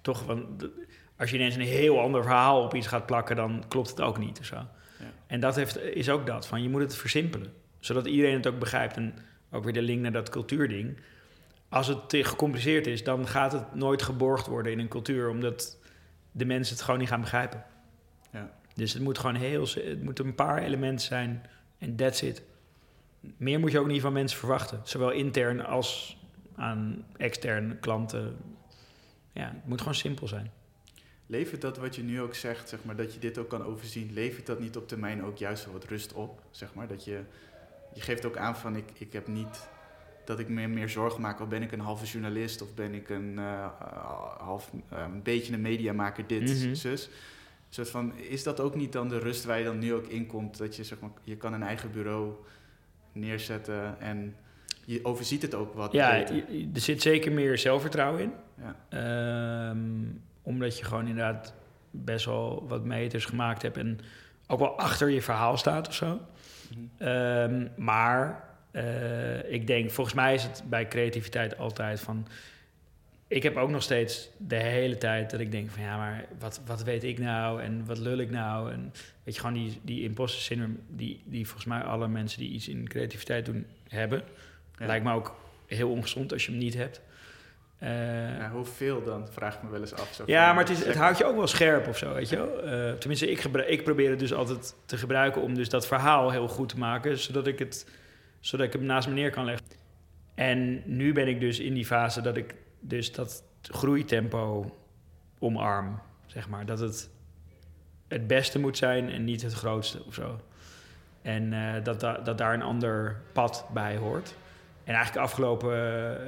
[0.00, 0.24] Toch?
[0.24, 0.68] Want
[1.16, 4.18] als je ineens een heel ander verhaal op iets gaat plakken, dan klopt het ook
[4.18, 4.66] niet of zo.
[5.26, 7.52] En dat heeft, is ook dat, van je moet het versimpelen.
[7.78, 8.96] Zodat iedereen het ook begrijpt.
[8.96, 9.14] En
[9.50, 10.98] ook weer de link naar dat cultuurding.
[11.68, 15.78] Als het te gecompliceerd is, dan gaat het nooit geborgd worden in een cultuur, omdat
[16.32, 17.64] de mensen het gewoon niet gaan begrijpen.
[18.32, 18.50] Ja.
[18.78, 21.46] Dus het moet gewoon heel, het moet een paar elementen zijn
[21.78, 22.42] en that's it.
[23.36, 26.18] Meer moet je ook niet van mensen verwachten, zowel intern als
[26.56, 28.36] aan externe klanten.
[29.32, 30.50] Ja, het moet gewoon simpel zijn.
[31.26, 34.12] Levert dat wat je nu ook zegt, zeg maar, dat je dit ook kan overzien,
[34.12, 36.42] levert dat niet op termijn ook juist wel wat rust op?
[36.50, 37.20] Zeg maar, dat je,
[37.94, 39.68] je geeft ook aan van ik, ik heb niet
[40.24, 41.40] dat ik me meer zorgen maak.
[41.40, 43.66] Of ben ik een halve journalist of ben ik een eh,
[44.38, 46.74] half, eh, een beetje een mediamaker, dit, Mhm.
[46.74, 47.08] zus.
[47.68, 50.26] Soort van, is dat ook niet dan de rust waar je dan nu ook in
[50.26, 50.58] komt?
[50.58, 52.32] Dat je zeg maar, je kan een eigen bureau
[53.12, 54.36] neerzetten en
[54.84, 56.34] je overziet het ook wat Ja, beter.
[56.34, 58.32] je- je- er zit zeker meer zelfvertrouwen in.
[58.62, 58.76] Ja.
[58.88, 59.78] Ehm,
[60.42, 61.54] omdat je gewoon inderdaad
[61.90, 63.98] best wel wat meters gemaakt hebt en
[64.46, 66.20] ook wel achter je verhaal staat of zo.
[66.70, 66.80] Mhm.
[67.08, 72.26] Ehm, maar eh, ik denk, volgens mij is het bij creativiteit altijd van.
[73.28, 76.60] Ik heb ook nog steeds de hele tijd dat ik denk van ja, maar wat,
[76.66, 78.72] wat weet ik nou en wat lul ik nou?
[78.72, 78.92] En
[79.24, 82.68] weet je, gewoon die, die imposter syndrome die, die volgens mij alle mensen die iets
[82.68, 84.22] in creativiteit doen hebben.
[84.78, 84.86] Ja.
[84.86, 87.00] Lijkt me ook heel ongezond als je hem niet hebt.
[87.78, 90.14] Eh, Ja, hoeveel dan, vraag ik me wel eens af.
[90.14, 92.36] Zo ja, maar het, is, het houdt je ook wel scherp of zo, weet je
[92.36, 92.62] wel.
[92.62, 96.48] Eh, tenminste, ik, ik probeer het dus altijd te gebruiken om dus dat verhaal heel
[96.48, 97.86] goed te maken, zodat ik het,
[98.40, 99.66] zodat ik hem naast me neer kan leggen.
[100.34, 104.76] En nu ben ik dus in die fase dat ik dus dat groeitempo
[105.38, 106.66] omarm, zeg maar.
[106.66, 107.10] Dat het
[108.08, 110.40] het beste moet zijn en niet het grootste of zo.
[111.22, 114.34] En eh, dat, da- dat daar een ander pad bij hoort.
[114.84, 115.72] En eigenlijk afgelopen...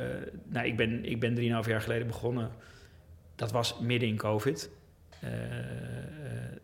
[0.00, 2.50] eh, nou, ik ben, ik ben 3,5 jaar geleden begonnen.
[3.36, 4.70] Dat was midden in COVID.
[5.20, 5.30] Eh,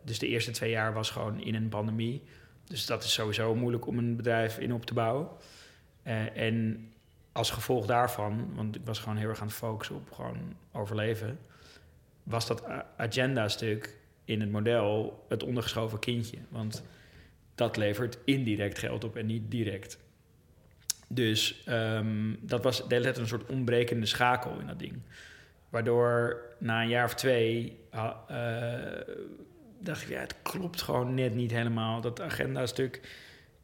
[0.03, 2.23] dus de eerste twee jaar was gewoon in een pandemie.
[2.63, 5.27] Dus dat is sowieso moeilijk om een bedrijf in op te bouwen.
[6.33, 6.87] En
[7.37, 11.39] als gevolg daarvan, want ik was gewoon heel erg aan het focussen op gewoon overleven,
[12.23, 12.63] was dat
[12.97, 16.37] agenda-stuk in het model het ondergeschoven kindje.
[16.49, 16.83] Want
[17.55, 19.99] dat levert indirect geld op en niet direct.
[21.07, 25.01] Dus ehm, dat was de hele een soort ontbrekende schakel in dat ding.
[25.69, 28.09] Waardoor na een jaar of twee eh,
[29.79, 32.01] dacht ik, ja, het klopt gewoon net niet helemaal.
[32.01, 33.01] Dat agenda-stuk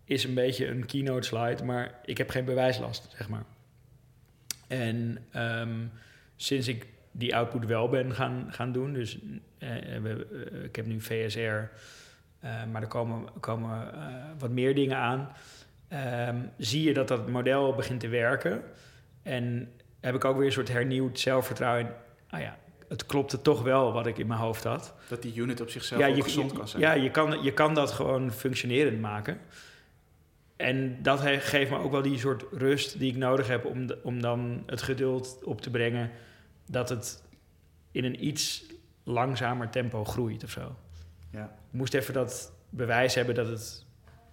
[0.06, 3.44] is een beetje een keynote slide, maar ik heb geen bewijslast, zeg maar.
[4.80, 5.86] En ehm,
[6.36, 9.20] sinds ik die output wel ben gaan, gaan doen, dus
[9.58, 9.70] eh,
[10.02, 11.40] we, eh, ik heb nu VSR,
[12.40, 14.00] eh, maar er komen, komen eh,
[14.40, 15.30] wat meer dingen aan.
[15.88, 18.62] Ehm, zie je dat dat model begint te werken.
[19.22, 21.94] En heb ik ook weer een soort hernieuwd zelfvertrouwen.
[22.30, 22.58] Ah ja,
[22.88, 24.94] het klopte toch wel wat ik in mijn hoofd had.
[25.08, 26.82] Dat die unit op zichzelf Ja, ook je, gezond kan zijn.
[26.82, 29.38] ja je, kan, je kan dat gewoon functionerend maken.
[30.64, 34.00] En dat geeft me ook wel die soort rust die ik nodig heb om, de-
[34.04, 36.12] om dan het geduld op te brengen
[36.66, 37.24] dat het
[37.92, 38.64] in een iets
[39.04, 40.76] langzamer tempo groeit of zo.
[41.32, 41.44] Ja.
[41.44, 43.86] Ik moest even dat bewijs hebben dat het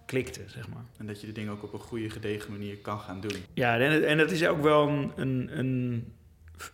[0.05, 0.83] klikte, zeg maar.
[0.97, 3.35] En dat je de dingen ook op een goede, gedegen manier kan gaan doen.
[3.53, 6.13] Ja, en, en dat is ook wel een, een, een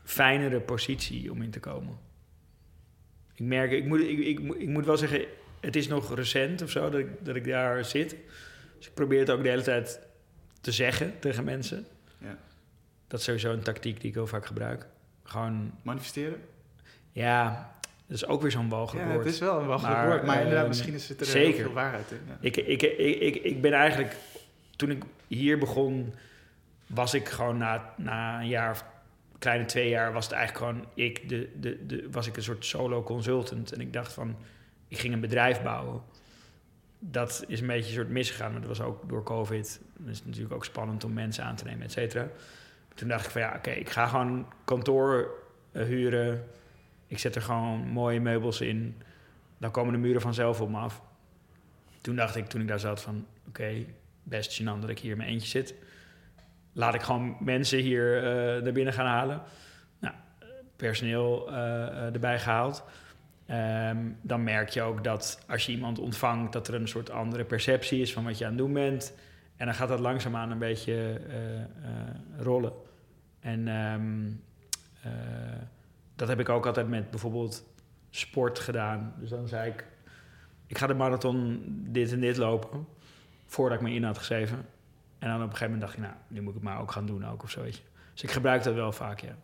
[0.03, 1.97] fijnere positie om in te komen.
[3.33, 5.25] Ik merk, ik moet, ik, ik, ik moet wel zeggen,
[5.59, 8.15] het is nog recent of zo dat ik, dat ik daar zit.
[8.77, 9.99] Dus ik probeer het ook de hele tijd
[10.61, 11.85] te zeggen tegen mensen.
[12.17, 12.37] Ja.
[13.07, 14.85] Dat is sowieso een tactiek die ik heel vaak gebruik.
[15.23, 16.41] Gewoon, Manifesteren?
[17.11, 17.71] ja,
[18.07, 19.25] dat is ook weer zo'n walgelijk Ja, woord.
[19.25, 20.23] het is wel een wachtelijk Maar, woord.
[20.23, 21.53] Maar inderdaad, ehm, misschien is het er zeker.
[21.55, 22.19] heel veel waarheid in.
[22.27, 22.37] Ja.
[22.39, 24.15] Ik, ik, ik, ik, ik ben eigenlijk,
[24.75, 26.13] toen ik hier begon,
[26.87, 28.85] was ik gewoon na, na een jaar of
[29.39, 32.65] kleine twee jaar, was het eigenlijk gewoon ik, de, de, de, was ik een soort
[32.65, 33.71] solo consultant.
[33.71, 34.35] En ik dacht van,
[34.87, 36.01] ik ging een bedrijf bouwen.
[36.99, 39.81] Dat is een beetje een soort misgegaan, maar dat was ook door COVID.
[39.99, 42.27] Het is natuurlijk ook spannend om mensen aan te nemen, et cetera.
[42.93, 45.29] Toen dacht ik van ja, oké, ik ga gewoon kantoor
[45.71, 46.43] eh, huren.
[47.07, 49.01] Ik zet er gewoon mooie meubels in.
[49.57, 51.01] Dan komen de muren vanzelf op me af.
[52.01, 53.85] Toen dacht ik, toen ik daar zat, van oké,
[54.23, 55.75] best gênant dat ik hier in mijn eentje zit.
[56.73, 59.41] Laat ik gewoon mensen hier eh, naar binnen gaan halen.
[59.99, 60.15] Nou,
[60.75, 62.83] personeel eh, eh, erbij gehaald.
[63.47, 67.45] Ehm, dan merk je ook dat als je iemand ontvangt, dat er een soort andere
[67.45, 69.13] perceptie is van wat je aan het doen bent.
[69.55, 71.67] En dan gaat dat langzaamaan een beetje eh, eh,
[72.37, 72.73] rollen.
[73.39, 74.31] En ehm,
[75.01, 75.61] eh,
[76.15, 77.63] dat heb ik ook altijd met bijvoorbeeld
[78.09, 79.13] sport gedaan.
[79.19, 79.85] Dus dan zei ik,
[80.65, 82.87] ik ga de marathon dit en dit lopen.
[83.45, 84.65] Voordat ik me in had geschreven.
[85.19, 86.91] En dan op een gegeven moment dacht ik, nou, nu moet ik het maar ook
[86.91, 87.83] gaan doen ook of zo, weet je.
[88.13, 89.35] Dus ik gebruik dat wel vaak, ja.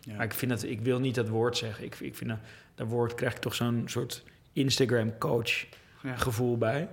[0.00, 0.14] Ja.
[0.16, 1.84] Maar ik, vind dat, ik wil niet dat woord zeggen.
[1.84, 2.38] Ik, ik vind dat,
[2.74, 5.64] dat woord krijg ik toch zo'n soort Instagram-coach
[6.02, 6.16] Ja.
[6.16, 6.88] gevoel bij.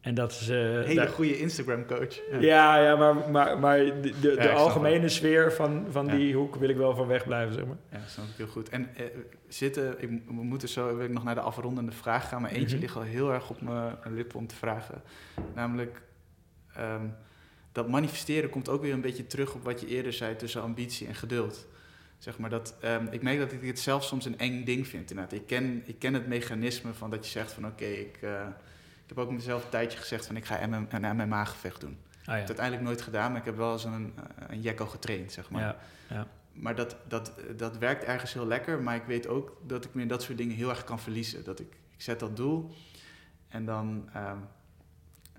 [0.00, 0.48] En dat is...
[0.48, 2.20] eh, Hele daar- goede Instagram-coach.
[2.40, 6.76] ja, ja, maar, maar, maar de, de, algemene sfeer van, van die hoek wil ik
[6.76, 7.76] wel van weg blijven, zeg maar.
[7.92, 8.68] Ja, dat snap ik heel goed.
[8.68, 9.04] En eh,
[9.48, 12.74] zitten, ik, we moeten zo wil ik nog naar de afrondende vraag gaan, maar eentje
[12.76, 12.84] Mhm.
[12.84, 15.02] ligt al heel erg op mijn lippen om te vragen.
[15.54, 16.02] Namelijk,
[16.74, 17.04] ehm,
[17.72, 21.06] dat manifesteren komt ook weer een beetje terug op wat je eerder zei tussen ambitie
[21.06, 21.66] en geduld.
[22.18, 25.10] Zeg maar dat, ehm, ik merk dat ik het zelf soms een eng ding vind.
[25.10, 25.32] Inderdaad.
[25.38, 28.46] Ik, ken, ik ken het mechanisme van dat je zegt van oké, ik, eh,
[29.02, 31.90] ik heb ook mezelf een tijdje gezegd van ik ga MM een MMA-gevecht doen.
[31.90, 34.14] Ik Ah, heb het uiteindelijk nooit gedaan, maar ik heb wel eens een,
[34.48, 35.60] een jekko getraind, zeg maar.
[35.62, 35.76] ja.
[36.08, 36.26] ja.
[36.52, 38.82] Maar dat, dat, dat werkt ergens heel lekker.
[38.82, 41.44] Maar ik weet ook dat ik me in dat soort dingen heel erg kan verliezen.
[41.44, 42.70] Dat ik, ik zet dat doel
[43.48, 44.38] en dan ehm,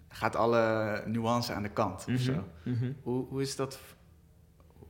[0.09, 2.05] gaat alle nuance aan de kant.
[2.13, 2.31] Of zo.
[2.63, 2.91] Mhm, mhm.
[3.01, 3.79] Hoe, hoe is dat?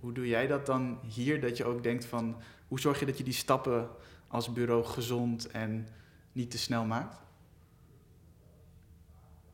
[0.08, 1.42] Hoe doe jij dat dan hier?
[1.42, 2.36] Dat je ook denkt van...
[2.68, 3.90] Hoe zorg je dat je die stappen
[4.28, 5.88] als bureau gezond en
[6.32, 7.20] niet te snel maakt?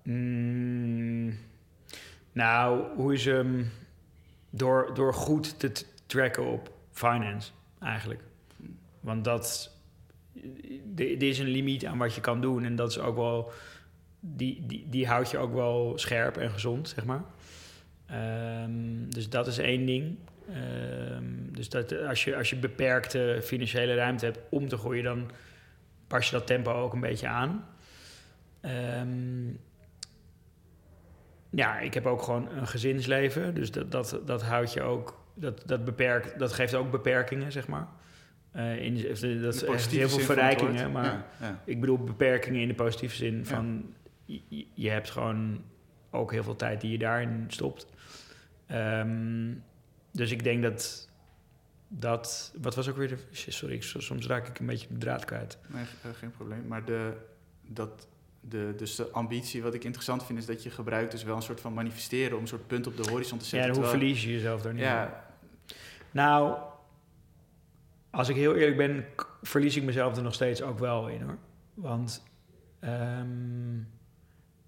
[0.04, 1.38] Mm,
[2.32, 3.70] nou, hoe is hem
[4.50, 5.72] door, door goed te
[6.06, 8.24] tracken op finance eigenlijk.
[9.00, 9.78] Want dat
[10.96, 13.52] er is een limiet aan wat je kan doen en dat is ook wel
[14.20, 17.24] die, die, die houdt je ook wel scherp en gezond, zeg maar.
[18.06, 20.18] Ehm, dus dat is één ding.
[20.50, 25.32] Ehm, dus dat, als, je, als je beperkte financiële ruimte hebt om te groeien, dan
[26.08, 27.66] pas je dat tempo ook een beetje aan.
[28.62, 29.48] Ehm,
[31.50, 33.56] ja, ik heb ook gewoon een gezinsleven.
[33.56, 35.22] Dus dat, dat, dat houdt je ook.
[35.34, 37.88] Dat, dat, beperkt, dat geeft ook beperkingen, zeg maar.
[38.52, 40.92] Eh, in, dat In de is heel veel verrijkingen.
[40.92, 41.62] Maar Ja, ja.
[41.66, 43.94] ik bedoel beperkingen in de positieve zin van...
[44.26, 45.64] Je, je hebt gewoon
[46.10, 47.88] ook heel veel tijd die je daarin stopt.
[48.68, 49.52] Ehm,
[50.14, 51.10] dus ik denk dat
[51.88, 52.54] dat...
[52.62, 53.18] Wat was ook weer de...
[53.32, 55.58] Sorry, ik- soms raak ik een beetje de draad kwijt.
[55.68, 56.68] Nee, eh, geen probleem.
[56.68, 57.14] Maar de,
[57.68, 58.08] dat,
[58.42, 61.42] de, dus de ambitie, wat ik interessant vind, is dat je gebruikt dus wel een
[61.42, 63.70] soort van manifesteren om een soort punt op de horizon te Ja, zetten.
[63.72, 64.82] en hoe verlies je jezelf daar niet?
[64.84, 65.28] Ja,
[66.12, 66.58] Nou,
[68.10, 69.06] als ik heel eerlijk ben,
[69.42, 71.38] verlies ik mezelf er nog steeds ook wel in hoor.
[71.74, 72.24] Want
[72.80, 73.78] ehm,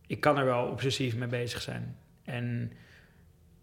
[0.08, 1.98] ik kan er wel obsessief mee bezig zijn.
[2.24, 2.72] En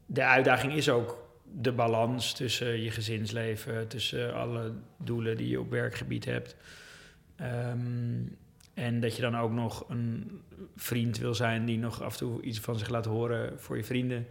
[0.06, 1.21] de uitdaging is ook
[1.60, 6.56] de balans tussen je gezinsleven, tussen alle doelen die je op werkgebied hebt.
[7.36, 7.78] Ehm,
[8.74, 10.40] en dat je dan ook nog een
[10.76, 13.84] vriend wil zijn die nog af en toe iets van zich laat horen voor je
[13.84, 14.26] vrienden.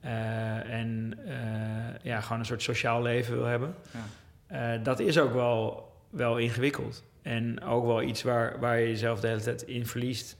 [0.00, 3.74] Eh, en eh, ja, gewoon een soort sociaal leven wil hebben.
[3.92, 4.04] ja.
[4.46, 7.04] Eh, dat is ook wel, wel ingewikkeld.
[7.22, 10.36] En ook wel iets waar, waar je jezelf de hele tijd in verliest.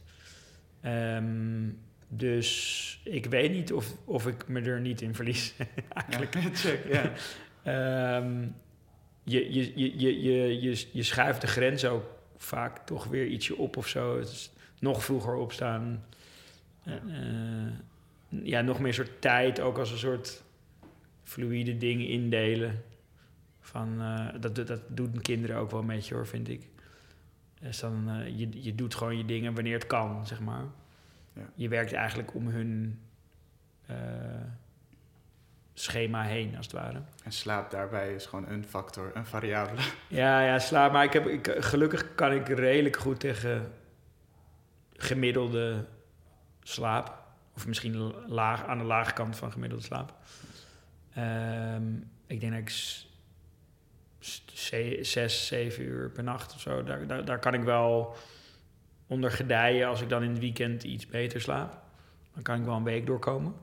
[0.81, 1.69] Ehm,
[2.09, 5.55] dus ik weet niet of, of ik me er niet in verlies.
[5.93, 6.35] Eigenlijk.
[6.35, 7.13] Ja, check, ja.
[7.65, 8.47] Ehm,
[9.23, 12.05] je, je, je, je, je, je, je schuift de grens ook
[12.37, 14.19] vaak toch weer ietsje op of zo.
[14.19, 16.05] Het is nog vroeger opstaan.
[16.85, 17.73] Eh, eh,
[18.29, 20.43] ja, nog meer soort tijd ook als een soort
[21.23, 22.83] fluïde ding indelen.
[23.61, 26.69] Van, eh, dat, dat, doen kinderen ook wel een beetje hoor, vind ik.
[27.61, 30.65] Dus dan, eh, je, je doet gewoon je dingen wanneer het kan, zeg maar.
[31.35, 31.43] Ja.
[31.55, 33.01] Je werkt eigenlijk om hun
[33.87, 33.97] eh,
[35.75, 37.03] schema heen, als het ware.
[37.25, 39.81] En slaap daarbij is gewoon een factor, een variabele.
[40.09, 40.93] Ja, ja, slaap.
[40.93, 43.73] Maar ik heb, ik, gelukkig kan ik redelijk goed tegen
[44.97, 45.85] gemiddelde
[46.63, 47.23] slaap.
[47.55, 50.15] Of misschien laag, aan de lage kant van gemiddelde slaap.
[51.15, 51.93] Ehm,
[52.27, 52.71] ik denk dat ik
[55.05, 56.83] zes, zeven uur per nacht of zo.
[56.83, 58.17] Daar, daar, daar kan ik wel
[59.07, 61.83] onder gedijen als ik dan in het weekend iets beter slaap.
[62.35, 63.55] Dan kan ik wel een week doorkomen.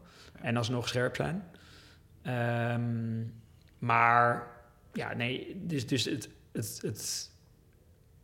[0.42, 1.44] En alsnog scherp zijn.
[2.22, 3.24] Ehm,
[3.80, 4.48] maar
[4.94, 7.32] ja, nee, dus, dus het, het, het,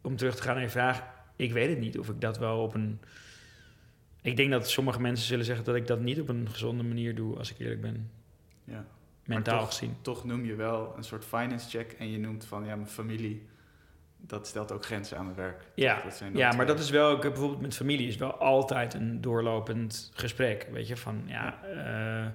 [0.01, 1.03] om terug te gaan naar je vraag,
[1.35, 2.99] ik weet het niet of ik dat wel op een.
[4.21, 7.15] Ik denk dat sommige mensen zullen zeggen dat ik dat niet op een gezonde manier
[7.15, 8.11] doe, als ik eerlijk ben,
[8.63, 8.85] Ja.
[9.25, 9.95] mentaal toch- gezien.
[10.01, 13.45] Toch noem je wel een soort finance check en je noemt van ja, mijn familie,
[14.17, 15.63] dat stelt ook grenzen aan mijn werk.
[15.75, 18.33] Ja, Dat zijn ja, maar dat is wel, ik heb bijvoorbeeld met familie is wel
[18.33, 20.67] altijd een doorlopend gesprek.
[20.71, 22.31] Weet je, van ja, eh,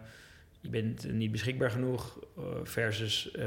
[0.61, 3.47] je bent niet beschikbaar genoeg eh, versus eh,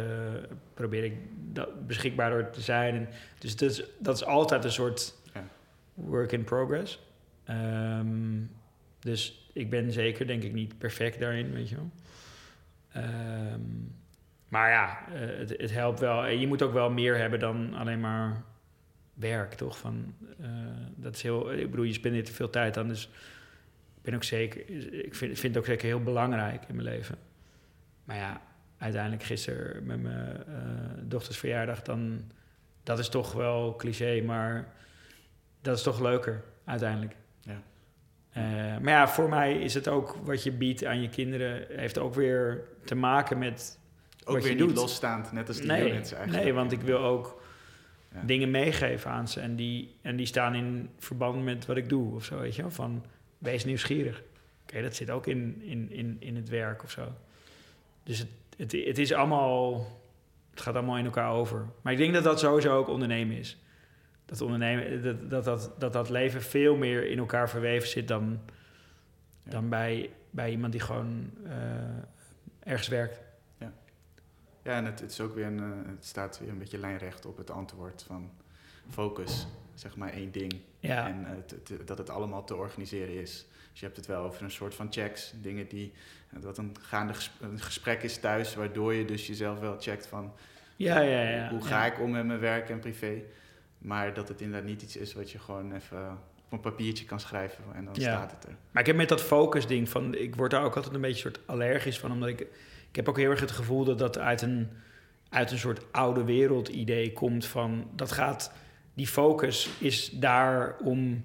[0.73, 1.13] probeer ik
[1.53, 2.95] dat beschikbaarder te zijn.
[2.95, 3.07] En,
[3.39, 5.47] dus dat is, dat is altijd een soort Ja.
[5.93, 6.99] work in progress.
[7.43, 8.41] Ehm,
[8.99, 11.89] dus ik ben zeker, denk ik, niet perfect daarin, weet je wel.
[12.91, 13.61] Ehm,
[14.55, 16.25] maar ja, eh, het, het helpt wel.
[16.25, 18.43] En je moet ook wel meer hebben dan alleen maar
[19.13, 19.77] werk, toch?
[19.77, 20.49] Van, eh,
[20.95, 22.87] dat is heel, ik bedoel, je spendeert er veel tijd aan.
[22.87, 23.05] Dus
[23.95, 24.69] ik ben ook zeker,
[25.05, 27.17] ik vind, vind het ook zeker heel belangrijk in mijn leven.
[28.03, 28.41] Maar ja,
[28.77, 30.53] uiteindelijk gisteren met mijn eh,
[31.01, 32.31] dochters verjaardag, dan,
[32.83, 34.73] dat is toch wel cliché, maar
[35.61, 37.15] dat is toch leuker uiteindelijk.
[37.41, 37.61] Ja.
[38.29, 38.43] Eh,
[38.81, 42.13] maar ja, voor mij is het ook wat je biedt aan je kinderen, heeft ook
[42.13, 43.79] weer te maken met
[44.25, 44.75] ook weer niet doet.
[44.75, 46.45] losstaand, net als die nee, mensen eigenlijk.
[46.45, 47.41] nee, want ik wil ook
[48.13, 48.21] Ja.
[48.25, 49.39] dingen meegeven aan ze.
[49.39, 52.61] En die, en die staan in verband met wat ik doe of zo, weet je
[52.61, 52.71] wel.
[52.71, 53.05] Van,
[53.37, 54.23] wees nieuwsgierig.
[54.61, 57.07] Oké, dat zit ook in, in, in, in het werk of zo.
[58.03, 58.27] Dus het,
[58.57, 59.87] het, het is allemaal...
[60.51, 61.65] Het gaat allemaal in elkaar over.
[61.81, 63.57] Maar ik denk dat dat sowieso ook ondernemen is.
[64.25, 68.39] Dat, ondernemen, dat, dat, dat, dat, dat leven veel meer in elkaar verweven zit dan,
[69.43, 69.51] Ja.
[69.51, 71.53] dan bij, bij iemand die gewoon eh,
[72.71, 73.19] ergens werkt.
[74.65, 75.65] Ja, en het, het, is ook weer een, eh,
[75.95, 78.31] het staat weer een beetje lijnrecht op het antwoord van
[78.89, 80.53] focus, zeg maar één ding.
[80.79, 83.45] Ja, En het, het- dat het allemaal te organiseren is.
[83.71, 85.93] Dus je hebt het wel over een soort van checks, dingen die,
[86.33, 90.07] eh, dat een gaande ges- een gesprek is thuis, waardoor je dus jezelf wel checkt
[90.07, 90.33] van
[90.75, 91.21] ja, ja.
[91.21, 93.21] ja hoe ga ik om met mijn werk en privé.
[93.77, 96.09] Maar dat het inderdaad niet iets is wat je gewoon even
[96.45, 98.55] op een papiertje kan schrijven en dan staat het er.
[98.71, 101.19] Maar ik heb met dat focus ding van, ik word daar ook altijd een beetje
[101.21, 102.47] soort allergisch van, omdat ik,
[102.95, 104.69] ik heb ook heel erg het gevoel dat dat uit een,
[105.29, 108.51] uit een soort oude wereld idee komt van, dat gaat,
[108.93, 111.23] die focus is daar om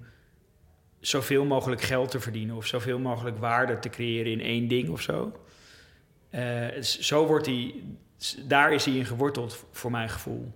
[0.99, 5.01] zoveel mogelijk geld te verdienen of zoveel mogelijk waarde te creëren in één ding of
[5.01, 5.31] zo.
[6.29, 7.83] Eh, zo wordt die,
[8.47, 10.51] daar is hij in geworteld voor mijn gevoel.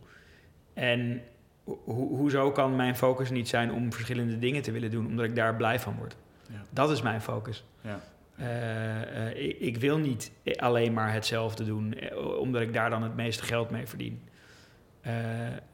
[0.74, 1.22] En
[1.66, 5.36] ho- hoezo kan mijn focus niet zijn om verschillende dingen te willen doen, omdat ik
[5.36, 6.16] daar blij van word?
[6.50, 6.64] Ja.
[6.70, 7.64] Dat is mijn focus.
[7.82, 8.00] Ja.
[8.36, 13.04] Eh, eh, ik, ik wil niet alleen maar hetzelfde doen, eh, omdat ik daar dan
[13.04, 14.24] het meeste geld mee verdien.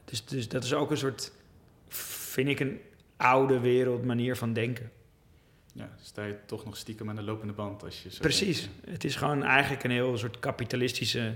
[0.05, 1.31] Dus, dus dat is ook een soort,
[1.88, 2.79] vind ik, een
[3.17, 4.91] oude wereld manier van denken.
[5.73, 8.61] Ja, sta je toch nog stiekem aan de lopende band als je zo Precies.
[8.61, 8.89] denkt.
[8.89, 11.35] Het is gewoon eigenlijk een heel soort kapitalistische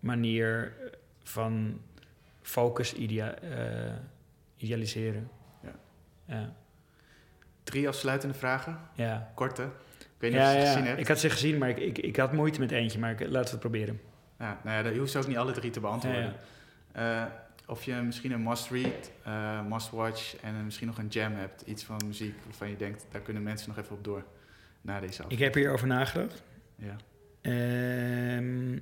[0.00, 0.72] manier
[1.22, 1.80] van
[2.42, 3.92] focus idea- eh,
[4.56, 5.30] idealiseren.
[5.62, 5.74] Ja.
[6.26, 6.54] Ja.
[7.62, 9.32] Drie afsluitende vragen, ja.
[9.34, 9.68] korte.
[10.14, 11.00] Ik weet niet Ja, of je ze ja, gezien hebt.
[11.00, 12.98] ik had ze gezien, maar ik, ik, ik had moeite met eentje.
[12.98, 14.00] Maar ik, laten we het proberen.
[14.38, 16.34] Ja, nou ja, je hoeft ze ook niet alle drie te beantwoorden.
[16.92, 17.24] Eh,
[17.66, 21.62] of je misschien een must-read, eh, must-watch en misschien nog een jam hebt.
[21.66, 24.24] Iets van muziek waarvan je denkt, daar kunnen mensen nog even op door
[24.80, 25.40] na deze Ik aflevering.
[25.40, 26.42] heb hierover nagedacht.
[26.76, 26.96] Ja.
[27.40, 28.72] Ehm,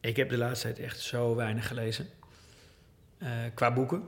[0.00, 2.06] ik heb de laatste tijd echt zo weinig gelezen.
[3.18, 4.02] Eh, qua boeken.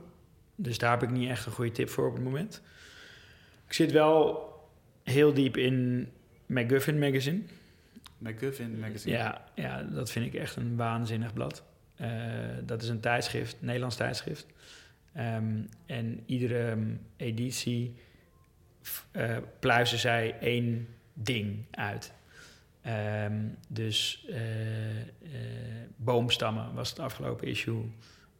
[0.55, 2.61] Dus daar heb ik niet echt een goede tip voor op het moment.
[3.67, 4.49] Ik zit wel
[5.03, 6.09] heel diep in
[6.51, 7.41] MacGuffin Magazine.
[8.17, 9.17] McGuffin Magazine.
[9.17, 11.63] Ja, ja, dat vind ik echt een waanzinnig blad.
[11.95, 12.09] Eh,
[12.63, 14.45] dat is een tijdschrift, een Nederlands tijdschrift.
[15.13, 17.95] Ehm, en iedere ehm, editie
[19.11, 22.13] eh, pluizen zij één ding uit.
[22.81, 24.39] Ehm, dus eh,
[25.95, 27.91] boomstammen was het afgelopen issue.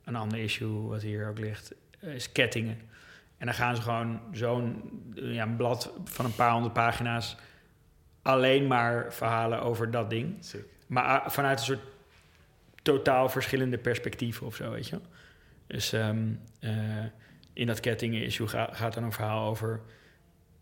[0.03, 2.77] Een ander issue wat hier ook ligt is kettingen.
[3.37, 4.81] En dan gaan ze gewoon zo'n
[5.13, 7.37] ja, blad van een paar honderd pagina's
[8.21, 10.35] alleen maar verhalen over dat ding.
[10.39, 10.65] Sick.
[10.87, 11.79] Maar ah, vanuit een soort
[12.81, 15.05] totaal verschillende perspectieven of zo, weet je wel.
[15.67, 16.27] Dus ehm,
[16.59, 16.71] eh,
[17.53, 19.81] in dat kettingen-issue ga- gaat dan een verhaal over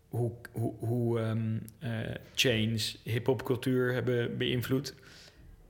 [0.08, 1.90] hoe, hoe, hoe ehm, eh,
[2.34, 4.94] chains hip-hop cultuur hebben beïnvloed.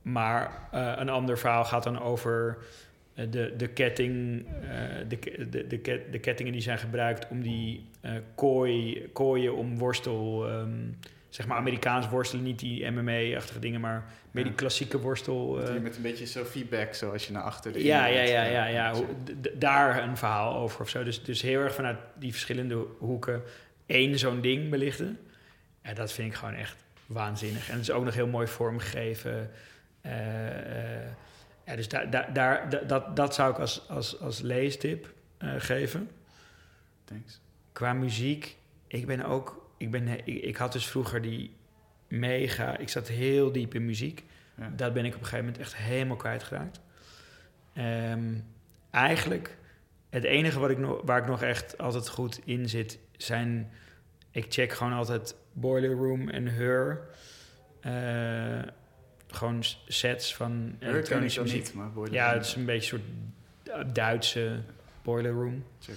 [0.01, 2.57] Maar eh, een ander verhaal gaat dan over
[3.29, 4.45] de, de ketting,
[5.07, 5.19] de,
[5.49, 7.85] de, de, de kettingen die zijn gebruikt om die
[8.35, 10.69] kooi, kooien om worstel, ehm,
[11.31, 15.61] zeg maar Amerikaans worstelen, niet die MMA-achtige dingen, maar meer die klassieke worstel.
[15.61, 18.43] Eh, met een beetje zo feedback, zo als je naar achter de ja, ja, ja,
[18.43, 18.93] ja, ja.
[19.53, 21.03] Daar een verhaal over of zo.
[21.03, 23.41] Dus, dus heel erg vanuit die verschillende hoeken
[23.85, 25.19] één zo'n ding belichten.
[25.81, 27.67] En dat vind ik gewoon echt waanzinnig.
[27.69, 29.51] En het is ook nog heel mooi vormgegeven.
[30.01, 31.07] Eh, eh,
[31.65, 35.13] ja, dus daar, daar, daar, da- dat, dat zou ik als, als, als leestip
[35.57, 36.09] geven.
[37.03, 37.39] Thanks.
[37.71, 39.60] Qua muziek, ik ben ook...
[39.81, 41.55] Ik, ben, ik, ik had dus vroeger die
[42.07, 42.77] mega...
[42.77, 44.23] Ik zat heel diep in muziek.
[44.57, 44.71] Ja.
[44.75, 46.81] Dat ben ik op een gegeven moment echt helemaal kwijtgeraakt.
[47.73, 48.33] Ehm
[48.91, 49.57] eigenlijk,
[50.09, 53.71] het enige wat ik nog, waar ik nog echt altijd goed in zit, zijn...
[54.31, 57.01] Ik check gewoon altijd Boiler Room en Her.
[57.81, 58.71] Eh,
[59.27, 61.63] gewoon sets van elektronische muziek.
[61.63, 63.33] niet, maar Boiler Ja, het is een beetje een
[63.63, 64.59] soort Duitse
[65.01, 65.63] Boiler Room.
[65.79, 65.95] Check.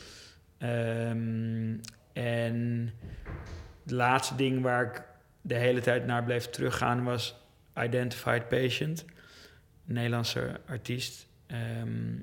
[0.59, 1.77] Ehm,
[2.13, 2.93] en
[3.85, 5.03] het laatste ding waar ik
[5.41, 7.37] de hele tijd naar bleef teruggaan was
[7.79, 9.05] Identified Patient.
[9.85, 11.27] Nederlandse artiest.
[11.47, 12.19] Ehm,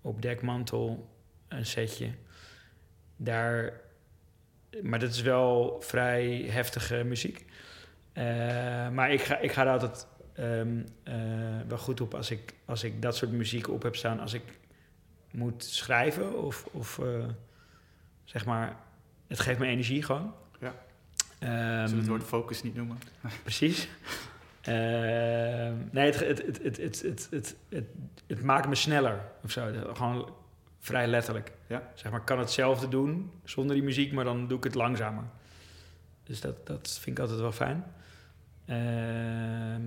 [0.00, 1.08] op dekmantel
[1.48, 2.10] een setje.
[3.16, 3.72] Daar,
[4.82, 7.44] maar dat is wel vrij heftige muziek.
[8.12, 8.24] Eh,
[8.88, 11.14] maar ik ga, ik ga er altijd ehm, eh,
[11.68, 14.20] wel goed op als ik, als ik dat soort muziek op heb staan.
[14.20, 14.42] Als ik
[15.30, 17.24] moet schrijven of, of eh,
[18.24, 18.76] zeg maar,
[19.26, 20.34] het geeft me energie gewoon.
[21.46, 22.98] Zullen we het woord focus niet noemen?
[23.42, 23.88] Precies.
[24.62, 27.86] Ehm, nee, het, het, het, het, het, het, het, het,
[28.26, 29.72] het maakt me sneller of zo.
[29.94, 30.34] Gewoon
[30.80, 31.52] vrij letterlijk.
[31.66, 31.90] Ja.
[31.94, 35.24] Zeg maar, ik kan hetzelfde doen zonder die muziek, maar dan doe ik het langzamer.
[36.22, 37.84] Dus dat, dat vind ik altijd wel fijn.
[38.64, 39.82] Ehm,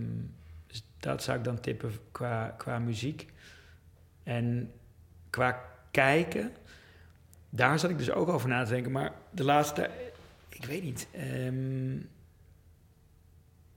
[0.67, 3.33] dus dat zou ik dan tippen qua, qua muziek.
[4.23, 4.71] En
[5.29, 5.61] qua
[5.91, 6.51] kijken,
[7.49, 8.91] daar zat ik dus ook over na te denken.
[8.91, 9.89] Maar de laatste,
[10.59, 11.07] ik weet niet.
[11.11, 11.97] ehm,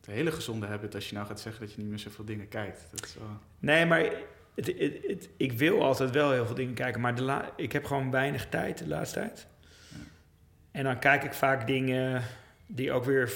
[0.05, 2.49] Een hele gezonde habit als je nou gaat zeggen dat je niet meer zoveel dingen
[2.49, 2.87] kijkt.
[2.91, 3.39] Dat is wel...
[3.59, 4.01] Nee, maar
[4.55, 7.73] het, het, het- ik wil altijd wel heel veel dingen kijken, maar de la, ik
[7.73, 9.47] heb gewoon weinig tijd de laatste tijd.
[10.71, 12.23] En dan kijk ik vaak dingen
[12.67, 13.33] die ook weer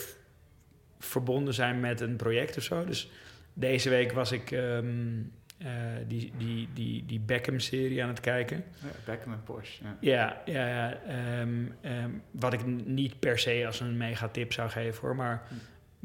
[0.98, 2.84] verbonden zijn met een project of zo.
[2.84, 3.10] Dus
[3.52, 5.22] deze week was ik ehm,
[5.58, 5.68] eh,
[6.06, 8.56] die, die, die, die Beckham-serie aan het kijken.
[8.82, 9.84] Ja, Beckham en Porsche.
[9.84, 9.96] Ja.
[10.00, 14.70] Ja, ja, ja ehm, ehm, wat ik niet per se als een mega tip zou
[14.70, 15.54] geven hoor, maar Hm.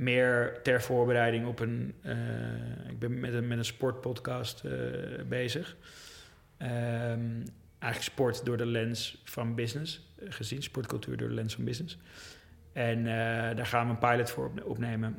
[0.03, 1.93] meer ter voorbereiding op een.
[2.01, 2.15] eh,
[2.89, 4.71] ik ben met een, met een sportpodcast eh,
[5.27, 5.75] bezig.
[6.57, 7.41] Ehm,
[7.79, 11.97] eigenlijk sport door de lens van business gezien, sportcultuur door de lens van business.
[12.73, 13.03] En
[13.55, 15.17] daar gaan we een pilot voor op- opnemen.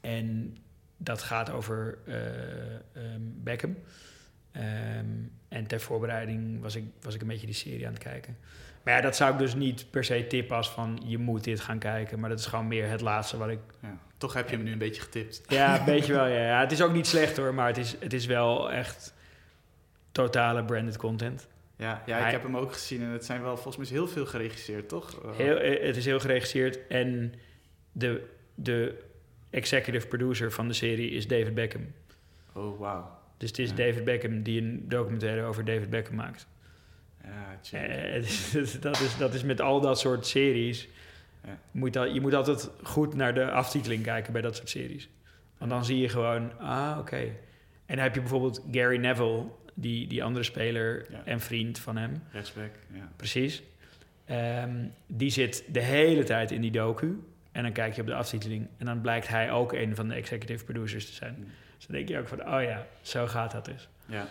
[0.00, 0.56] En
[1.02, 3.76] dat gaat over ehm, Beckham.
[4.52, 5.06] Ehm,
[5.48, 8.36] en ter voorbereiding was ik, was ik een beetje die serie aan het kijken.
[8.82, 11.60] Maar ja, dat zou ik dus niet per se tippen als van je moet dit
[11.60, 12.20] gaan kijken.
[12.20, 13.58] Maar dat is gewoon meer het laatste wat ik...
[13.82, 13.98] Ja.
[14.18, 15.42] Toch heb je hem nu een beetje getipt.
[15.48, 16.26] Ja, een beetje wel.
[16.26, 16.44] Ja.
[16.46, 16.60] ja.
[16.60, 19.14] Het is ook niet slecht hoor, maar het is, het is wel echt
[20.12, 21.48] totale branded content.
[21.76, 24.08] Ja, ja ik Hij- heb hem ook gezien en het zijn wel volgens mij heel
[24.08, 25.20] veel geregisseerd, toch?
[25.36, 27.34] Heel, eh, het is heel geregisseerd en
[27.92, 29.02] de, de
[29.50, 31.86] executive producer van de serie is David Beckham.
[32.52, 33.18] Oh, wauw.
[33.36, 33.76] Dus het is Ja.
[33.76, 36.46] David Beckham die een documentaire over David Beckham maakt.
[37.24, 37.78] Ja.
[37.78, 38.12] Eh,
[38.80, 40.88] dat, is, dat is met al dat soort series.
[41.44, 41.58] Ja.
[41.70, 45.08] Moet dat, je moet altijd goed naar de aftiteling kijken bij dat soort series.
[45.58, 47.16] Want dan zie je gewoon, ah, oké.
[47.86, 49.44] En dan heb je bijvoorbeeld Gary Neville,
[49.74, 51.22] die, die andere speler Ja.
[51.24, 53.08] en vriend van hem, Rechtsback, ja.
[53.16, 53.62] precies.
[54.24, 54.74] Ehm,
[55.06, 57.18] die zit de hele tijd in die docu.
[57.52, 58.68] En dan kijk je op de aftiteling.
[58.76, 61.34] En dan blijkt hij ook een van de executive producers te zijn.
[61.34, 61.42] Hm.
[61.76, 63.88] Dus dan denk je ook van, oh ja, zo gaat dat dus.
[64.06, 64.16] Ja.
[64.16, 64.26] Ja,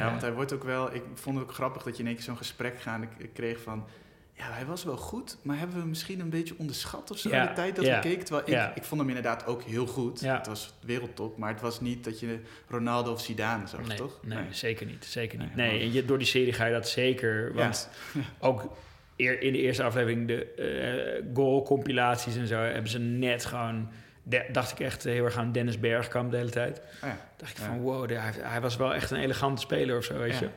[0.00, 0.10] Ja.
[0.10, 0.94] want hij wordt ook wel...
[0.94, 3.60] Ik vond het ook grappig dat je in één keer zo'n gesprek gaan ik kreeg
[3.60, 3.86] van...
[4.32, 7.28] Ja, hij was wel goed, maar hebben we hem misschien een beetje onderschat of zo
[7.28, 8.24] Ja, in de tijd dat ja, we keken?
[8.24, 8.74] Terwijl ik, ja.
[8.74, 10.20] ik vond hem inderdaad ook heel goed.
[10.20, 10.36] Ja.
[10.36, 14.18] Het was wereldtop, maar het was niet dat je Ronaldo of Zidane zag, nee, toch?
[14.22, 15.04] Nee, zeker niet.
[15.04, 15.54] Zeker niet.
[15.54, 17.54] Nee, Nee, en je, door die serie ga je dat zeker.
[17.54, 17.88] Want
[18.38, 18.76] ook
[19.20, 23.88] eer, in de eerste aflevering de eh goal-compilaties en zo hebben ze net gewoon.
[24.22, 26.78] de- dacht ik echt heel erg aan Dennis Bergkamp de hele tijd.
[26.78, 27.28] Oh ja.
[27.36, 27.64] Dacht ik Ja.
[27.64, 30.40] van wow, de- hij, hij was wel echt een elegante speler of zo, weet Ja.
[30.40, 30.48] je.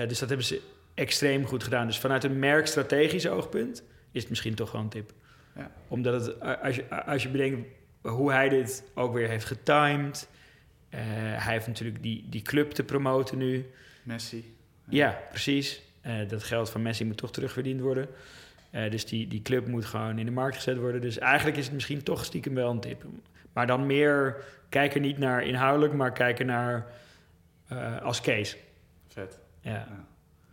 [0.00, 0.60] Eh, dus dat hebben ze
[0.94, 1.86] extreem goed gedaan.
[1.86, 3.82] Dus vanuit een merkstrategisch oogpunt
[4.12, 5.12] is het misschien toch wel een tip.
[5.56, 5.70] Ja.
[5.88, 7.68] Omdat het, als je, als je bedenkt
[8.02, 10.28] hoe hij dit ook weer heeft getimed.
[10.90, 11.00] eh,
[11.44, 13.66] hij heeft natuurlijk die, die club te promoten nu.
[14.02, 14.54] Messi.
[14.88, 15.82] Ja, precies.
[16.02, 18.08] Eh, dat geld van Messi moet toch terugverdiend worden.
[18.70, 21.00] Eh, dus die, die club moet gewoon in de markt gezet worden.
[21.00, 23.04] Dus eigenlijk is het misschien toch stiekem wel een tip.
[23.52, 26.86] Maar dan meer kijken niet naar inhoudelijk, maar kijken naar
[27.68, 28.56] eh, als case.
[29.08, 29.38] Vet.
[29.60, 29.70] Ja.
[29.70, 30.04] Ja.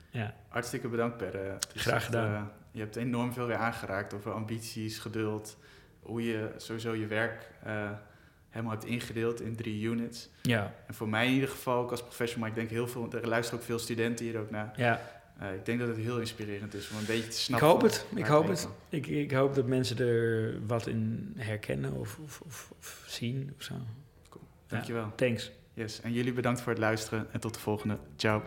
[0.10, 0.34] ja.
[0.48, 1.58] Hartstikke bedankt, Per.
[1.76, 2.52] Graag gedaan.
[2.72, 5.58] je hebt enorm veel weer aangeraakt over ambities, geduld,
[6.00, 7.52] hoe je sowieso je werk
[8.50, 10.30] helemaal hebt ingedeeld in drie units.
[10.42, 10.74] Ja.
[10.88, 13.28] En voor mij in ieder geval, ook als professional, maar ik denk heel veel, er
[13.28, 14.74] luisteren ook veel studenten hier ook naar.
[14.76, 15.02] ja.
[15.40, 17.68] Eh, ik denk dat het heel inspirerend is om een beetje te Ik snappen.
[17.68, 18.06] hoop van het.
[18.16, 18.68] Ik hoop het.
[18.90, 23.64] Ik, ik hoop dat mensen er wat in herkennen of, of, of, of zien of
[23.64, 23.74] zo.
[24.68, 25.12] Dankjewel.
[25.16, 25.52] Thanks.
[25.74, 26.02] Yes.
[26.02, 27.98] En jullie bedankt voor het luisteren en tot de volgende.
[28.16, 28.44] Ciao.